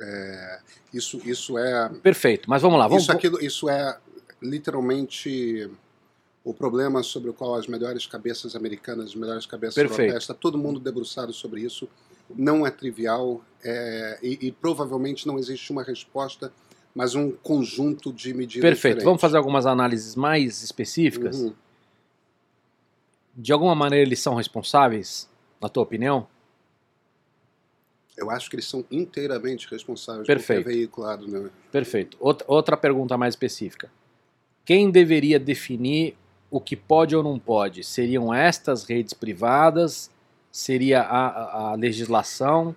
[0.00, 0.60] É,
[0.92, 1.88] isso, isso é.
[2.00, 2.88] Perfeito, mas vamos lá.
[2.88, 3.98] Vamos, isso, aquilo, isso é
[4.40, 5.70] literalmente
[6.42, 10.00] o problema sobre o qual as melhores cabeças americanas, as melhores cabeças Perfeito.
[10.00, 11.88] europeias, está todo mundo debruçado sobre isso.
[12.34, 16.52] Não é trivial é, e, e provavelmente não existe uma resposta,
[16.94, 18.76] mas um conjunto de medidas Perfeito.
[18.76, 19.04] diferentes.
[19.04, 21.40] Vamos fazer algumas análises mais específicas.
[21.40, 21.54] Uhum.
[23.36, 25.28] De alguma maneira eles são responsáveis,
[25.60, 26.26] na tua opinião?
[28.16, 30.64] Eu acho que eles são inteiramente responsáveis Perfeito.
[30.64, 31.26] por ter veiculado.
[31.28, 31.50] Né?
[31.70, 32.16] Perfeito.
[32.20, 33.90] Outra, outra pergunta mais específica.
[34.64, 36.16] Quem deveria definir
[36.50, 37.84] o que pode ou não pode?
[37.84, 40.10] Seriam estas redes privadas?
[40.50, 42.74] Seria a, a- legislação?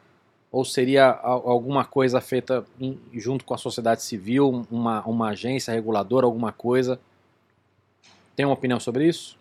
[0.52, 6.26] Ou seria alguma coisa feita em- junto com a sociedade civil, uma, uma agência reguladora,
[6.28, 7.00] alguma coisa?
[8.36, 9.36] Tem uma opinião sobre isso?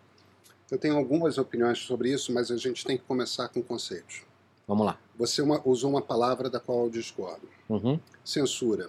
[0.71, 4.23] Eu tenho algumas opiniões sobre isso, mas a gente tem que começar com conceitos.
[4.67, 4.99] Vamos lá.
[5.19, 8.01] Você uma- usou uma palavra da qual eu discordo: Uhum.
[8.25, 8.89] censura.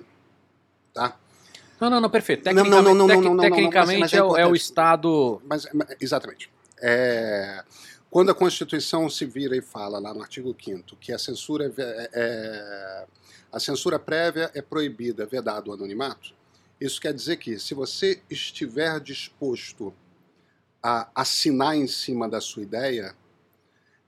[0.93, 1.17] Tá?
[1.83, 2.43] Não, não, não, perfeito.
[2.43, 4.55] Tecnicamente, não, não, não, não, não, tecnicamente é é, o, é o importante.
[4.61, 5.41] Estado.
[5.45, 5.67] Mas,
[5.99, 6.49] exatamente.
[6.81, 7.63] É,
[8.09, 11.81] quando a Constituição se vira e fala lá no artigo 5 que a censura, é
[11.81, 13.05] é- é-
[13.51, 16.33] a censura prévia é proibida, vedado o anonimato,
[16.79, 19.93] isso quer dizer que se você estiver disposto
[20.81, 23.13] a assinar em cima da sua ideia,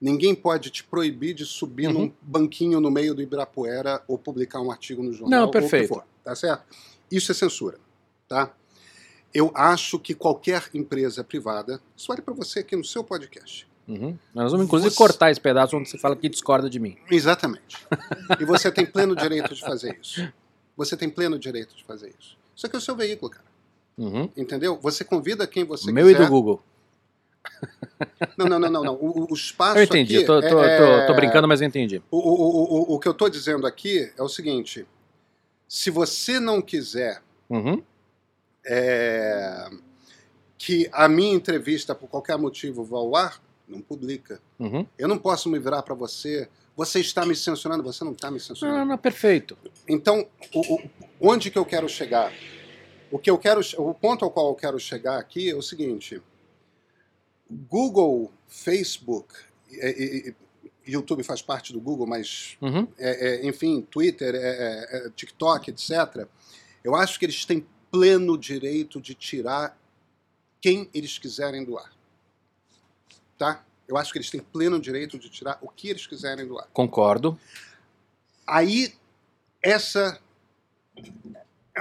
[0.01, 1.93] ninguém pode te proibir de subir Uhum.
[1.93, 5.29] num banquinho no meio do Ibirapuera ou publicar um artigo no jornal.
[5.29, 5.87] Não, ou o que perfeito.
[5.87, 6.63] for, tá certo?
[7.11, 7.77] Isso é censura,
[8.27, 8.53] tá?
[9.33, 13.67] Eu acho que qualquer empresa privada, isso vale para você aqui no seu podcast.
[13.87, 14.17] Uhum.
[14.33, 16.97] Nós vamos inclusive Você- cortar esse pedaço onde você fala que discorda de mim.
[17.11, 17.85] Exatamente.
[18.39, 20.27] E você tem pleno direito de fazer isso.
[20.75, 22.35] Você tem pleno direito de fazer isso.
[22.55, 23.45] Isso aqui é o seu veículo, cara.
[23.97, 24.29] Uhum.
[24.35, 24.79] Entendeu?
[24.81, 26.25] Você convida quem você O meu e quiser.
[26.25, 26.63] do Google.
[28.37, 28.83] Não, não, não, não.
[28.83, 28.93] não.
[28.95, 32.01] O, o- espaço Eu entendi, aqui tô, tô, é- tô- tô brincando, mas eu entendi.
[32.09, 34.85] O, o, o, o, o que eu estou dizendo aqui é o seguinte:
[35.67, 37.81] se você não quiser Uhum.
[38.65, 39.69] é,
[40.57, 44.39] que a minha entrevista, por qualquer motivo, vá ao ar, não publica.
[44.59, 44.85] Uhum.
[44.97, 46.47] Eu não posso me virar para você.
[46.75, 48.85] Você está me censurando, você não está me Não, censurando.
[48.85, 49.57] não, perfeito.
[49.87, 50.89] Então, o- o-
[51.21, 52.31] onde que eu quero chegar?
[53.11, 56.21] O que eu quero, o ponto ao qual eu quero chegar aqui é o seguinte:
[57.49, 59.33] Google, Facebook,
[59.71, 60.35] e- e-
[60.87, 62.87] YouTube faz parte do Google, mas Uhum.
[62.97, 66.27] é, é, enfim, Twitter, é, é, é, TikTok, etc.
[66.83, 69.77] Eu acho que eles têm pleno direito de tirar
[70.61, 71.91] quem eles quiserem do ar.
[73.37, 73.63] Tá?
[73.87, 76.67] Eu acho que eles têm pleno direito de tirar o que eles quiserem do ar.
[76.73, 77.39] Concordo.
[78.45, 78.93] Aí,
[79.61, 80.19] essa,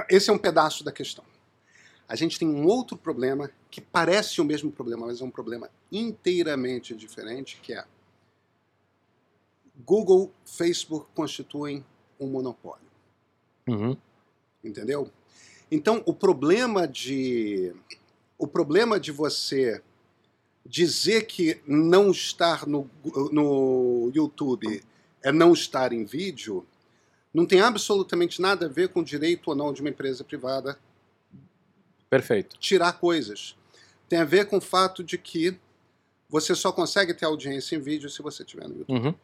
[0.09, 1.23] esse é um pedaço da questão.
[2.07, 5.69] A gente tem um outro problema que parece o mesmo problema, mas é um problema
[5.91, 7.83] inteiramente diferente, que é
[9.83, 11.83] Google, Facebook constituem
[12.19, 12.85] um monopólio,
[13.67, 13.97] Uhum.
[14.63, 15.09] entendeu?
[15.71, 17.73] Então, o problema de
[18.37, 19.81] o problema de você
[20.65, 22.89] dizer que não estar no,
[23.31, 24.83] no YouTube
[25.23, 26.65] é não estar em vídeo,
[27.33, 30.77] não tem absolutamente nada a ver com o direito ou não de uma empresa privada
[32.09, 32.57] Perfeito.
[32.59, 33.55] tirar coisas.
[34.07, 35.57] Tem a ver com o fato de que
[36.29, 39.07] você só consegue ter audiência em vídeo se você estiver no YouTube.
[39.07, 39.15] Uhum.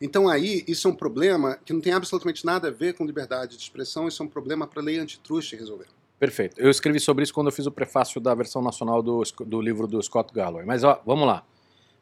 [0.00, 3.56] Então aí, isso é um problema que não tem absolutamente nada a ver com liberdade
[3.56, 5.86] de expressão, isso é um problema para a lei antitruste resolver.
[6.18, 6.58] Perfeito.
[6.58, 9.86] Eu escrevi sobre isso quando eu fiz o prefácio da versão nacional do, do livro
[9.86, 10.64] do Scott Galloway.
[10.64, 11.44] Mas ó, vamos lá.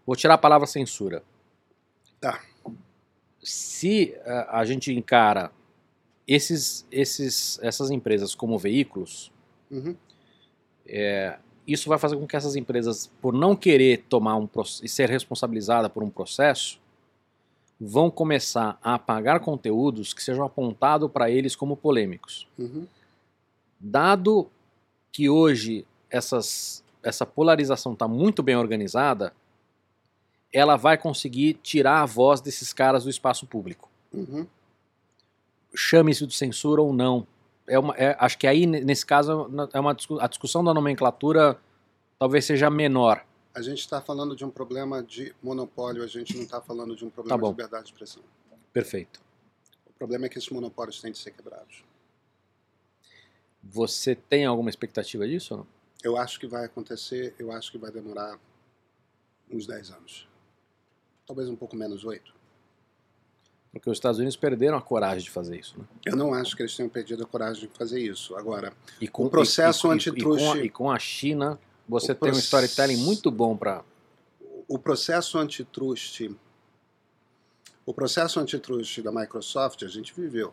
[0.06, 1.22] Vou tirar a palavra censura.
[2.20, 2.40] Tá.
[3.42, 5.50] Se eh, a gente encara
[6.26, 9.32] esses, esses, essas empresas como veículos,
[9.70, 9.96] Uhum.
[11.66, 14.48] isso vai fazer com que essas empresas, por não querer tomar um
[14.82, 16.78] e ser responsabilizada por um processo,
[17.80, 22.46] vão começar a apagar conteúdos que sejam apontados para eles como polêmicos.
[22.59, 22.86] Uhum.
[23.78, 24.48] Dado
[25.12, 29.32] que hoje essas, essa polarização está muito bem organizada,
[30.52, 33.90] ela vai conseguir tirar a voz desses caras do espaço público.
[34.12, 34.46] Uhum.
[35.74, 37.26] Chame isso de censura ou não.
[37.66, 40.72] É uma, é- acho que aí, ne- nesse caso, é uma, discu- a discussão da
[40.72, 41.59] nomenclatura
[42.18, 43.24] talvez seja menor.
[43.55, 47.05] A gente está falando de um problema de monopólio, a gente não está falando de
[47.05, 48.22] um problema Tá de liberdade de expressão.
[48.72, 49.20] Perfeito.
[49.86, 51.85] O problema é que esses monopólios têm de ser quebrados.
[53.62, 55.66] Você tem alguma expectativa disso ou não?
[56.02, 58.39] Eu acho que vai acontecer, eu acho que vai demorar
[59.51, 60.28] uns 10 anos.
[61.26, 62.35] Talvez um pouco menos, 8.
[63.72, 65.78] Porque os Estados Unidos perderam a coragem de fazer isso.
[65.78, 65.85] Né?
[66.05, 68.36] Eu não acho que eles tenham perdido a coragem de fazer isso.
[68.36, 71.59] Agora, E com, O processo e- e- antitruste- E com, a, e com a China,
[71.89, 73.82] você tem um storytelling muito bom para.
[74.69, 76.35] o processo antitruste,
[77.86, 80.52] o processo antitruste da Microsoft a gente viveu.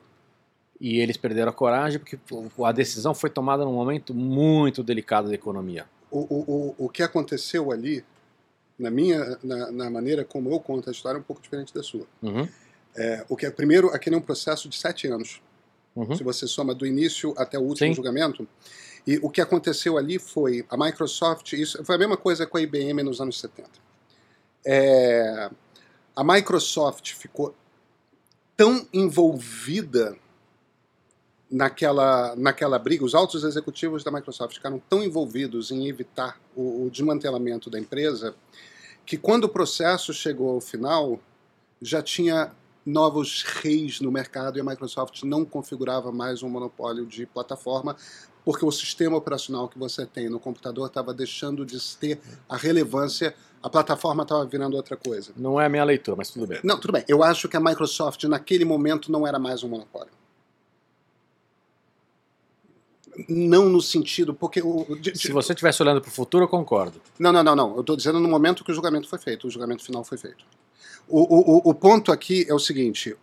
[0.79, 2.19] E eles perderam a coragem porque
[2.63, 5.85] a decisão foi tomada num momento muito delicado da economia.
[6.09, 8.03] O, o, o, o que aconteceu ali,
[8.77, 11.83] na minha, na, na maneira como eu conto a história, é um pouco diferente da
[11.83, 12.05] sua.
[12.21, 12.47] Uhum,
[12.97, 15.39] É, o que é, primeiro, aquele é um processo de sete anos.
[15.95, 17.93] uhum, Se você soma do início até o último Sim.
[17.93, 18.45] julgamento.
[19.05, 22.61] E o que aconteceu ali foi a Microsoft, isso foi a mesma coisa com a
[22.61, 23.69] IBM nos anos 70.
[24.65, 25.49] É,
[26.15, 27.55] a Microsoft ficou
[28.55, 30.15] tão envolvida
[31.49, 36.89] naquela, naquela briga, os altos executivos da Microsoft ficaram tão envolvidos em evitar o, o
[36.89, 38.35] desmantelamento da empresa,
[39.05, 41.19] que quando o processo chegou ao final,
[41.81, 42.51] já tinha
[42.85, 47.95] novos reis no mercado e a Microsoft não configurava mais um monopólio de plataforma,
[48.43, 52.19] porque o sistema operacional que você tem no computador estava deixando de ter
[52.49, 55.31] a relevância, a plataforma estava virando outra coisa.
[55.37, 56.59] Não é a minha leitura, mas tudo bem.
[56.63, 57.03] Não, tudo bem.
[57.07, 60.11] Eu acho que a Microsoft naquele momento não era mais um monopólio.
[63.27, 64.85] Não no sentido, porque o.
[64.95, 67.01] de- de- Se você estivesse olhando para o futuro, eu concordo.
[67.19, 67.75] Não, não, não, não.
[67.75, 70.45] Eu estou dizendo no momento que o julgamento foi feito, o julgamento final foi feito.
[71.09, 73.15] O, o, o- o ponto aqui é o seguinte: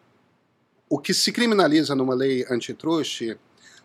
[0.91, 3.39] o que se criminaliza numa lei antitruste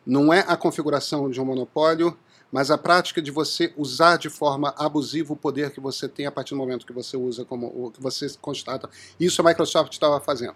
[0.05, 2.17] não é a configuração de um monopólio,
[2.51, 6.31] mas a prática de você usar de forma abusiva o poder que você tem a
[6.31, 8.89] partir do momento que você usa como o que você constata.
[9.19, 10.53] Isso a Microsoft estava fazendo,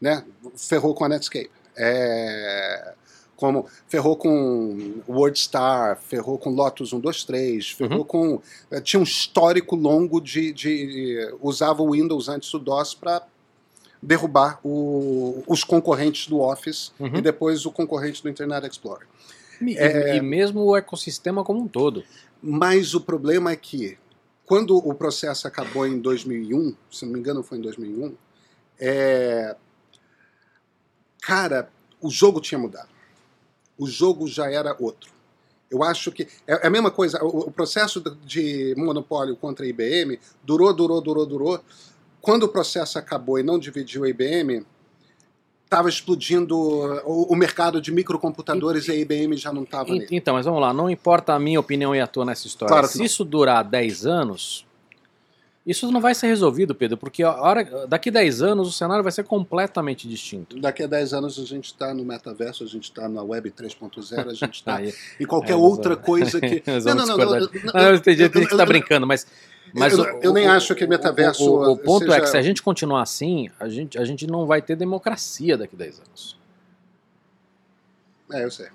[0.00, 0.22] né?
[0.54, 1.50] Ferrou com a Netscape.
[1.76, 2.94] É,
[3.36, 8.04] Como ferrou com WordStar, ferrou com Lotus 123, ferrou Uhum.
[8.04, 8.42] com.
[8.70, 10.52] eh, Tinha um histórico longo de.
[10.52, 13.26] de usava o Windows antes do DOS para
[14.02, 17.16] derrubar o- os concorrentes do Office Uhum.
[17.16, 19.06] e depois o concorrente do Internet Explorer.
[19.60, 22.02] E, É- e mesmo o ecossistema como um todo.
[22.42, 23.98] Mas o problema é que,
[24.46, 28.14] quando o processo acabou em 2001, se não me engano foi em 2001,
[28.78, 29.54] é...
[31.22, 31.68] cara,
[32.00, 32.88] o jogo tinha mudado.
[33.78, 35.10] O jogo já era outro.
[35.70, 37.22] Eu acho que é é a mesma coisa.
[37.22, 41.60] O, o processo de monopólio contra a IBM durou, durou, durou, durou.
[42.20, 44.64] Quando o processo acabou e não dividiu a IBM,
[45.64, 49.90] estava explodindo o, o mercado de microcomputadores e, a IBM já não estava.
[50.10, 52.72] Então, mas vamos lá, não importa a minha opinião e a tua nessa história.
[52.72, 53.04] Claro Se não.
[53.04, 54.66] isso durar 10 anos,
[55.70, 59.12] isso não vai ser resolvido, Pedro, porque a hora, daqui 10 anos o cenário vai
[59.12, 60.58] ser completamente distinto.
[60.60, 64.28] Daqui a 10 anos a gente está no metaverso, a gente está na web 3.0,
[64.30, 66.62] a gente está em qualquer nós outra vamos- coisa que.
[66.66, 69.26] Não, não, não, não, não, Não, eu entendi, entendi que está brincando, mas.
[69.74, 72.26] mas eu- o- eu nem o- acho que metaverso O, o- ponto é seja- que
[72.28, 75.78] se a gente continuar assim, a gente, a gente não vai ter democracia daqui a
[75.78, 76.38] 10 anos.
[78.32, 78.68] É, eu sei.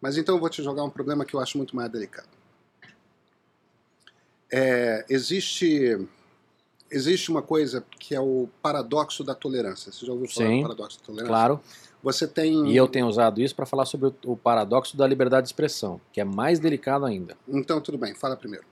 [0.00, 2.28] Mas então eu vou te jogar um problema que eu acho muito mais delicado.
[4.52, 6.06] É, existe,
[6.90, 9.92] existe uma coisa que é o paradoxo da tolerância.
[9.92, 11.28] Você já ouviu falar Sim, do paradoxo da tolerância?
[11.28, 11.60] Claro.
[12.02, 12.70] Você tem.
[12.70, 16.20] E eu tenho usado isso para falar sobre o, paradoxo da liberdade de expressão, que
[16.20, 17.36] é mais delicado ainda.
[17.46, 18.64] Então, tudo bem, fala primeiro.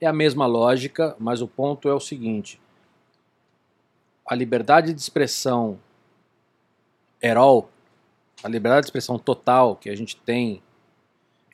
[0.00, 2.60] É a mesma lógica, mas o ponto é o seguinte:
[4.26, 5.78] a liberdade de expressão
[7.22, 7.70] herol,
[8.42, 10.60] a liberdade de expressão total que a gente tem,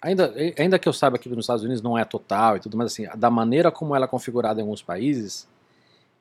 [0.00, 2.92] ainda, ainda que eu saiba que nos Estados Unidos não é total e tudo, mas
[2.92, 5.46] assim, da maneira como ela é configurada em alguns países,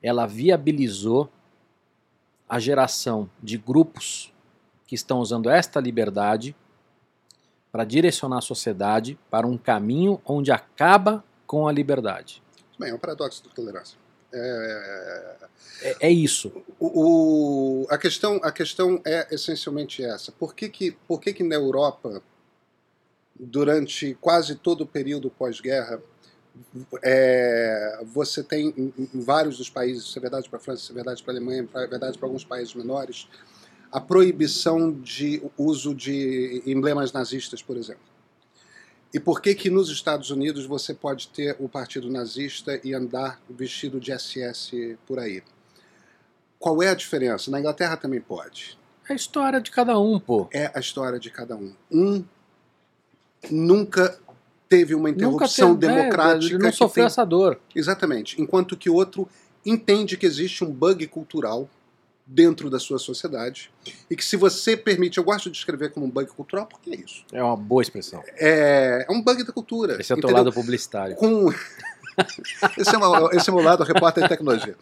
[0.02, 1.30] ela viabilizou
[2.48, 4.32] a geração de grupos
[4.88, 6.56] que estão usando esta liberdade
[7.72, 12.42] para direcionar a sociedade para um caminho onde acaba com a liberdade.
[12.80, 13.98] Bem, é um paradoxo da tolerância.
[14.32, 15.36] É,
[15.82, 16.52] É, é isso.
[16.80, 20.32] O, o- a, questão, a questão é essencialmente essa.
[20.32, 22.22] Por que, que, por que, que na Europa,
[23.40, 26.02] durante quase todo o período pós-guerra,
[27.04, 30.92] é, você tem em, em vários dos países, isso é verdade para a França, isso
[30.92, 33.28] é verdade para a Alemanha, é verdade para alguns países menores,
[33.92, 38.04] a proibição de uso de emblemas nazistas, por exemplo.
[39.14, 43.40] E por que que nos Estados Unidos você pode ter o partido nazista e andar
[43.50, 45.42] vestido de SS por aí?
[46.60, 47.50] Qual é a diferença?
[47.50, 48.78] Na Inglaterra também pode.
[49.08, 50.50] É a história de cada um, pô.
[50.52, 51.74] É a história de cada um.
[51.90, 52.26] Um
[53.52, 54.18] nunca
[54.68, 56.54] teve uma Nunca interrupção teve, né, democrática.
[56.54, 57.60] Ele não que sofreu tem- essa dor.
[57.76, 58.42] Exatamente.
[58.42, 59.28] Enquanto que o outro
[59.66, 61.70] entende que existe um bug cultural
[62.28, 63.72] dentro da sua sociedade
[64.10, 66.96] e que se você permite, eu gosto de escrever como um bug cultural porque é
[66.96, 67.24] isso.
[67.32, 68.24] É uma boa expressão.
[68.38, 70.00] É, é um bug da cultura.
[70.00, 71.16] Esse é o teu lado publicitário.
[71.16, 71.50] com.
[72.78, 74.76] esse, é o, esse é o meu lado repórter de tecnologia.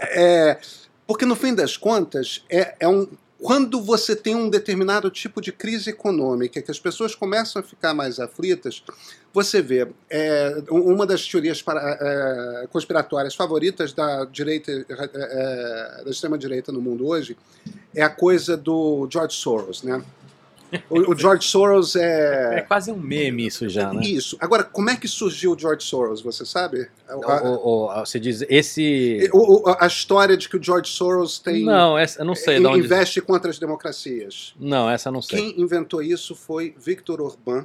[0.00, 0.58] É,
[1.06, 3.06] porque, no fim das contas, é, é um.
[3.40, 7.94] Quando você tem um determinado tipo de crise econômica, que as pessoas começam a ficar
[7.94, 8.82] mais aflitas,
[9.32, 16.36] você vê é, uma das teorias para, é, conspiratórias favoritas da direita, é, da extrema
[16.36, 17.36] direita no mundo hoje
[17.94, 20.02] é a coisa do George Soros, né?
[20.90, 24.02] O, o George Soros É é, quase um meme isso já, né?
[24.04, 24.36] isso.
[24.40, 26.88] Agora, como é que surgiu o George Soros, você sabe?
[27.10, 29.30] O- a- você diz, esse...
[29.78, 32.80] a história de que o George Soros tem Não, essa, eu não sei onde...
[32.80, 34.54] investe contra as democracias.
[34.60, 35.38] Não, essa eu não sei.
[35.52, 37.64] Quem inventou isso foi Victor Orbán.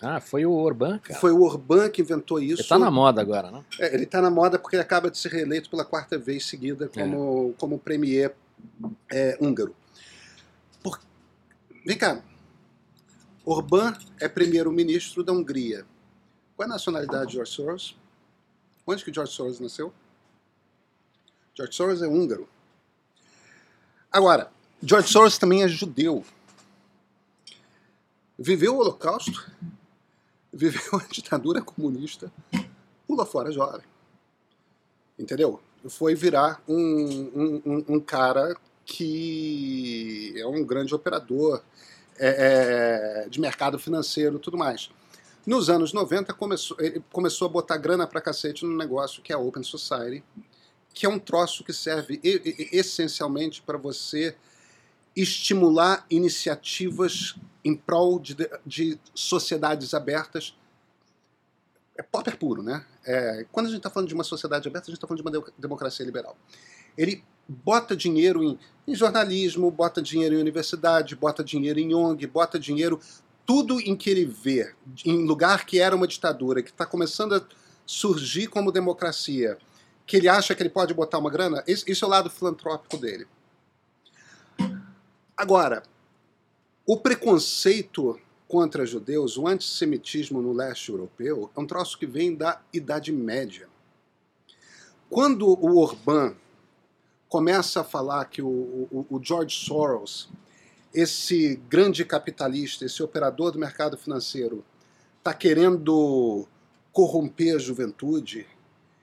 [0.00, 1.18] Ah, foi o Orbán, cara.
[1.18, 2.62] Foi o Orbán que inventou isso.
[2.62, 3.64] Ele tá na moda agora, né?
[3.80, 6.88] É, ele está na moda porque ele acaba de ser reeleito pela quarta vez seguida
[6.94, 8.32] como, como premier
[9.10, 9.74] é, húngaro.
[10.84, 11.00] Por-
[11.84, 12.22] Vem cá.
[13.50, 15.86] Orbán é primeiro-ministro da Hungria.
[16.54, 17.96] Qual é a nacionalidade de George Soros?
[18.86, 19.92] Onde que George Soros nasceu?
[21.54, 22.46] George Soros é húngaro.
[24.12, 24.50] Agora,
[24.82, 26.24] George Soros também é judeu.
[28.38, 29.50] Viveu o Holocausto,
[30.52, 32.30] viveu a ditadura comunista,
[33.06, 33.86] pula fora jovem.
[35.18, 35.60] Entendeu?
[35.88, 38.54] Foi virar um, um, um- um cara
[38.84, 41.62] que é um grande operador
[42.18, 44.90] é, é, de mercado financeiro tudo mais.
[45.46, 49.36] Nos anos 90, começou, ele começou a botar grana pra cacete num negócio que é
[49.36, 50.22] a Open Society,
[50.92, 54.36] que é um troço que serve essencialmente para você
[55.16, 57.34] estimular iniciativas
[57.64, 60.54] em prol de, de sociedades abertas.
[61.96, 62.84] É popper puro, né?
[63.04, 65.28] É, quando a gente está falando de uma sociedade aberta, a gente está falando de
[65.28, 66.36] uma de- democracia liberal.
[66.96, 68.58] Ele bota dinheiro em
[68.88, 72.98] em jornalismo, bota dinheiro em universidade, bota dinheiro em ONG, bota dinheiro
[73.44, 77.46] tudo em que ele vê, em lugar que era uma ditadura, que está começando a
[77.84, 79.58] surgir como democracia,
[80.06, 82.96] que ele acha que ele pode botar uma grana, esse, esse é o lado filantrópico
[82.96, 83.26] dele.
[85.36, 85.82] Agora,
[86.86, 88.18] o preconceito
[88.48, 93.68] contra judeus, o antissemitismo no leste europeu, é um troço que vem da Idade Média.
[95.10, 96.34] Quando o Orbán
[97.28, 98.48] começa a falar que o,
[98.90, 100.30] o, o George Soros,
[100.94, 104.64] esse grande capitalista, esse operador do mercado financeiro,
[105.18, 106.48] está querendo
[106.90, 108.46] corromper a juventude,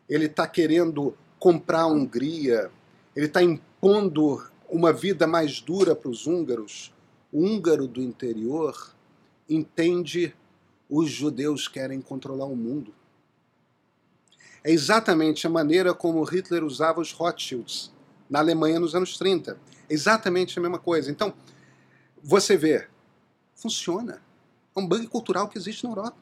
[0.09, 2.71] ele está querendo comprar a Hungria,
[3.15, 6.91] ele está impondo uma vida mais dura para os húngaros.
[7.31, 8.95] O húngaro do interior
[9.47, 10.35] entende
[10.89, 12.93] os judeus querem controlar o mundo.
[14.63, 17.91] É exatamente a maneira como Hitler usava os Rothschilds
[18.29, 19.57] na Alemanha nos anos 30.
[19.89, 21.11] É exatamente a mesma coisa.
[21.11, 21.33] Então,
[22.23, 22.87] você vê,
[23.55, 24.21] funciona.
[24.75, 26.17] É um bug cultural que existe na Europa.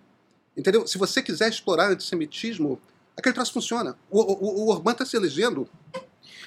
[0.55, 0.85] Entendeu?
[0.85, 2.79] Se você quiser explorar antissemitismo,
[3.17, 3.97] aquele troço funciona.
[4.09, 5.67] O, o, o Orbán está se elegendo.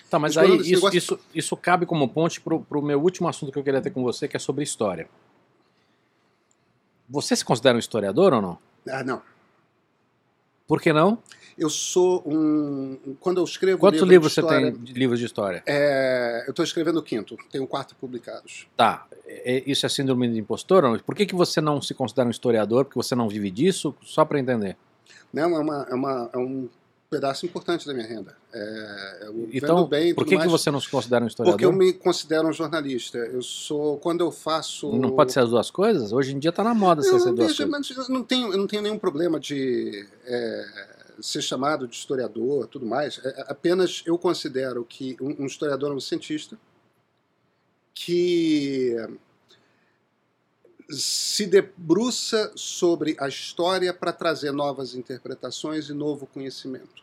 [0.09, 0.97] Tá, mas aí isso, negócio...
[0.97, 4.03] isso, isso cabe como ponte para o meu último assunto que eu queria ter com
[4.03, 5.09] você, que é sobre história.
[7.09, 8.59] Você se considera um historiador ou não?
[8.89, 9.23] Ah, não.
[10.67, 11.23] Por que não?
[11.59, 13.17] Eu sou um.
[13.19, 13.79] Quando eu escrevo.
[13.79, 15.63] Quantos livro livros história, você tem de livros de história?
[15.67, 18.67] É, eu estou escrevendo o quinto, tenho quatro publicados.
[18.77, 19.07] Tá.
[19.27, 21.03] É, isso é síndrome de impostor?
[21.03, 22.85] Por que, que você não se considera um historiador?
[22.85, 23.95] Porque você não vive disso?
[24.03, 24.77] Só para entender.
[25.33, 26.69] Não, é, uma, é, uma, é um
[27.09, 28.37] pedaço importante da minha renda.
[28.53, 31.59] É, então, bem, por que, mais, que você não se considera um historiador?
[31.59, 33.19] Porque eu me considero um jornalista.
[33.19, 34.93] Eu sou, quando eu faço...
[34.97, 36.13] Não pode ser as duas coisas?
[36.13, 38.09] Hoje em dia está na moda ser, ser duas coisas.
[38.09, 43.19] Não tenho, eu não tenho nenhum problema de é, ser chamado de historiador, tudo mais.
[43.25, 46.59] É, apenas eu considero que um, um historiador é um cientista
[47.95, 48.95] que
[50.89, 57.03] se debruça sobre a história para trazer novas interpretações e novo conhecimento.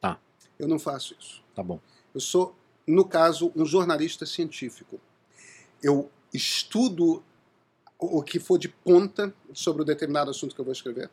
[0.00, 0.18] Tá.
[0.58, 1.42] Eu não faço isso.
[1.54, 1.80] Tá bom.
[2.14, 2.56] Eu sou,
[2.86, 5.00] no caso, um jornalista científico.
[5.82, 7.22] Eu estudo
[7.98, 11.08] o que for de ponta sobre o determinado assunto que eu vou escrever.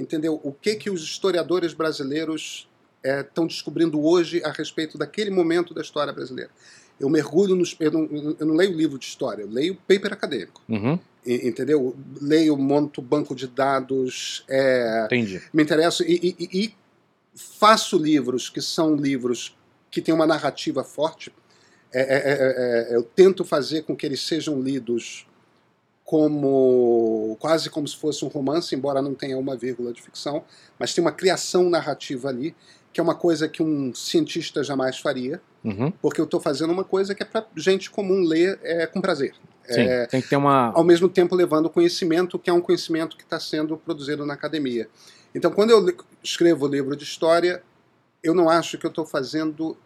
[0.00, 0.40] Entendeu?
[0.42, 2.68] O que que os historiadores brasileiros
[3.02, 6.50] estão é, descobrindo hoje a respeito daquele momento da história brasileira.
[6.98, 7.74] Eu mergulho nos.
[7.80, 10.62] Eu não, eu não leio livro de história, eu leio paper acadêmico.
[10.68, 10.98] Uhum.
[11.26, 11.96] entendeu?
[12.20, 14.44] Leio, monto banco de dados.
[14.48, 15.40] É, Entendi.
[15.52, 16.74] Me interesso e, e, e,
[17.34, 19.56] faço livros que são livros
[19.90, 21.32] que têm uma narrativa forte.
[21.92, 25.26] É, é, é, é, eu tento fazer com que eles sejam lidos
[26.10, 30.42] como quase como se fosse um romance, embora não tenha uma vírgula de ficção,
[30.76, 32.52] mas tem uma criação narrativa ali
[32.92, 35.92] que é uma coisa que um cientista jamais faria, uhum.
[36.02, 39.36] porque eu estou fazendo uma coisa que é para gente comum ler é, com prazer.
[39.64, 40.72] Sim, é, tem que ter uma.
[40.74, 44.88] Ao mesmo tempo levando conhecimento, que é um conhecimento que está sendo produzido na academia.
[45.32, 47.62] Então, quando eu escrevo livro de história,
[48.20, 49.76] eu não acho que eu estou fazendo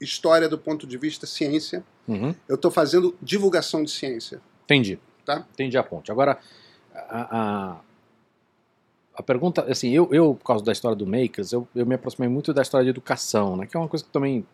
[0.00, 1.84] história do ponto de vista ciência.
[2.08, 2.34] Uhum.
[2.48, 4.40] Eu estou fazendo divulgação de ciência.
[4.64, 4.98] Entendi.
[5.26, 5.44] Tá?
[5.52, 6.10] Entendi a ponte.
[6.10, 6.38] Agora,
[6.94, 7.38] a,
[7.72, 7.76] a
[9.16, 12.28] a pergunta, assim, eu, eu, por causa da história do Makers, eu, eu me aproximei
[12.28, 13.66] muito da história de educação, né?
[13.66, 14.44] Que é uma coisa que também,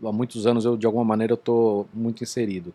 [0.00, 2.72] há muitos anos, eu, de alguma maneira, eu estou muito inserido.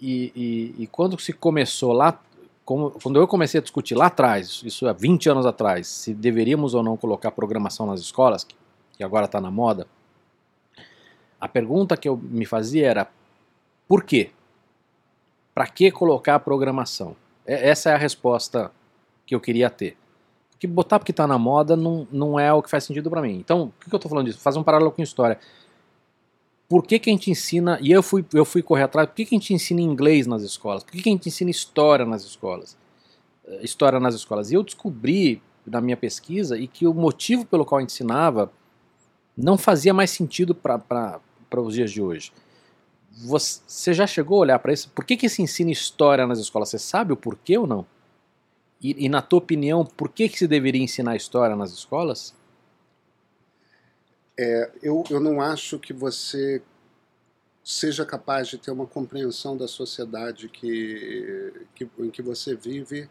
[0.00, 2.20] E, e, e, quando se começou lá,
[2.64, 6.74] como, quando eu comecei a discutir lá atrás, isso há 20 anos atrás, se deveríamos
[6.74, 8.56] ou não colocar programação nas escolas, que,
[8.96, 9.86] que agora está na moda,
[11.40, 13.08] a pergunta que eu me fazia era,
[13.86, 14.30] por quê?
[15.56, 17.16] Para que colocar a programação?
[17.46, 18.70] Essa é a resposta
[19.24, 19.96] que eu queria ter
[20.58, 23.36] que botar porque tá na moda não, não é o que faz sentido para mim.
[23.38, 24.38] Então, por que, eu tô falando disso?
[24.38, 25.38] Fazer um paralelo com história.
[26.68, 29.24] Por que, que a gente ensina, e eu fui, eu fui correr atrás, por que,
[29.24, 30.82] que a gente ensina inglês nas escolas?
[30.82, 32.76] Por que, que a gente ensina história nas escolas?
[33.46, 34.50] Eh, história nas escolas.
[34.50, 38.50] E eu descobri na minha pesquisa e que o motivo pelo qual eu ensinava
[39.36, 41.20] não fazia mais sentido para
[41.54, 42.32] os dias de hoje.
[43.16, 44.90] Você já chegou a olhar para isso?
[44.90, 46.68] Por que, que se ensina história nas escolas?
[46.68, 47.86] Você sabe o porquê ou não?
[48.80, 52.34] E, e, na tua opinião, por que, que se deveria ensinar história nas escolas?
[54.38, 56.62] É, eu, eu não acho que você
[57.64, 63.08] seja capaz de ter uma compreensão da sociedade que, que, em que você vive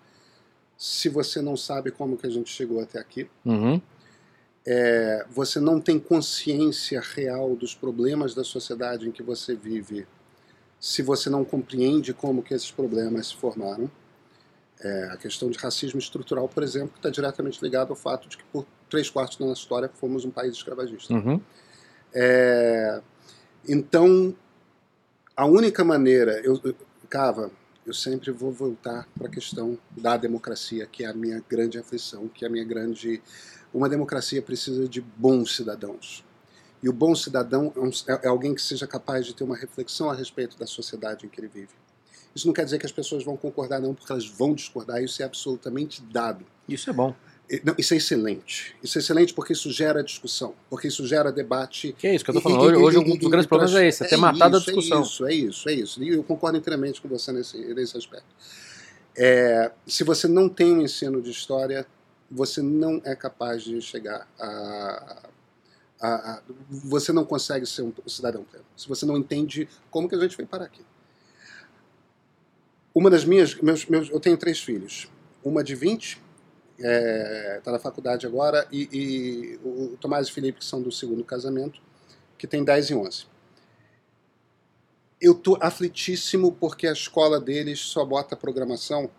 [0.77, 3.27] se você não sabe como que a gente chegou até aqui.
[3.43, 3.81] Uhum.
[4.65, 10.07] É, você não tem consciência real dos problemas da sociedade em que você vive
[10.79, 13.89] se você não compreende como que esses problemas se formaram.
[14.79, 18.43] É, a questão de racismo estrutural, por exemplo, está diretamente ligado ao fato de que
[18.45, 21.13] por três quartos da nossa história fomos um país escravagista.
[21.13, 21.39] Uhum.
[22.13, 23.01] É,
[23.67, 24.35] então,
[25.35, 26.75] a única maneira, eu, eu,
[27.09, 27.51] Cava,
[27.85, 32.27] eu sempre vou voltar para a questão da democracia, que é a minha grande aflição,
[32.27, 33.21] que é a minha grande.
[33.75, 36.23] Uma democracia precisa de bons cidadãos.
[36.81, 39.57] E o bom cidadão é, um, é, é alguém que seja capaz de ter uma
[39.57, 41.73] reflexão a respeito da sociedade em que ele vive.
[42.33, 45.21] Isso não quer dizer que as pessoas vão concordar, não, porque elas vão discordar, isso
[45.21, 46.45] é absolutamente dado.
[46.69, 47.13] Isso é bom.
[47.65, 48.75] Não, isso é excelente.
[48.81, 51.93] Isso é excelente porque isso gera discussão, porque isso gera debate.
[51.97, 52.65] Que é isso que eu estou falando.
[52.81, 54.99] Hoje, hoje um dos grandes problemas é esse, é ter é matado isso, a discussão.
[54.99, 56.03] É isso, é isso, é isso.
[56.03, 58.25] E eu concordo inteiramente com você nesse, nesse aspecto.
[59.17, 61.85] É, se você não tem um ensino de história,
[62.29, 65.29] você não é capaz de chegar a,
[66.01, 68.65] a, a você não consegue ser um cidadão pleno.
[68.75, 70.83] Se você não entende como que a gente veio parar aqui.
[72.93, 75.09] Uma das minhas, meus, meus, eu tenho três filhos.
[75.43, 76.23] Uma de 20
[76.77, 80.91] está é, tá na faculdade agora, e, e, o Tomás e Felipe, que são do
[80.91, 81.81] segundo casamento,
[82.37, 83.25] que tem 10 e 11.
[85.21, 89.09] Eu tô aflitíssimo porque a escola deles só bota programação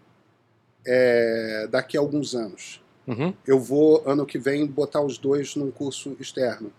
[0.87, 2.83] é, daqui a alguns anos.
[3.07, 3.33] Uhum.
[3.47, 6.73] Eu vou, ano que vem, botar os dois num curso externo.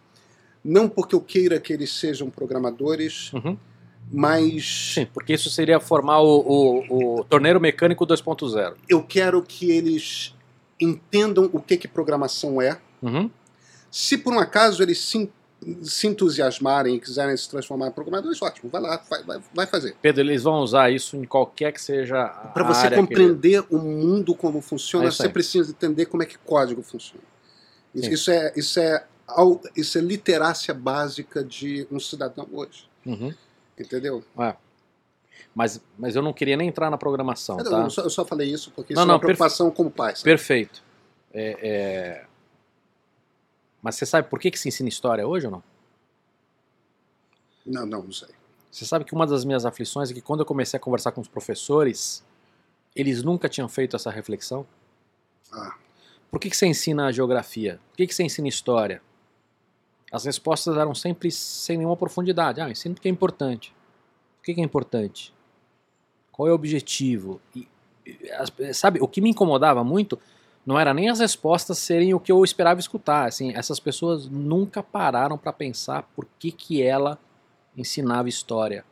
[0.63, 3.57] Não porque eu queira que eles sejam programadores, uhum.
[4.11, 4.93] mas.
[4.93, 8.73] Sim, porque isso seria formar o, o, o torneiro mecânico 2.0.
[8.89, 10.35] Eu quero que eles
[10.79, 12.77] entendam o que, que programação é.
[13.01, 13.29] Uhum.
[13.89, 15.29] Se por um acaso eles se,
[15.81, 19.95] se entusiasmarem e quiserem se transformar em programadores, ótimo, vai lá, vai, vai, vai fazer.
[20.01, 23.77] Pedro, eles vão usar isso em qualquer que seja a Para você área compreender o
[23.77, 27.23] mundo como funciona, É isso você precisa entender como é que código funciona.
[27.93, 29.05] Isso, isso é, isso, é,
[29.75, 32.87] isso é literácia básica de um cidadão hoje.
[33.03, 33.33] que Uhum.
[33.79, 34.23] Entendeu?
[34.39, 34.55] É.
[35.55, 37.79] Mas, mas eu não queria nem entrar na programação, Eu, tá?
[37.83, 40.11] eu só, eu só falei isso porque isso Não, é não, uma preocupação como pai.
[40.15, 40.23] sabe?
[40.25, 40.83] Perfeito.
[41.33, 42.26] É, é,
[43.87, 45.63] Mas você sabe por que, que se ensina história hoje ou não?
[47.65, 48.27] Não, não, não sei.
[48.69, 51.21] Você sabe que uma das minhas aflições é que quando eu comecei a conversar com
[51.21, 52.21] os professores,
[52.93, 54.67] eles nunca tinham feito essa reflexão.
[55.53, 55.73] Ah,
[56.29, 57.79] Por que, que você ensina geografia?
[57.91, 59.01] Por que, que você ensina história?
[60.11, 62.59] As respostas eram sempre sem nenhuma profundidade.
[62.59, 63.73] Ah, eu ensino porque é importante.
[64.35, 65.33] Por que, que é importante?
[66.29, 67.39] Qual é o objetivo?
[67.55, 67.65] E,
[68.73, 70.19] sabe, o que me incomodava muito
[70.67, 73.25] não era nem as respostas serem o que eu esperava escutar.
[73.25, 77.17] Assim, essas pessoas nunca pararam para pensar por que, que ela
[77.77, 78.83] ensinava história,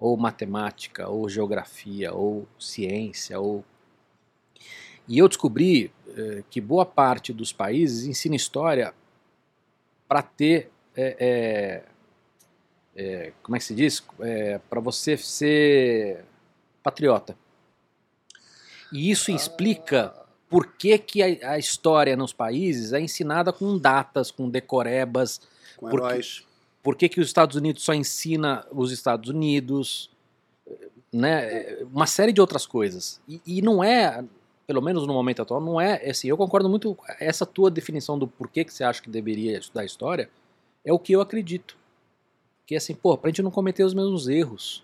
[0.00, 3.64] ou matemática, ou geografia, ou ciência, ou
[5.06, 8.92] e eu descobri eh, que boa parte dos países ensina história
[10.08, 11.84] para ter, é,
[12.96, 14.04] é, é, como é que se diz?
[14.68, 16.24] para você ser
[16.82, 17.36] patriota.
[18.92, 20.19] E isso explica
[20.50, 25.40] por que, que a, a história nos países é ensinada com datas, com decorebas,
[25.76, 26.44] com Porque- heróis.
[26.82, 30.10] por que, que os Estados Unidos só ensina os Estados Unidos,
[31.12, 31.78] né?
[31.92, 33.20] Uma série de outras coisas.
[33.28, 34.24] E, e não é,
[34.66, 36.28] pelo menos no momento atual, não é assim.
[36.28, 36.96] Eu concordo muito.
[37.18, 40.28] Essa tua definição do porquê que você acha que deveria estudar história
[40.84, 41.76] é o que eu acredito.
[42.66, 44.82] Que é assim, pô, pra gente não cometer os mesmos erros.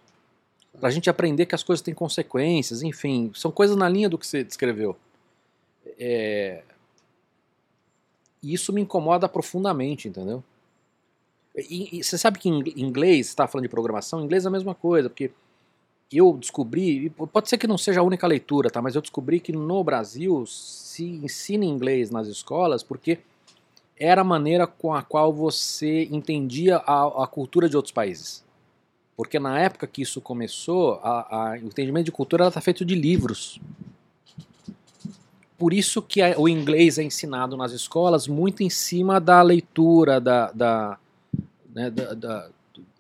[0.80, 4.26] Pra gente aprender que as coisas têm consequências, enfim, são coisas na linha do que
[4.26, 4.94] você descreveu.
[5.98, 6.62] É...
[8.42, 10.42] Isso me incomoda profundamente, entendeu?
[11.56, 14.74] E, você sabe que em inglês, está falando de programação, em inglês é a mesma
[14.74, 15.30] coisa, porque
[16.12, 18.80] eu descobri, pode ser que não seja a única leitura, tá?
[18.80, 23.18] Mas eu descobri que no Brasil se ensina inglês nas escolas porque
[23.98, 28.44] era a maneira com a qual você entendia a, a cultura de outros países.
[29.16, 33.58] Porque na época que isso começou, o entendimento de cultura está feito de livros.
[35.58, 40.52] Por isso que o inglês é ensinado nas escolas muito em cima da leitura, da,
[40.52, 40.98] da,
[41.74, 42.50] né, da- da-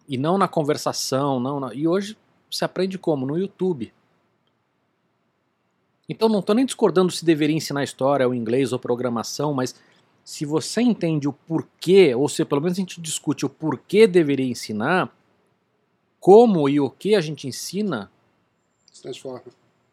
[0.08, 1.38] e não na conversação.
[1.38, 2.16] Não, na- e hoje
[2.50, 3.26] se aprende como?
[3.26, 3.92] No YouTube.
[6.08, 9.74] Então não estou nem discordando se deveria ensinar história, ou inglês, ou programação, mas
[10.24, 14.46] se você entende o porquê, ou se pelo menos a gente discute o porquê deveria
[14.46, 15.12] ensinar,
[16.20, 18.10] como e o que a gente ensina,
[18.92, 19.42] Se transforma,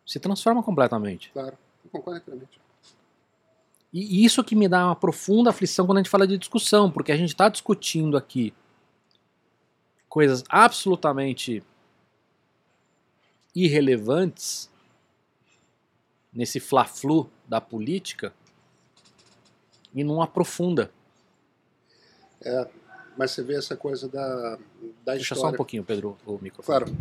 [0.05, 1.29] se transforma completamente.
[1.33, 1.57] claro.
[1.93, 2.59] Concordo inteiramente.
[3.93, 7.11] E isso que me dá uma profunda aflição quando a gente fala de discussão, porque
[7.11, 8.51] a gente está discutindo aqui
[10.09, 11.63] coisas absolutamente
[13.53, 14.67] irrelevantes
[16.33, 18.33] nesse fla-flu da política
[19.93, 20.91] e não aprofunda.
[23.15, 24.57] Mas você vê essa coisa da,
[25.05, 25.57] da Deixa só um história.
[25.57, 26.85] pouquinho, Pedro, o microfone.
[26.85, 26.97] Claro.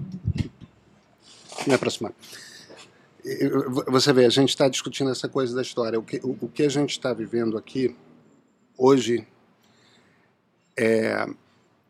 [1.66, 2.12] Me aproximar.
[3.88, 5.98] Você vê, a gente está discutindo essa coisa da história.
[5.98, 7.96] O que, o, o que a gente está vivendo aqui
[8.76, 9.26] hoje
[10.76, 11.26] é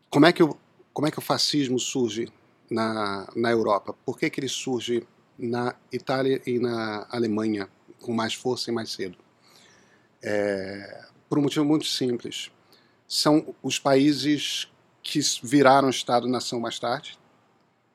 [0.09, 0.55] como é que o,
[0.93, 2.31] como é que o fascismo surge
[2.69, 3.95] na, na Europa?
[4.05, 5.07] Por que, que ele surge
[5.39, 7.67] na Itália e na Alemanha
[7.99, 9.17] com mais força e mais cedo?
[10.21, 12.51] É, por um motivo muito simples.
[13.07, 17.17] São os países que viraram Estado-nação mais tarde,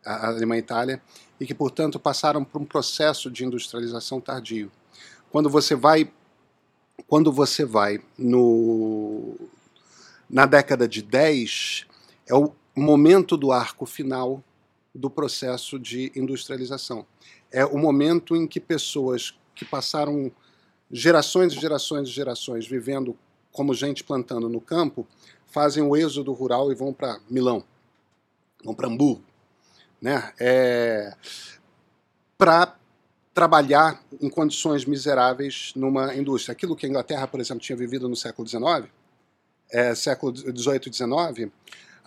[0.04, 1.02] a Alemanha e a Itália,
[1.40, 4.70] e que, portanto, passaram por um processo de industrialização tardio.
[5.30, 6.10] Quando você vai,
[7.06, 9.36] quando você vai no,
[10.28, 11.86] na década de 10,
[12.26, 14.42] é o momento do arco final
[14.94, 17.06] do processo de industrialização.
[17.52, 20.30] É o momento em que pessoas que passaram
[20.90, 23.16] gerações e gerações e gerações vivendo
[23.52, 25.06] como gente plantando no campo,
[25.46, 27.64] fazem o êxodo rural e vão para Milão,
[28.64, 29.22] vão para Hamburgo,
[30.00, 30.32] né?
[30.38, 31.14] É,
[32.36, 32.76] para
[33.34, 36.52] trabalhar em condições miseráveis numa indústria.
[36.52, 38.90] Aquilo que a Inglaterra, por exemplo, tinha vivido no século XIX,
[39.70, 41.52] é, século XVIII e XIX.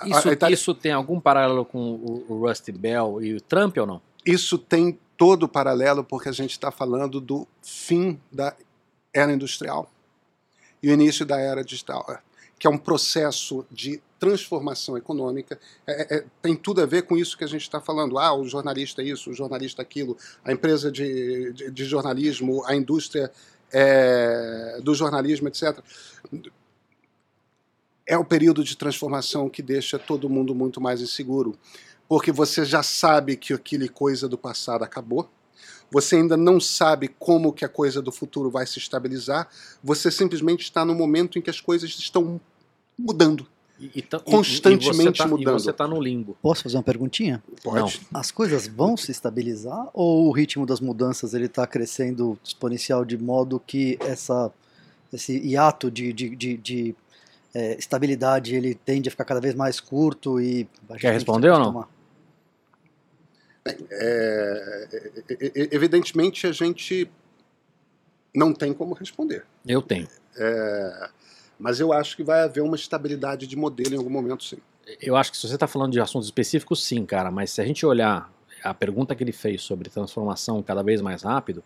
[0.06, 0.54] Isso, Itália...
[0.54, 4.02] isso tem algum paralelo com o, o Rusty Bell e o Trump ou não?
[4.26, 8.56] Isso tem todo paralelo porque a gente está falando do fim da
[9.14, 9.90] era industrial
[10.82, 12.20] e o início da era digital, é,
[12.58, 17.36] que é um processo de transformação econômica, é, é, tem tudo a ver com isso
[17.36, 18.20] que a gente está falando.
[18.20, 20.16] Ah, o jornalista isso, o jornalista aquilo,
[20.46, 23.32] a empresa de, de, de jornalismo, a indústria
[23.74, 25.80] é, do jornalismo, etc.
[28.06, 31.58] É o período de transformação que deixa todo mundo muito mais inseguro,
[32.08, 35.32] porque você já sabe que aquele coisa do passado acabou,
[35.90, 39.50] você ainda não sabe como que a coisa do futuro vai se estabilizar,
[39.84, 42.40] você simplesmente está no momento em que as coisas estão
[42.96, 43.48] mudando.
[43.82, 45.58] E, e, constantemente e, tá, mudando.
[45.58, 46.38] E você está no limbo.
[46.40, 47.44] Posso fazer uma perguntinha?
[47.64, 48.00] Pode.
[48.12, 48.20] Não.
[48.20, 53.18] As coisas vão se estabilizar ou o ritmo das mudanças ele está crescendo exponencial de
[53.18, 54.52] modo que essa,
[55.12, 56.96] esse hiato de, de, de, de
[57.56, 61.88] é, estabilidade ele tende a ficar cada vez mais curto e quer responder ou não?
[63.66, 64.88] É, é,
[65.30, 67.10] é, evidentemente a gente
[68.34, 69.44] não tem como responder.
[69.66, 70.08] Eu tenho.
[70.38, 71.10] É,
[71.62, 74.58] mas eu acho que vai haver uma estabilidade de modelo em algum momento, sim.
[75.00, 77.30] Eu acho que se você está falando de assuntos específicos, sim, cara.
[77.30, 78.34] Mas se a gente olhar
[78.64, 81.64] a pergunta que ele fez sobre transformação cada vez mais rápido,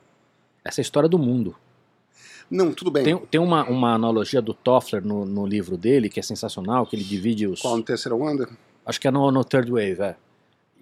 [0.64, 1.56] essa é a história do mundo.
[2.52, 3.04] Não, tudo bem.
[3.04, 6.96] Tem, tem uma, uma analogia do Toffler no, no livro dele, que é sensacional, que
[6.96, 7.62] ele divide os...
[7.62, 8.50] Qual, no terceiro onda?
[8.86, 10.16] Acho que é no, no Third Wave, é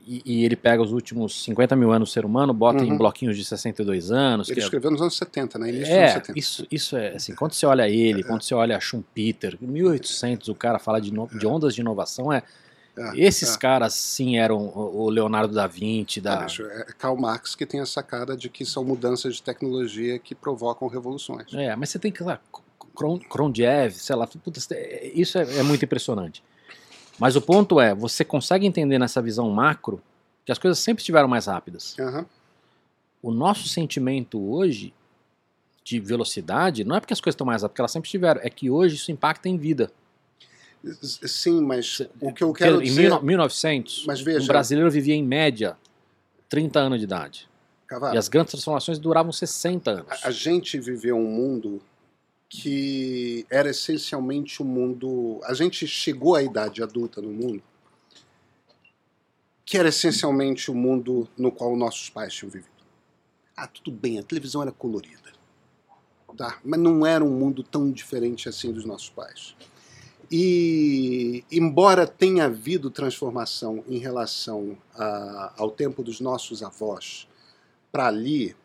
[0.05, 2.93] e, e, ele pega os últimos 50 mil anos do ser humano, bota uhum.
[2.93, 4.49] em bloquinhos de 62 anos.
[4.49, 4.91] Ele é escreveu é...
[4.91, 5.69] nos anos 70, né?
[5.69, 6.39] Início é, anos 70.
[6.39, 8.23] Isso, isso é assim, quando você olha ele, é.
[8.23, 12.43] quando você olha Schumpeter, 1800 o cara fala de, no, de ondas de inovação, é,
[12.97, 16.45] é esses caras sim eram o Leonardo da Vinci, da...
[16.45, 20.87] É, Karl Marx que tem a sacada de que são mudanças de tecnologia que provocam
[20.87, 21.53] revoluções.
[21.53, 22.39] É, mas você tem que, lá,
[23.29, 24.27] Kronjev, sei lá,
[25.13, 26.43] isso é muito impressionante.
[27.19, 30.01] Mas o ponto é, você consegue entender nessa visão macro
[30.45, 31.95] que as coisas sempre estiveram mais rápidas.
[31.97, 32.25] Uhum.
[33.21, 34.93] O nosso sentimento hoje
[35.83, 38.49] de velocidade não é porque as coisas estão mais rápidas, porque elas sempre estiveram, é
[38.49, 39.91] que hoje isso impacta em vida.
[41.01, 43.11] Sim, mas o que eu quero em dizer...
[43.11, 45.77] Em 1900, mas veja, um brasileiro vivia em média
[46.49, 47.49] 30 anos de idade.
[47.87, 50.23] Cavalo, e as grandes transformações duravam 60 anos.
[50.23, 51.81] A, a gente viveu um mundo
[52.55, 55.39] que era essencialmente um mundo.
[55.43, 57.63] A gente chegou à idade adulta no mundo,
[59.65, 62.69] que era essencialmente o mundo no qual nossos pais tinham vivido.
[63.57, 65.33] Ah, tudo bem, a televisão era colorida,
[66.37, 66.59] tá?
[66.63, 69.55] Mas não era um mundo tão diferente assim dos nossos pais.
[70.31, 77.27] E, embora tenha havido transformação em relação a, ao tempo dos nossos avós
[77.91, 78.55] para ali,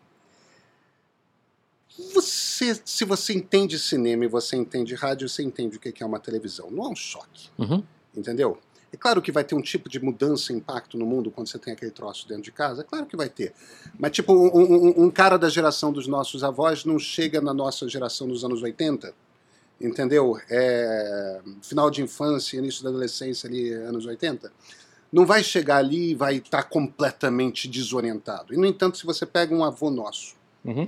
[2.15, 6.21] você, se você entende cinema e você entende rádio, você entende o que é uma
[6.21, 6.71] televisão.
[6.71, 7.51] Não é um choque.
[7.59, 7.83] Uhum.
[8.17, 8.59] Entendeu?
[8.93, 11.73] É claro que vai ter um tipo de mudança, impacto no mundo quando você tem
[11.73, 12.83] aquele troço dentro de casa.
[12.83, 13.53] É claro que vai ter.
[13.99, 17.89] Mas, tipo, um, um, um cara da geração dos nossos avós não chega na nossa
[17.89, 19.13] geração dos anos 80.
[19.81, 20.41] Entendeu?
[20.49, 24.53] É, final de infância, início da adolescência, ali, anos 80
[25.11, 28.53] não vai chegar ali e vai estar completamente desorientado.
[28.53, 30.87] E, no entanto, se você pega um avô nosso, uhum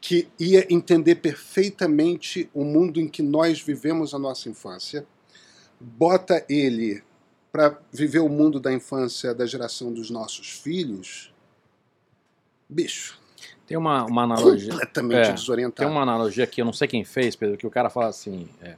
[0.00, 5.06] que ia entender perfeitamente o mundo em que nós vivemos a nossa infância,
[5.80, 7.02] bota ele
[7.50, 11.32] para viver o mundo da infância da geração dos nossos filhos,
[12.68, 13.18] bicho.
[13.66, 14.70] Tem uma, uma analogia.
[14.70, 15.76] Completamente é, desorientado.
[15.76, 18.48] Tem uma analogia que eu não sei quem fez, Pedro, que o cara fala assim:
[18.60, 18.76] é,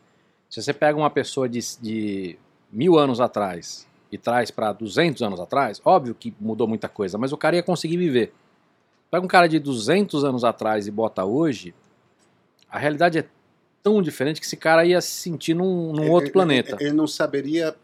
[0.49, 2.39] se você pega uma pessoa de, de
[2.73, 7.33] mil anos atrás e traz para 200 anos atrás, óbvio que mudou muita coisa, mas
[7.33, 8.33] o cara ia conseguir viver.
[9.11, 11.75] Pega um cara de 200 anos atrás e bota hoje,
[12.71, 13.25] a realidade é
[13.83, 16.77] tão diferente que esse cara ia se sentir num, num ele, outro planeta.
[16.77, 17.75] Ele, ele não saberia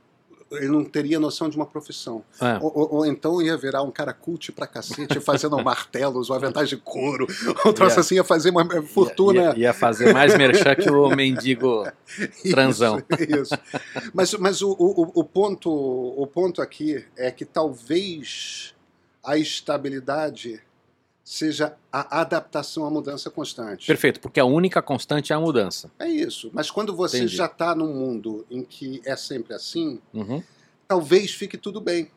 [0.52, 2.22] ele não teria noção de uma profissão.
[2.40, 2.56] É.
[2.62, 6.68] Ou, ou- ou então ia virar um cara cult pra cacete, fazendo martelos, ou aventais
[6.68, 7.26] de couro,
[7.64, 9.42] ou um troço Ia- assim, ia fazer uma fortuna.
[9.42, 11.84] Ia, ia fazer mais merchan que o mendigo
[12.48, 13.02] transão.
[13.18, 13.58] Isso, isso.
[14.14, 18.72] Mas, mas o, o, o ponto, o ponto aqui é que talvez
[19.24, 20.60] a estabilidade
[21.28, 23.84] seja a adaptação à mudança constante.
[23.88, 25.90] Perfeito, porque a única constante é a mudança.
[25.98, 26.50] É isso.
[26.52, 27.34] Mas quando você Entendi.
[27.36, 30.40] já está num mundo em que é sempre assim, Uhum.
[30.86, 32.08] talvez fique tudo bem.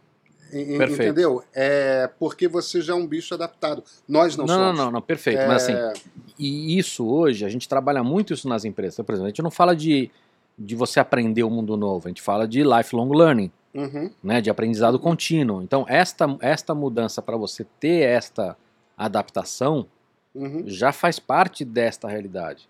[0.52, 0.94] Perfeito.
[1.03, 1.44] Entendeu?
[1.53, 3.84] É porque você já é um bicho adaptado.
[4.07, 4.77] Nós não, Não, não, somos.
[4.80, 5.40] não, não, perfeito.
[5.41, 6.02] É, Mas assim,
[6.38, 9.03] e isso hoje, a gente trabalha muito isso nas empresas.
[9.03, 10.11] Por exemplo, a gente não fala de,
[10.57, 14.49] de você aprender o mundo novo, a gente fala de lifelong learning, uhum, né, de
[14.52, 15.61] aprendizado contínuo.
[15.64, 18.56] Então, esta, esta mudança para você ter esta
[19.05, 19.88] adaptação
[20.35, 20.63] uhum.
[20.67, 22.69] já faz parte desta realidade.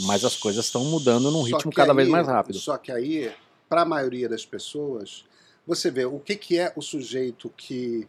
[0.00, 2.58] Mas as coisas estão mudando num Só ritmo cada vez aí- mais rápido.
[2.58, 3.32] Só que aí,
[3.68, 5.24] para a maioria das pessoas,
[5.66, 8.08] você vê o que, que é o sujeito que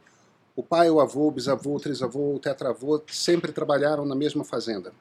[0.56, 4.94] o pai, o avô, o bisavô, o trisavô, o tetravô sempre trabalharam na mesma fazenda.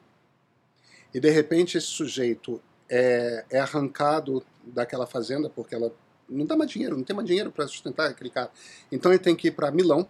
[1.13, 5.91] E de repente esse sujeito é, é arrancado daquela fazenda porque ela
[6.27, 8.51] não dá mais dinheiro, não tem mais dinheiro para sustentar aquele cara.
[8.91, 10.07] Então ele tem que ir para Milão,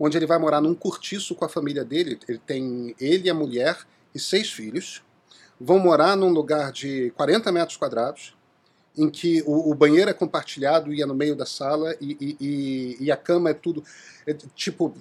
[0.00, 2.18] onde ele vai morar num cortiço com a família dele.
[2.26, 3.78] Ele tem ele, a mulher
[4.14, 5.02] e seis filhos.
[5.60, 8.34] Vão morar num lugar de 40 metros quadrados,
[8.96, 12.96] em que o, o banheiro é compartilhado e é no meio da sala e, e-
[12.98, 13.84] e- a cama é tudo.
[14.26, 14.94] é, tipo,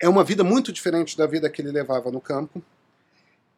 [0.00, 2.62] é uma vida muito diferente da vida que ele levava no campo.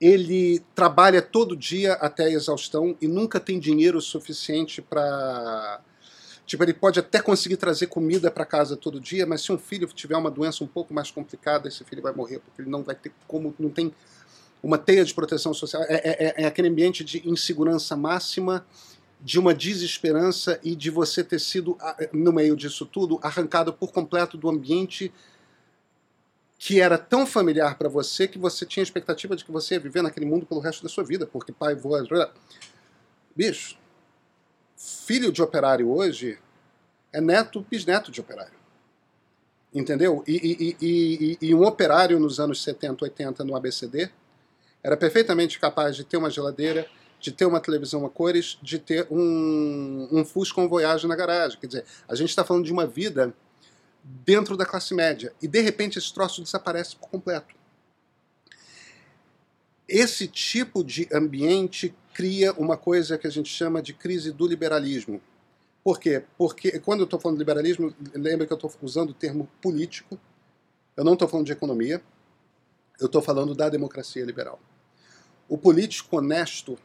[0.00, 5.80] Ele trabalha todo dia até a exaustão e nunca tem dinheiro suficiente para.
[6.48, 9.86] Tipo, ele pode até conseguir trazer comida para casa todo dia, mas se um filho
[9.88, 12.94] tiver uma doença um pouco mais complicada, esse filho vai morrer, porque ele não vai
[12.94, 13.54] ter como.
[13.58, 13.92] Não tem
[14.62, 15.82] uma teia de proteção social.
[15.82, 15.96] É,
[16.38, 18.66] é- é aquele ambiente de insegurança máxima,
[19.20, 21.76] de uma desesperança e de você ter sido,
[22.14, 25.12] no meio disso tudo, arrancado por completo do ambiente
[26.58, 29.80] que era tão familiar para você que você tinha a expectativa de que você ia
[29.80, 31.92] viver naquele mundo pelo resto da sua vida, porque pai, avô.
[33.36, 33.76] Bicho,
[34.78, 36.38] filho de operário hoje
[37.12, 38.56] é neto, bisneto de operário.
[39.74, 40.22] Entendeu?
[40.26, 44.08] E, e- e- e- um operário nos anos 70, 80 no ABCD
[44.82, 46.86] era perfeitamente capaz de ter uma geladeira,
[47.20, 51.58] de ter uma televisão a cores, de ter um, um Fusca com Voyage na garagem.
[51.58, 53.34] Quer dizer, a gente está falando de uma vida
[54.02, 55.34] dentro da classe média.
[55.42, 57.54] E de repente esse troço desaparece por completo.
[59.88, 65.20] Esse tipo de ambiente cria uma coisa que a gente chama de crise do liberalismo.
[65.84, 66.24] Por quê?
[66.36, 70.18] Porque quando eu estou falando de liberalismo, lembra que eu estou usando o termo político,
[70.96, 72.02] eu não estou falando de economia,
[72.98, 74.58] eu estou falando da democracia liberal.
[75.48, 76.76] O político honesto,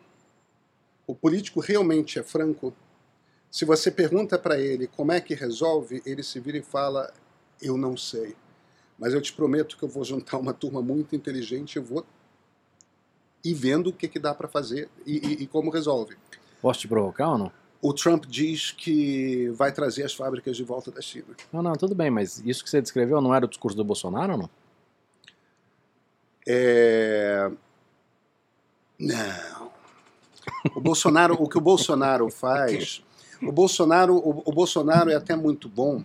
[1.08, 2.72] o político realmente é franco,
[3.50, 7.12] se você pergunta para ele como é que resolve, ele se vira e fala:
[7.60, 8.36] Eu não sei.
[9.00, 12.06] Mas eu te prometo que eu vou juntar uma turma muito inteligente, eu vou
[13.44, 16.16] ir vendo o que, que dá para fazer e, e- e como resolve.
[16.62, 17.52] Posso te provocar ou não?
[17.82, 21.36] O Trump diz que vai trazer as fábricas de volta da China.
[21.52, 24.32] Não, não, tudo bem, mas isso que você descreveu não era o discurso do Bolsonaro
[24.34, 24.50] ou não?
[26.48, 27.52] É...
[29.00, 29.72] Não.
[30.76, 33.04] O Bolsonaro, o que o Bolsonaro faz,
[33.42, 36.04] o Bolsonaro, o, o Bolsonaro é até muito bom,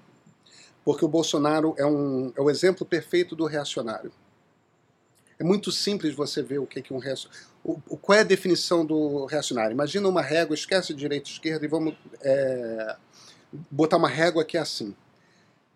[0.84, 4.10] porque o Bolsonaro é um é o exemplo perfeito do reacionário.
[5.38, 7.46] É muito simples você ver o que que um reacionário.
[7.62, 9.72] O, qual é a definição do reacionário?
[9.72, 12.96] Imagina uma régua, esquece direita e esquerda e vamos é,
[13.70, 14.94] botar uma régua que é assim.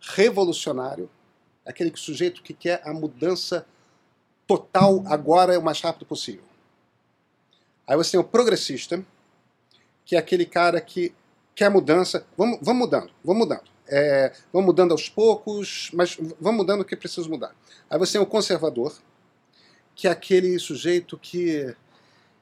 [0.01, 1.09] Revolucionário,
[1.65, 3.65] aquele sujeito que quer a mudança
[4.47, 6.43] total agora o mais rápido possível.
[7.87, 9.05] Aí você tem o progressista,
[10.05, 11.15] que é aquele cara que
[11.55, 12.27] quer mudança.
[12.37, 13.71] Vamos, vamos mudando, vamos mudando.
[13.87, 17.55] É, vamos mudando aos poucos, mas vamos mudando o que precisa mudar.
[17.91, 18.93] Aí você tem o conservador,
[19.95, 21.75] que é aquele sujeito que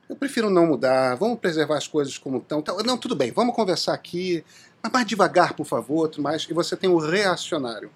[0.09, 2.61] eu prefiro não mudar, vamos preservar as coisas como estão.
[2.61, 2.83] Tal.
[2.83, 4.45] Não, tudo bem, vamos conversar aqui,
[4.83, 6.43] mas mais devagar, por favor, tudo mais.
[6.43, 7.93] E você tem o reacionário,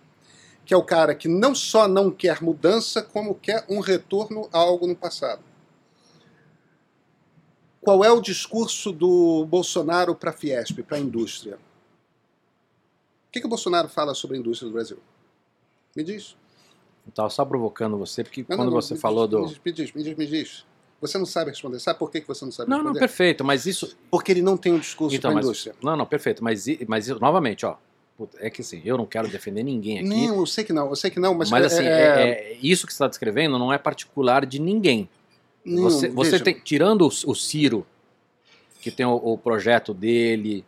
[0.64, 4.58] que é o cara que não só não quer mudança, como quer um retorno a
[4.58, 5.42] algo no passado.
[7.80, 11.56] Qual é o discurso do Bolsonaro para a Fiesp, para a indústria?
[13.28, 14.98] O que, que o Bolsonaro fala sobre a indústria do Brasil?
[15.96, 16.36] Me diz.
[17.06, 19.60] Eu tava só provocando você, porque Não, quando não, não, você falou diz, do.
[19.64, 20.64] Me diz, me diz, me diz.
[21.00, 21.78] Você não sabe responder.
[21.80, 22.98] Sabe por que você não sabe Não, não, responder?
[23.00, 23.96] perfeito, mas isso.
[24.10, 25.74] Porque ele não tem um discurso Então, para a indústria.
[25.82, 27.76] não, não, perfeito, mas, mas novamente, ó.
[28.38, 30.08] É que assim, eu não quero defender ninguém aqui.
[30.08, 32.52] Não, eu sei que não, eu sei que não, mas, Mas, é- assim, é- é-
[32.52, 35.08] é- isso que você está descrevendo não é particular de ninguém.
[35.64, 37.84] não, você você tem, tirando o, o Ciro,
[38.80, 40.64] que tem o, o projeto dele,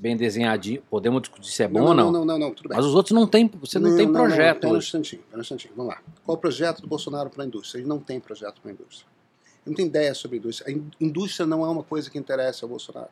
[0.00, 0.82] bem desenhadinho.
[0.88, 2.12] Podemos discutir se é bom não, ou não, não.
[2.12, 2.76] não, não, não, tudo bem.
[2.76, 5.74] Mas os outros não tem, você não, tem projeto Pera um instantinho, pera um instantinho.
[5.76, 6.02] Vamos lá.
[6.24, 7.80] Qual o projeto do Bolsonaro para a indústria?
[7.80, 9.06] Ele não tem projeto para a indústria.
[9.44, 10.72] Ele não tem ideia sobre a indústria.
[10.72, 13.10] A in- indústria não é uma coisa que interessa ao Bolsonaro.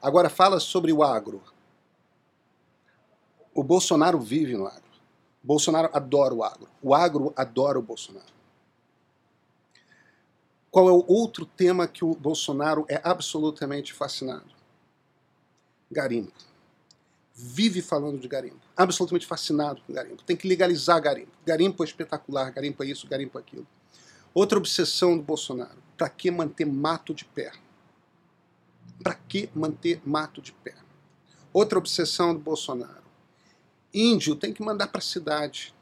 [0.00, 1.42] Agora, fala sobre o agro.
[3.52, 4.82] O Bolsonaro vive no agro.
[5.42, 6.68] O Bolsonaro adora o agro.
[6.80, 8.30] O agro adora o Bolsonaro.
[10.70, 14.59] Qual é o outro tema que o Bolsonaro é absolutamente fascinado?
[15.90, 16.50] Garimpo
[17.40, 18.60] vive falando de garimpo.
[18.76, 20.22] Absolutamente fascinado com garimpo.
[20.22, 21.32] Tem que legalizar garimpo.
[21.44, 23.66] Garimpo é espetacular, garimpo é isso, garimpo é aquilo.
[24.34, 25.78] Outra obsessão do Bolsonaro.
[25.96, 27.52] Para que manter mato de pé?
[29.02, 30.74] Para que manter mato de pé?
[31.52, 33.02] Outra obsessão do Bolsonaro.
[33.92, 35.74] Índio tem que mandar para a cidade.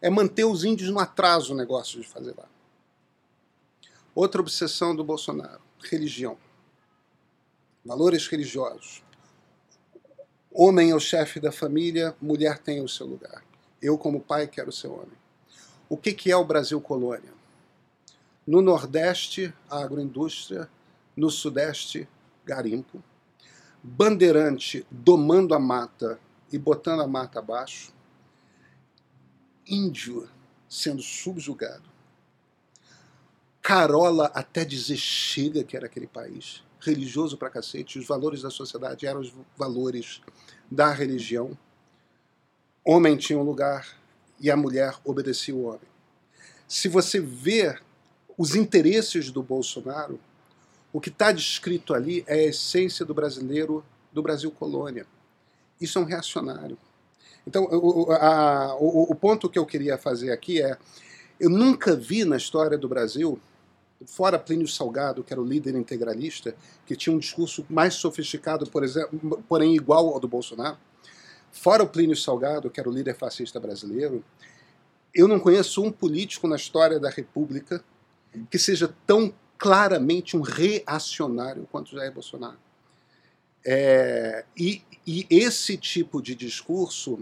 [0.00, 2.48] É manter os índios no atraso o negócio de fazer lá.
[4.14, 5.60] Outra obsessão do Bolsonaro.
[5.80, 6.38] Religião.
[7.84, 9.02] Valores religiosos.
[10.54, 13.42] Homem é o chefe da família, mulher tem o seu lugar.
[13.80, 15.16] Eu, como pai, quero ser homem.
[15.88, 17.32] O que, que é o Brasil colônia?
[18.46, 20.68] No Nordeste, agroindústria.
[21.16, 22.06] No Sudeste,
[22.44, 23.02] garimpo.
[23.82, 26.20] Bandeirante domando a mata
[26.52, 27.92] e botando a mata abaixo.
[29.66, 30.28] Índio
[30.68, 31.90] sendo subjugado.
[33.62, 39.06] Carola até dizer chega que era aquele país religioso pra cacete, os valores da sociedade
[39.06, 40.20] eram os valores
[40.70, 41.56] da religião.
[42.84, 43.86] Homem tinha um lugar
[44.40, 45.80] e a mulher obedecia o homem.
[46.66, 47.78] Se você vê
[48.36, 50.18] os interesses do Bolsonaro,
[50.92, 55.06] o que está descrito ali é a essência do brasileiro do Brasil colônia.
[55.80, 56.76] Isso é um reacionário.
[57.46, 60.76] Então, o- a- o- o ponto que eu queria fazer aqui é:
[61.40, 63.40] eu nunca vi na história do Brasil
[64.06, 66.54] fora Plínio Salgado, que era o líder integralista,
[66.86, 70.76] que tinha um discurso mais sofisticado, por exemplo, porém igual ao do Bolsonaro,
[71.50, 74.24] fora o Plínio Salgado, que era o líder fascista brasileiro,
[75.14, 77.84] eu não conheço um político na história da República
[78.50, 82.58] que seja tão claramente um reacionário quanto Jair Bolsonaro.
[83.64, 87.20] É, e, e esse tipo de discurso,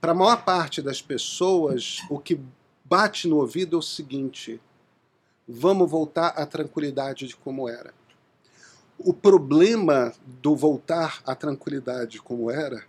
[0.00, 2.40] para a maior parte das pessoas, o que
[2.84, 4.60] bate no ouvido é o seguinte:
[5.48, 7.94] vamos voltar à tranquilidade de como era.
[8.98, 12.84] O problema do voltar à tranquilidade como era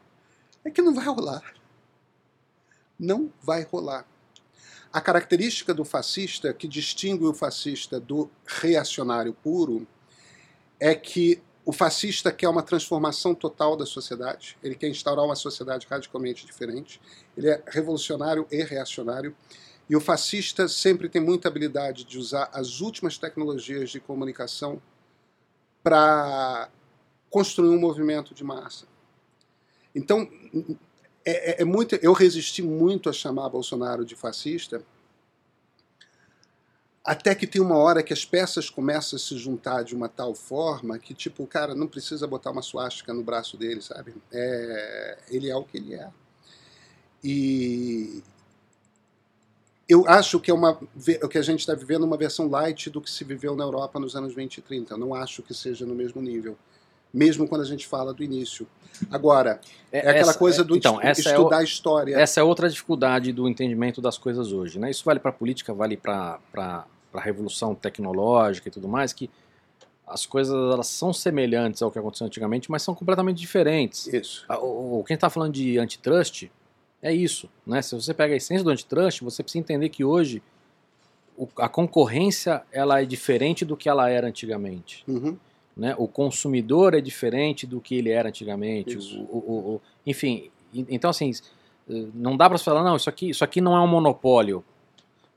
[0.66, 1.54] é que não vai rolar.
[3.00, 4.06] Não vai rolar.
[4.92, 9.88] A característica do fascista que distingue o fascista do reacionário puro
[10.80, 15.86] é que o fascista quer uma transformação total da sociedade, ele quer instaurar uma sociedade
[15.88, 17.00] radicalmente diferente,
[17.38, 19.36] ele é revolucionário e reacionário,
[19.90, 24.82] e o fascista sempre tem muita habilidade de usar as últimas tecnologias de comunicação
[25.84, 26.70] para
[27.30, 28.86] construir um movimento de massa.
[29.94, 30.30] Então,
[31.26, 31.96] é, é- é muito.
[31.96, 34.84] Eu resisti muito a chamar Bolsonaro de fascista,
[37.04, 40.36] até que tem uma hora que as peças começam a se juntar de uma tal
[40.36, 44.14] forma que, tipo, o cara não precisa botar uma suástica no braço dele, sabe?
[44.32, 46.10] É, ele é o que ele é.
[47.24, 48.24] E
[49.90, 50.78] eu acho que é uma
[51.24, 53.64] o que a gente está vivendo é uma versão light do que se viveu na
[53.64, 54.94] Europa nos anos 20 e 30.
[54.94, 56.56] Eu não acho que seja no mesmo nível,
[57.14, 58.68] mesmo quando a gente fala do início.
[59.10, 59.60] Agora,
[59.92, 62.16] é, aquela essa- coisa do então, estu- é, estudar o- a história.
[62.20, 64.78] essa é outra dificuldade do entendimento das coisas hoje.
[64.78, 64.92] Né?
[64.92, 69.30] Isso vale para a política, vale para a revolução tecnológica e tudo mais, que
[70.06, 74.08] as coisas elas são semelhantes ao que aconteceu antigamente, mas são completamente diferentes.
[74.08, 74.46] Isso.
[74.62, 76.50] O, o- quem está falando de antitrust
[77.02, 77.50] é isso.
[77.66, 77.82] Né?
[77.82, 80.42] Se você pega a essência do antitrust, você precisa entender que hoje
[81.58, 85.04] a concorrência ela é diferente do que ela era antigamente.
[85.08, 85.38] Uhum.
[85.78, 85.96] né?
[85.98, 88.98] O consumidor é diferente do que ele era antigamente.
[88.98, 91.32] O, o- o- enfim, en- então assim,
[91.90, 94.62] eh, não dá para você falar, não, isso aqui, isso aqui não é um monopólio.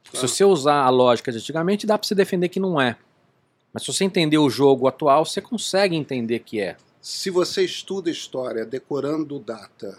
[0.03, 0.27] Se Claro.
[0.29, 2.97] você usar a lógica de antigamente, dá para você defender que não é.
[3.73, 6.77] Mas se você entender o jogo atual, você consegue entender que é.
[7.01, 9.97] Se você estuda história decorando data,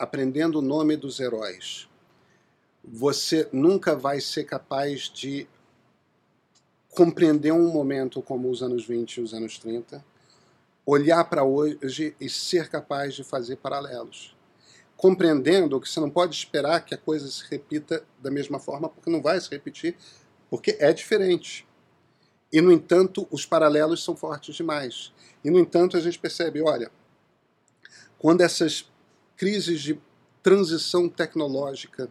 [0.00, 1.86] aprendendo o nome dos heróis,
[2.82, 5.46] você nunca vai ser capaz de
[6.88, 10.02] compreender um momento como os anos 20 e os anos 30,
[10.86, 14.34] olhar para hoje e ser capaz de fazer paralelos.
[14.96, 19.10] Compreendendo que você não pode esperar que a coisa se repita da mesma forma, porque
[19.10, 19.96] não vai se repetir,
[20.48, 21.68] porque é diferente.
[22.50, 25.12] E, no entanto, os paralelos são fortes demais.
[25.44, 26.90] E, no entanto, a gente percebe, olha,
[28.18, 28.89] quando essas
[29.40, 29.98] crises de
[30.42, 32.10] transição tecnológica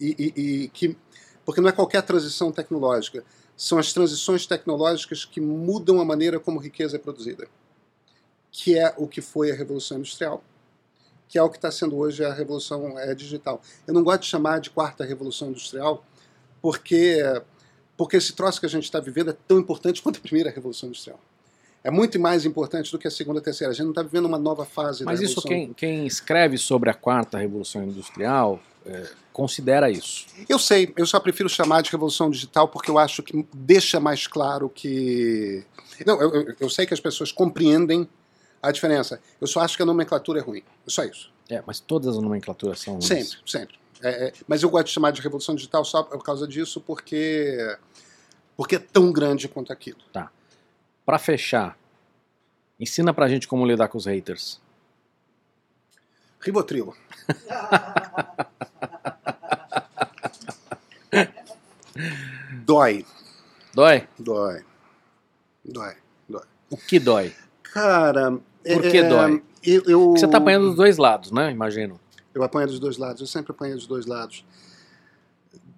[0.00, 0.96] e, e- e que
[1.44, 3.24] porque não é qualquer transição tecnológica,
[3.56, 7.48] são as transições tecnológicas que mudam a maneira como riqueza é produzida.
[8.52, 10.40] que é o que foi a Revolução Industrial,
[11.28, 13.60] que é o que está sendo hoje a Revolução é, Digital.
[13.84, 16.06] Eu não gosto de chamar de quarta Revolução Industrial,
[16.62, 17.18] porque,
[17.96, 20.88] porque esse troço que a gente está vivendo é tão importante quanto a primeira Revolução
[20.88, 21.18] Industrial.
[21.84, 23.70] É muito mais importante do que a segunda e a terceira.
[23.70, 26.88] A gente não está vivendo uma nova fase Mas da isso, quem, quem escreve sobre
[26.88, 30.26] a quarta revolução industrial é, considera isso.
[30.48, 34.26] Eu sei, eu só prefiro chamar de revolução digital porque eu acho que deixa mais
[34.26, 35.62] claro que.
[36.06, 38.08] Não, eu, eu- eu sei que as pessoas compreendem
[38.62, 39.20] a diferença.
[39.38, 40.62] Eu só acho que a nomenclatura é ruim.
[40.86, 41.30] É só isso.
[41.50, 43.04] É, mas todas as nomenclaturas são ruins.
[43.06, 43.74] Sempre, sempre.
[44.02, 47.58] É, é, mas eu gosto de chamar de revolução digital só por causa disso, porque.
[48.56, 49.98] Porque é tão grande quanto aquilo.
[51.04, 51.76] Pra fechar,
[52.80, 54.60] ensina pra gente como lidar com os haters.
[56.40, 56.94] Ribotril.
[62.64, 63.04] Dói,
[63.74, 64.08] Dói?
[64.18, 64.64] dói,
[65.64, 65.94] dói.
[66.70, 67.34] O que dói?
[67.62, 68.32] Cara.
[68.32, 69.42] Por que dói?
[69.62, 71.50] Eu, eu, você tá apanhando dos dois lados, né?
[71.50, 72.00] Imagino.
[72.34, 74.44] Eu apanho dos dois lados, eu sempre apanho dos dois lados.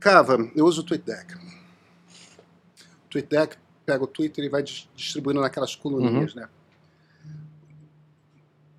[0.00, 1.34] Cava, eu uso o TweetDeck.
[1.34, 6.48] O TweetDeck pega o Twitter e vai dis- distribuindo naquelas coluninhas, né?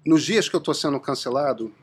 [0.05, 1.73] Nos dias que eu estou sendo cancelado,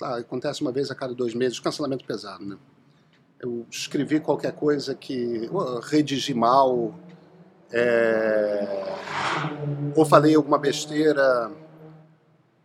[0.00, 2.58] lá, acontece uma vez a cada dois meses, cancelamento pesado, né?
[3.40, 5.48] Eu escrevi qualquer coisa que.
[5.82, 6.98] redigi mal,
[7.70, 8.84] é,
[9.94, 11.52] ou falei alguma besteira,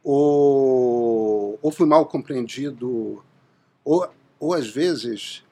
[0.04, 3.24] ou, ou fui mal compreendido,
[3.84, 4.08] ou,
[4.40, 5.44] ou às vezes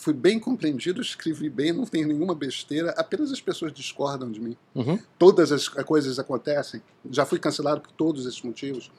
[0.00, 4.56] fui bem compreendido, escrevi bem, não tem nenhuma besteira, apenas as pessoas discordam de mim.
[4.72, 4.96] Uhum.
[5.18, 6.80] Todas as coisas acontecem,
[7.10, 8.92] já fui cancelado por todos esses motivos.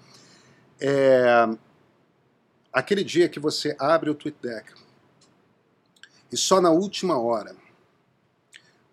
[0.77, 1.47] É,
[2.73, 4.73] aquele dia que você abre o TweetDeck
[6.31, 7.55] e só na última hora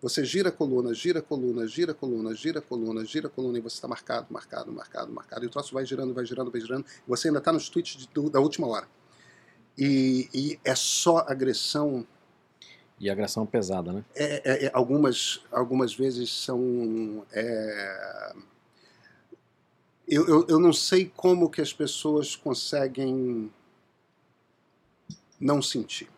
[0.01, 3.29] você gira a coluna, gira a coluna, gira a coluna, gira a coluna, gira a
[3.29, 5.43] coluna e você está marcado, marcado, marcado, marcado.
[5.43, 6.85] E o troço vai girando, vai girando, vai girando.
[6.85, 8.87] E você ainda está nos tweets de- do- da última hora.
[9.77, 12.05] E, e é só agressão.
[12.99, 14.03] E agressão pesada, né?
[14.15, 17.23] É- é- é- algumas, algumas vezes são.
[17.31, 18.33] é,
[20.07, 23.51] eu, eu, eu não sei como que as pessoas conseguem
[25.39, 26.09] não sentir.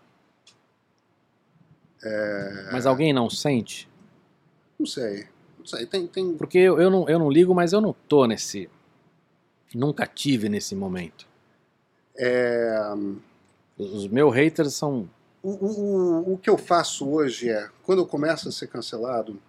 [2.72, 3.90] Mas alguém não sente?
[4.80, 5.28] Não sei.
[5.58, 5.86] Não sei.
[5.86, 8.70] Tem, tem, Porque eu, eu, não, eu não ligo, mas eu não tô nesse.
[9.76, 11.28] Nunca tive nesse momento.
[12.18, 12.80] é,
[13.80, 15.10] Os meus haters são.
[15.42, 19.42] O, o, o- que eu faço hoje é, quando eu começo a ser cancelado,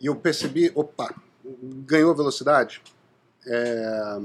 [0.00, 2.82] e eu percebi, opa, ganhou velocidade,
[3.46, 4.18] é,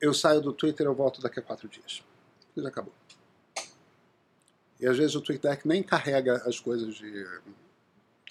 [0.00, 2.02] eu saio do Twitter eu volto daqui a quatro dias.
[2.56, 2.92] Já acabou.
[4.80, 7.24] E às vezes o Twitter nem carrega as coisas de.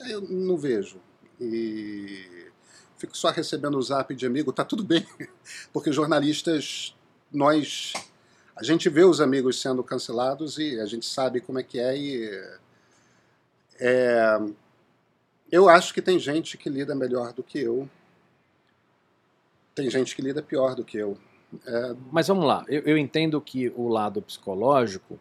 [0.09, 0.99] Eu não vejo.
[1.39, 2.50] E
[3.01, 5.05] fico só recebendo o zap de amigo, tá tudo bem.
[5.73, 6.95] Porque jornalistas,
[7.31, 7.93] nós
[8.55, 11.97] a gente vê os amigos sendo cancelados e a gente sabe como é que é
[11.97, 12.29] e
[13.79, 14.39] é,
[15.51, 17.89] eu acho que tem gente que lida melhor do que eu
[19.73, 21.17] tem gente que lida pior do que eu
[21.65, 25.19] É, Mas vamos lá, eu, eu entendo que o lado psicológico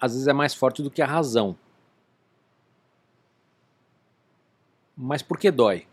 [0.00, 1.56] às vezes é mais forte do que a razão.
[4.96, 5.86] Mas por que dói?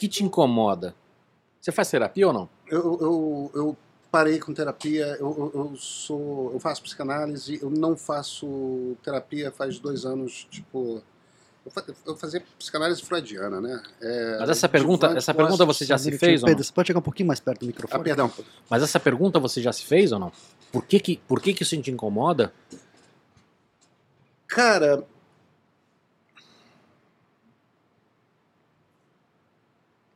[0.00, 0.94] Que te incomoda?
[1.60, 2.48] Você faz terapia ou não?
[2.68, 3.76] eu, eu, eu
[4.10, 9.78] parei com terapia eu, eu, eu sou eu faço psicanálise eu não faço terapia faz
[9.78, 11.02] dois anos tipo
[11.66, 15.98] eu fa- eu fazia psicanálise freudiana né É, Mas essa pergunta, essa pergunta você já
[15.98, 16.64] se fez ou Pedro, não?
[16.64, 18.04] você pode chegar um pouquinho mais perto do ah, microfone?
[18.04, 18.32] perdão
[18.70, 20.32] Mas essa pergunta você já se fez ou não?
[20.72, 22.52] Por que que, por que, que isso te incomoda?
[24.46, 25.04] Cara.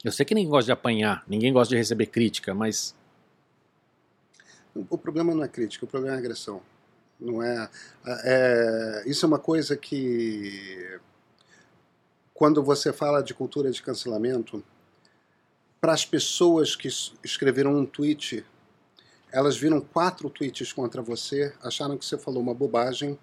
[0.05, 2.95] Eu sei que ninguém gosta de apanhar, ninguém gosta de receber crítica, mas
[4.91, 6.61] O problema não é crítica, o problema é agressão.
[7.19, 7.71] Não é,
[8.25, 10.99] é- isso é uma coisa que
[12.35, 14.63] quando você fala de cultura de cancelamento,
[15.81, 18.45] para as pessoas que es- escreveram um tweet,
[19.31, 23.17] elas viram quatro tweets contra você, acharam que você falou uma bobagem,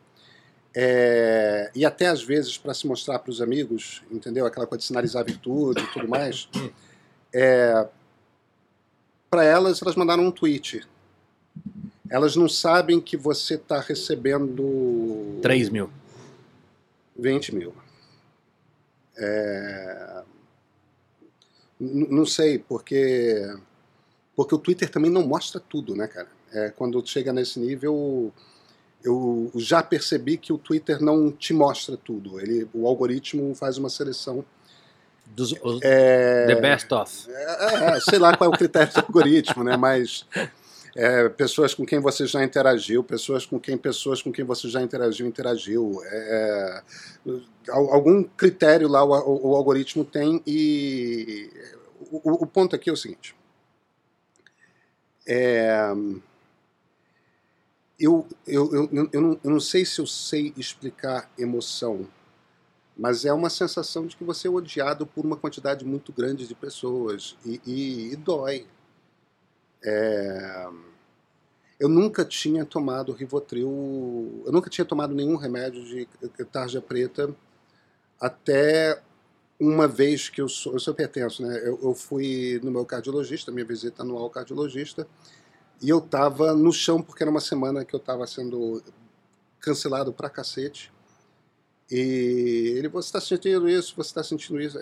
[0.73, 4.45] é, e até às vezes para se mostrar para os amigos, entendeu?
[4.45, 6.47] Aquela coisa de sinalizar virtude e tudo mais.
[7.33, 7.87] É,
[9.29, 10.85] para elas, elas mandaram um tweet.
[12.09, 15.89] Elas não sabem que você está recebendo 3 mil.
[17.17, 17.73] 20 mil.
[19.17, 20.23] É,
[21.79, 23.55] Não sei, porque
[24.35, 26.27] porque o Twitter também não mostra tudo, né, cara?
[26.51, 28.33] É, quando chega nesse nível,
[29.03, 32.39] eu já percebi que o Twitter não te mostra tudo.
[32.39, 34.43] Ele, o algoritmo faz uma seleção.
[35.25, 37.31] Dos, os- É, The best of.
[37.31, 39.77] é, é, sei lá qual é o critério do algoritmo, né?
[39.77, 40.25] Mas
[40.93, 44.81] é, pessoas com quem você já interagiu, pessoas com quem pessoas com quem você já
[44.81, 46.01] interagiu, interagiu.
[46.05, 46.83] É,
[47.69, 51.49] al- algum critério lá o, o- o algoritmo tem e
[52.11, 53.33] o, o- o ponto aqui é o seguinte.
[55.25, 55.93] É,
[58.01, 62.07] eu, eu, eu, eu, não, eu não sei se eu sei explicar emoção,
[62.97, 66.55] mas é uma sensação de que você é odiado por uma quantidade muito grande de
[66.55, 68.67] pessoas e, e- e dói.
[69.83, 70.67] É,
[71.79, 76.07] eu nunca tinha tomado Rivotril, eu nunca tinha tomado nenhum remédio de
[76.51, 77.35] tarja preta
[78.19, 79.01] até
[79.59, 81.59] uma vez que eu sou, eu sou hipertenso, né?
[81.59, 85.07] Eu, eu fui no meu cardiologista, minha visita anual ao cardiologista,
[85.81, 88.81] e eu tava no chão porque era uma semana que eu tava sendo
[89.59, 90.91] cancelado pra cacete.
[91.89, 94.77] E ele, você está sentindo isso, você está sentindo isso.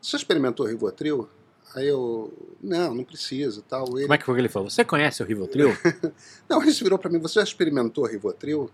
[0.00, 1.28] Você experimentou Rivotril?
[1.74, 3.86] Aí eu, não, não precisa, tal.
[3.90, 4.70] Ele, Como é que foi que ele falou?
[4.70, 5.68] Você conhece o Rivotril?
[6.48, 8.70] não, ele virou para mim, você já experimentou Rivotril?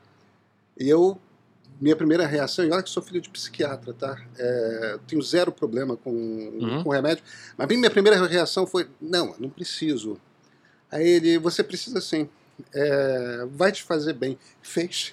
[0.79, 1.19] E eu,
[1.81, 4.17] minha primeira reação, e olha que sou filho de psiquiatra, tá?
[4.39, 6.85] É, tenho zero problema com, Uhum.
[6.85, 7.25] com remédio.
[7.57, 10.19] Mas minha primeira reação foi, não, não preciso.
[10.91, 12.29] Aí ele, você precisa sim.
[12.75, 14.39] É, vai te fazer bem.
[14.63, 15.13] Fez.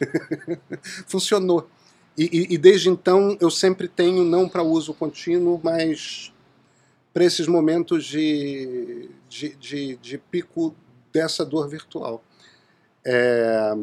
[1.08, 1.70] Funcionou.
[2.18, 6.32] E, e- e desde então eu sempre tenho, não para uso contínuo, mas
[7.14, 10.76] para esses momentos de, de, de, de pico
[11.12, 12.24] dessa dor virtual.
[13.06, 13.74] É,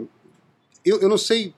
[0.85, 1.55] eu, eu não sei.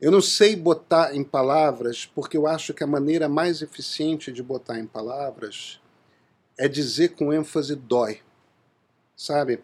[0.00, 4.42] Eu não sei botar em palavras, porque eu acho que a maneira mais eficiente de
[4.42, 5.80] botar em palavras
[6.58, 8.20] é dizer com ênfase dói.
[9.16, 9.60] Sabe?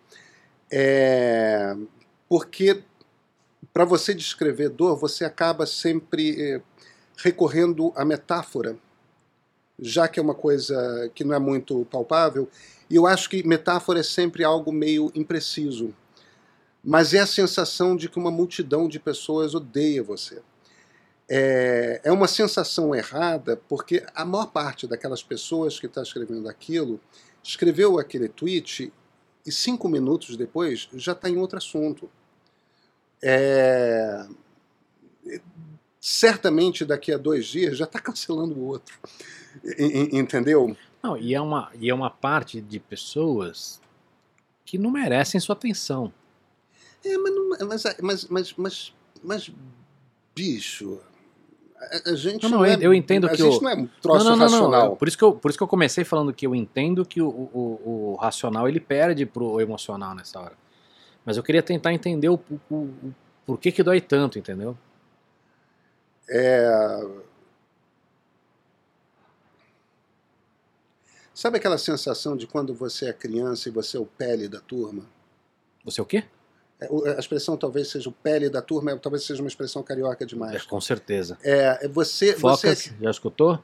[0.71, 1.77] É,
[2.29, 2.83] porque
[3.73, 6.61] para você descrever dor, você acaba sempre eh,
[7.17, 8.77] recorrendo à metáfora,
[9.79, 12.49] já que é uma coisa que não é muito palpável.
[12.89, 15.95] E eu acho que metáfora é sempre algo meio impreciso.
[16.83, 20.43] Mas é a sensação de que uma multidão de pessoas odeia você.
[21.33, 27.01] É, é uma sensação errada, porque a maior parte daquelas pessoas que está escrevendo aquilo
[27.43, 28.93] escreveu aquele tweet
[29.47, 32.11] e cinco minutos depois já está em outro assunto.
[33.23, 34.27] É,
[36.01, 38.99] certamente daqui a dois dias já está cancelando o outro.
[39.65, 40.77] E- e- Entendeu?
[41.03, 43.81] Não, e é, uma, e é uma parte de pessoas
[44.65, 46.13] que não merecem sua atenção.
[47.05, 49.51] É, mas, não- mas, mas, mas, mas, mas,
[50.35, 51.01] bicho,
[51.81, 53.75] a, a gente Não, não, não é, eu entendo a que gente o- não é
[53.75, 54.97] um troço não, não, racional.
[54.97, 57.29] Por, isso que eu, por isso que eu comecei falando que eu entendo que o,
[57.29, 60.53] o, o racional ele perde pro emocional nessa hora.
[61.25, 62.39] Mas eu queria tentar entender o,
[62.71, 63.15] o, o
[63.47, 64.77] por que que dói tanto, entendeu?
[66.29, 67.03] É...
[71.35, 75.05] Sabe aquela sensação de quando você é criança e você é o pele da turma?
[75.85, 76.25] Você o quê?
[76.81, 80.27] É, A expressão talvez seja o pele da turma, talvez seja uma expressão carioca É,
[80.27, 80.63] demais.
[80.65, 81.39] com certeza.
[81.43, 83.63] É, é você, você, Focas, já escutou?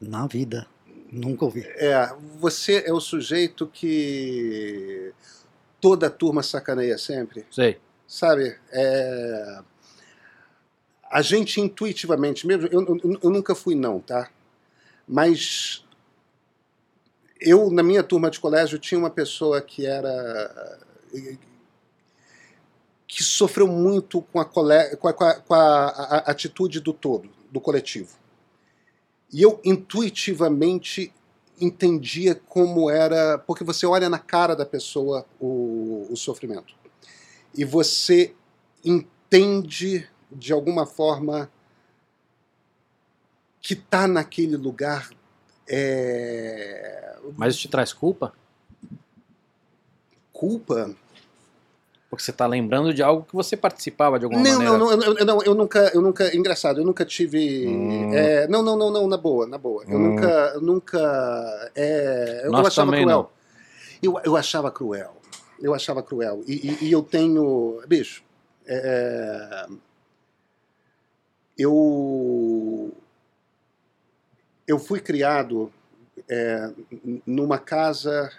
[0.00, 0.66] Na vida.
[1.10, 1.60] Nunca ouvi.
[1.76, 5.12] é, você é o sujeito que
[5.80, 7.44] toda a turma sacaneia sempre.
[7.50, 7.78] Sei.
[8.06, 8.56] sabe?
[8.70, 9.60] É...
[11.10, 14.30] A gente intuitivamente, mesmo, eu, eu- eu nunca fui não, tá?
[15.06, 15.84] Mas
[17.38, 20.78] eu, na minha turma de colégio, tinha uma pessoa que era...
[23.14, 24.96] que sofreu muito com a, cole...
[24.96, 28.16] com a, com a- a- atitude do todo, do coletivo.
[29.30, 31.12] E eu intuitivamente
[31.60, 36.74] entendia como era, porque você olha na cara da pessoa o, o sofrimento
[37.54, 38.34] e você
[38.82, 41.52] entende de alguma forma
[43.60, 45.10] que tá naquele lugar
[45.68, 48.32] é, Mas isso te traz culpa?
[50.32, 50.96] culpa
[52.12, 54.76] Porque você tá lembrando de algo que você participava de alguma não, maneira.
[54.76, 58.08] não, não, eu, não, eu nunca, eu nunca, engraçado, eu nunca tive, Hum.
[58.12, 60.10] é, não, não, não, não, na boa, na boa, eu Hum.
[60.10, 63.32] nunca, eu nunca, é, eu, eu achava cruel,
[64.02, 65.16] eu, eu achava cruel,
[65.58, 68.22] eu achava cruel, e, e- e eu tenho, bicho,
[68.66, 69.66] é,
[71.56, 72.92] eu,
[74.68, 75.72] eu fui criado
[76.28, 76.70] é,
[77.26, 78.30] numa casa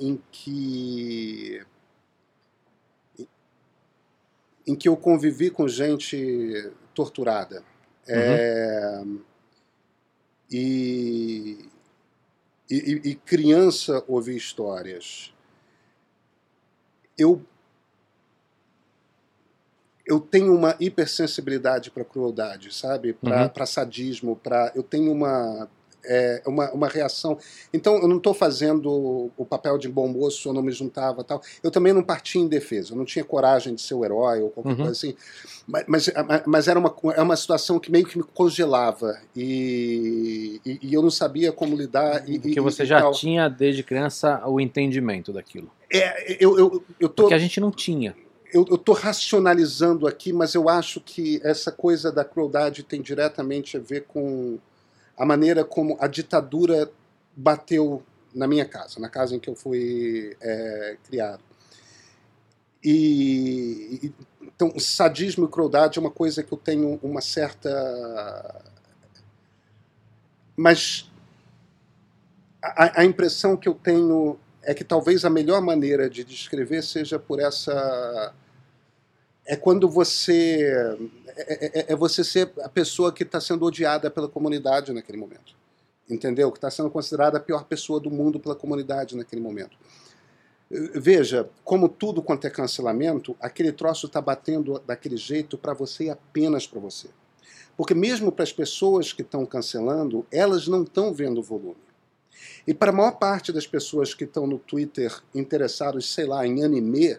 [0.00, 1.64] em que
[4.70, 7.64] em que eu convivi com gente torturada
[8.08, 9.04] É,
[10.50, 11.68] e,
[12.70, 15.32] e, e criança ouvir histórias
[17.18, 17.44] eu
[20.06, 23.12] eu tenho uma hipersensibilidade para crueldade, sabe?
[23.12, 23.66] Para Uhum.
[23.66, 25.70] sadismo, para eu tenho uma
[26.04, 27.38] é, uma, uma reação.
[27.72, 31.40] Então eu não estou fazendo o papel de bom moço, eu não me juntava tal.
[31.62, 34.50] Eu também não partia em defesa, eu não tinha coragem de ser o herói ou
[34.50, 34.76] qualquer Uhum.
[34.76, 35.14] coisa assim.
[35.66, 36.12] Mas, mas,
[36.46, 41.02] mas era uma, é uma situação que meio que me congelava e, e, e eu
[41.02, 42.28] não sabia como lidar.
[42.28, 43.12] E, Porque você já tal.
[43.12, 45.70] tinha desde criança o entendimento daquilo.
[45.92, 48.16] É, eu, eu, eu tô Porque a gente não tinha.
[48.52, 53.80] eu estou racionalizando aqui, mas eu acho que essa coisa da crueldade tem diretamente a
[53.80, 54.58] ver com
[55.20, 56.90] a maneira como a ditadura
[57.36, 58.02] bateu
[58.34, 61.42] na minha casa, na casa em que eu fui é, criado.
[62.82, 64.10] E,
[64.42, 68.64] então, sadismo e crueldade é uma coisa que eu tenho uma certa.
[70.56, 71.10] Mas
[72.62, 77.18] a, a impressão que eu tenho é que talvez a melhor maneira de descrever seja
[77.18, 78.32] por essa.
[79.44, 80.96] É quando você.
[81.36, 85.54] É, é- é você ser a pessoa que está sendo odiada pela comunidade naquele momento.
[86.08, 86.50] Entendeu?
[86.50, 89.76] Que está sendo considerada a pior pessoa do mundo pela comunidade naquele momento.
[90.70, 96.10] Veja, como tudo quanto é cancelamento, aquele troço está batendo daquele jeito para você e
[96.10, 97.08] apenas para você.
[97.76, 101.80] Porque mesmo para as pessoas que estão cancelando, elas não estão vendo o volume.
[102.66, 106.62] E para a maior parte das pessoas que estão no Twitter interessados, sei lá, em
[106.62, 107.18] anime,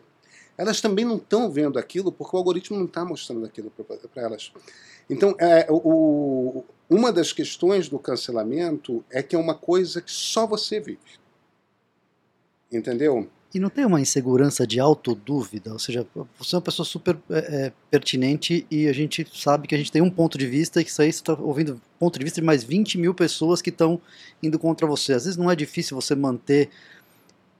[0.57, 4.51] elas também não estão vendo aquilo porque o algoritmo não está mostrando aquilo para elas.
[5.09, 10.45] Então, é, o, uma das questões do cancelamento é que é uma coisa que só
[10.45, 10.99] você vive.
[12.71, 13.29] Entendeu?
[13.53, 15.73] E não tem uma insegurança de autodúvida?
[15.73, 16.07] Ou seja,
[16.37, 19.91] você é uma pessoa super é, é, pertinente e a gente sabe que a gente
[19.91, 22.39] tem um ponto de vista e que isso aí você está ouvindo ponto de vista
[22.39, 23.99] de mais 20 mil pessoas que estão
[24.41, 25.13] indo contra você.
[25.13, 26.69] Às vezes não é difícil você manter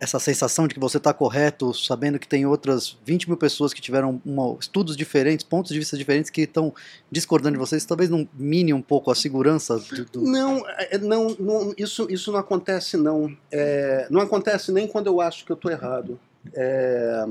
[0.01, 3.79] essa sensação de que você está correto, sabendo que tem outras 20 mil pessoas que
[3.79, 6.73] tiveram uma, estudos diferentes, pontos de vista diferentes que estão
[7.11, 7.85] discordando de vocês.
[7.85, 10.05] Talvez não mine um pouco a segurança do.
[10.05, 10.21] do...
[10.21, 13.31] Não, é, não, não, isso, isso não acontece, não.
[13.51, 16.19] É, não acontece nem quando eu acho que eu estou errado.
[16.51, 17.27] É,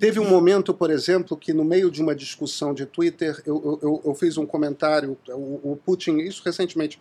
[0.00, 4.02] teve um momento, por exemplo, que no meio de uma discussão de Twitter, eu, eu,
[4.04, 7.00] eu fiz um comentário, o, o Putin, isso recentemente,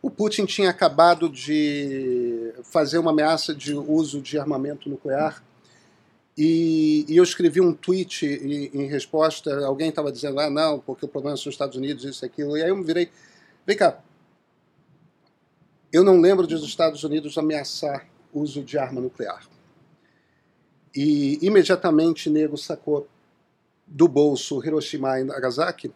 [0.00, 5.42] o Putin tinha acabado de fazer uma ameaça de uso de armamento nuclear.
[6.36, 9.66] E, e eu escrevi um tweet em, em resposta.
[9.66, 12.56] Alguém estava dizendo, ah, não, porque o problema são os Estados Unidos, isso e aquilo.
[12.56, 13.10] E aí eu me virei,
[13.66, 14.00] vem cá.
[15.92, 19.48] Eu não lembro de os Estados Unidos ameaçar uso de arma nuclear.
[20.94, 23.08] E imediatamente nego sacou
[23.86, 25.90] do bolso Hiroshima e Nagasaki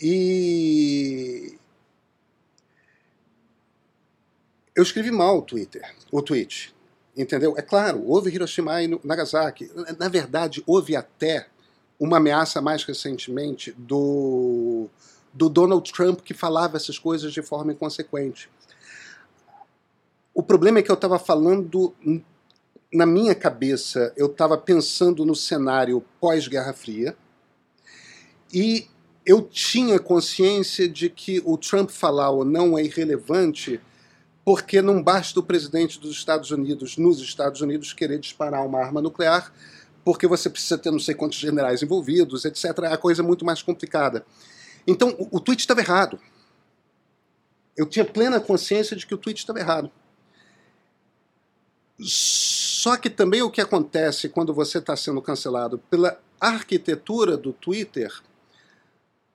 [0.00, 1.58] e
[4.80, 6.74] eu escrevi mal o Twitter, o tweet,
[7.14, 7.54] entendeu?
[7.56, 9.70] É claro, houve Hiroshima e Nagasaki.
[9.98, 11.48] Na verdade, houve até
[11.98, 14.88] uma ameaça mais recentemente do,
[15.34, 18.48] do Donald Trump que falava essas coisas de forma inconsequente.
[20.32, 21.94] O problema é que eu estava falando
[22.90, 27.14] na minha cabeça, eu estava pensando no cenário pós-Guerra Fria
[28.50, 28.88] e
[29.26, 33.78] eu tinha consciência de que o Trump falar ou não é irrelevante
[34.50, 39.00] porque não basta o presidente dos Estados Unidos, nos Estados Unidos, querer disparar uma arma
[39.00, 39.52] nuclear,
[40.04, 42.64] porque você precisa ter não sei quantos generais envolvidos, etc.
[42.82, 44.26] É a coisa muito mais complicada.
[44.84, 46.18] Então, o, o tweet estava errado.
[47.76, 49.88] Eu tinha plena consciência de que o tweet estava errado.
[52.00, 58.12] Só que também o que acontece quando você está sendo cancelado pela arquitetura do Twitter,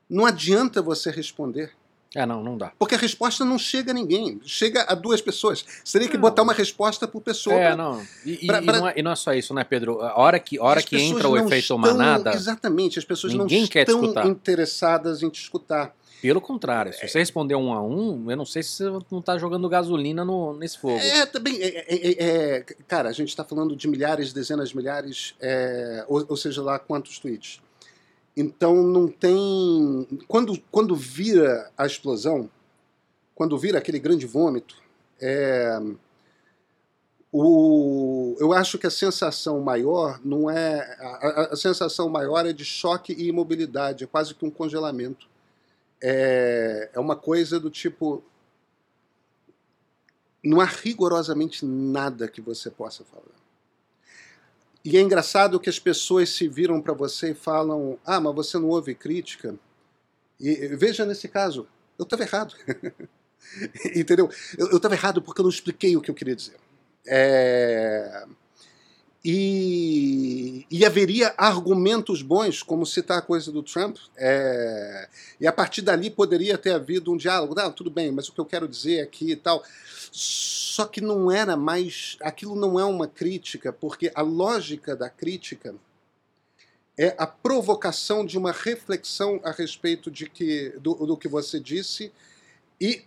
[0.09, 1.71] não adianta você responder.
[2.15, 2.71] É, não, não dá.
[2.79, 4.39] Porque a resposta não chega a ninguém.
[4.45, 5.65] Chega a duas pessoas.
[5.83, 7.55] Você teria que botar uma resposta por pessoa.
[7.55, 8.01] É, pra- não.
[8.25, 10.01] E, pra- e pra- não é, e não é só isso, né, Pedro?
[10.01, 13.03] A hora que, a hora As que entra o não efeito estão- manada, Exatamente, as
[13.05, 15.93] pessoas não estão interessadas em te escutar.
[16.21, 19.37] pelo contrário, se você responder um a um, eu não sei se você não tá
[19.37, 20.97] jogando gasolina no, nesse fogo.
[20.97, 21.61] É, também.
[21.61, 22.15] É, é- é-
[22.59, 26.61] é- cara, a gente está falando de milhares, dezenas de milhares, é, ou, ou seja
[26.63, 27.59] lá quantos tweets.
[28.35, 30.07] Então não tem.
[30.27, 32.49] Quando, quando vira a explosão,
[33.33, 34.75] quando vira aquele grande vômito,
[35.21, 35.79] é,
[37.31, 40.79] o, eu acho que a sensação maior não é.
[40.99, 45.27] A, a- sensação maior é de choque e imobilidade, é quase que um congelamento.
[46.01, 48.23] É, é uma coisa do tipo.
[50.43, 53.44] Não há rigorosamente nada que você possa falar.
[54.85, 58.59] E é engraçado que as pessoas se viram para você e falam: Ah, mas você
[58.59, 59.55] não ouve crítica?
[60.39, 62.55] E veja nesse caso, eu estava errado.
[63.95, 64.29] Entendeu?
[64.57, 66.57] Eu estava errado porque eu não expliquei o que eu queria dizer.
[67.07, 68.25] É,
[69.27, 75.09] e, e, haveria argumentos bons, como citar a coisa do Trump, é,
[75.41, 77.55] e a partir dali poderia ter havido um diálogo.
[77.55, 79.63] Não, tudo bem, mas o que eu quero dizer aqui e tal.
[80.11, 82.17] Só que não era mais.
[82.21, 85.73] Aquilo não é uma crítica, porque a lógica da crítica
[86.95, 92.11] é a provocação de uma reflexão a respeito de que, do, do que você disse
[92.79, 93.03] e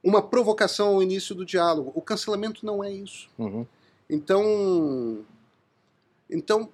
[0.00, 1.90] uma provocação ao início do diálogo.
[1.92, 3.28] O cancelamento não é isso.
[3.36, 3.66] Uhum.
[4.08, 5.24] Então
[6.28, 6.68] então,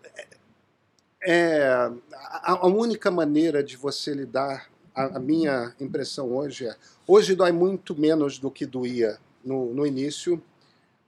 [1.22, 7.34] é, a, a, única maneira de você lidar, a, a, minha impressão hoje é: hoje
[7.34, 10.42] dói muito menos do que doía no, no início.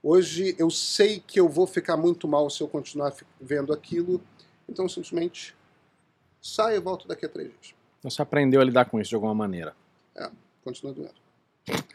[0.02, 4.20] Hoje eu sei que eu vou ficar muito mal se eu continuar vendo aquilo,
[4.68, 5.56] então simplesmente
[6.42, 7.74] saio e volto daqui a três dias.
[7.98, 9.74] Então você aprendeu a lidar com isso de alguma maneira?
[10.14, 10.30] É,
[10.62, 11.14] continua doendo.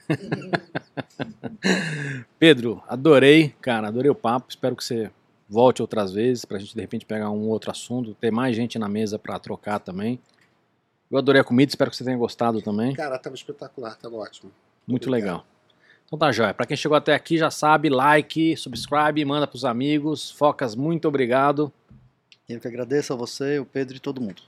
[2.40, 4.48] Pedro, adorei, cara, adorei o papo.
[4.50, 5.12] Espero que você
[5.50, 8.78] volte outras vezes para a gente de repente pegar um outro assunto, ter mais gente
[8.78, 10.20] na mesa para trocar também.
[11.10, 12.94] Eu adorei a comida, espero que você tenha gostado também.
[12.94, 14.52] Cara, tava espetacular, tava ótimo.
[14.88, 15.28] Muito Obrigado.
[15.28, 15.46] legal.
[16.06, 16.54] Então tá jóia.
[16.54, 20.30] Para quem chegou até aqui já sabe, like, subscribe, manda pros amigos.
[20.30, 21.72] Focas, muito obrigado.
[22.48, 24.42] Eu que agradeço a você, o Pedro e todo mundo.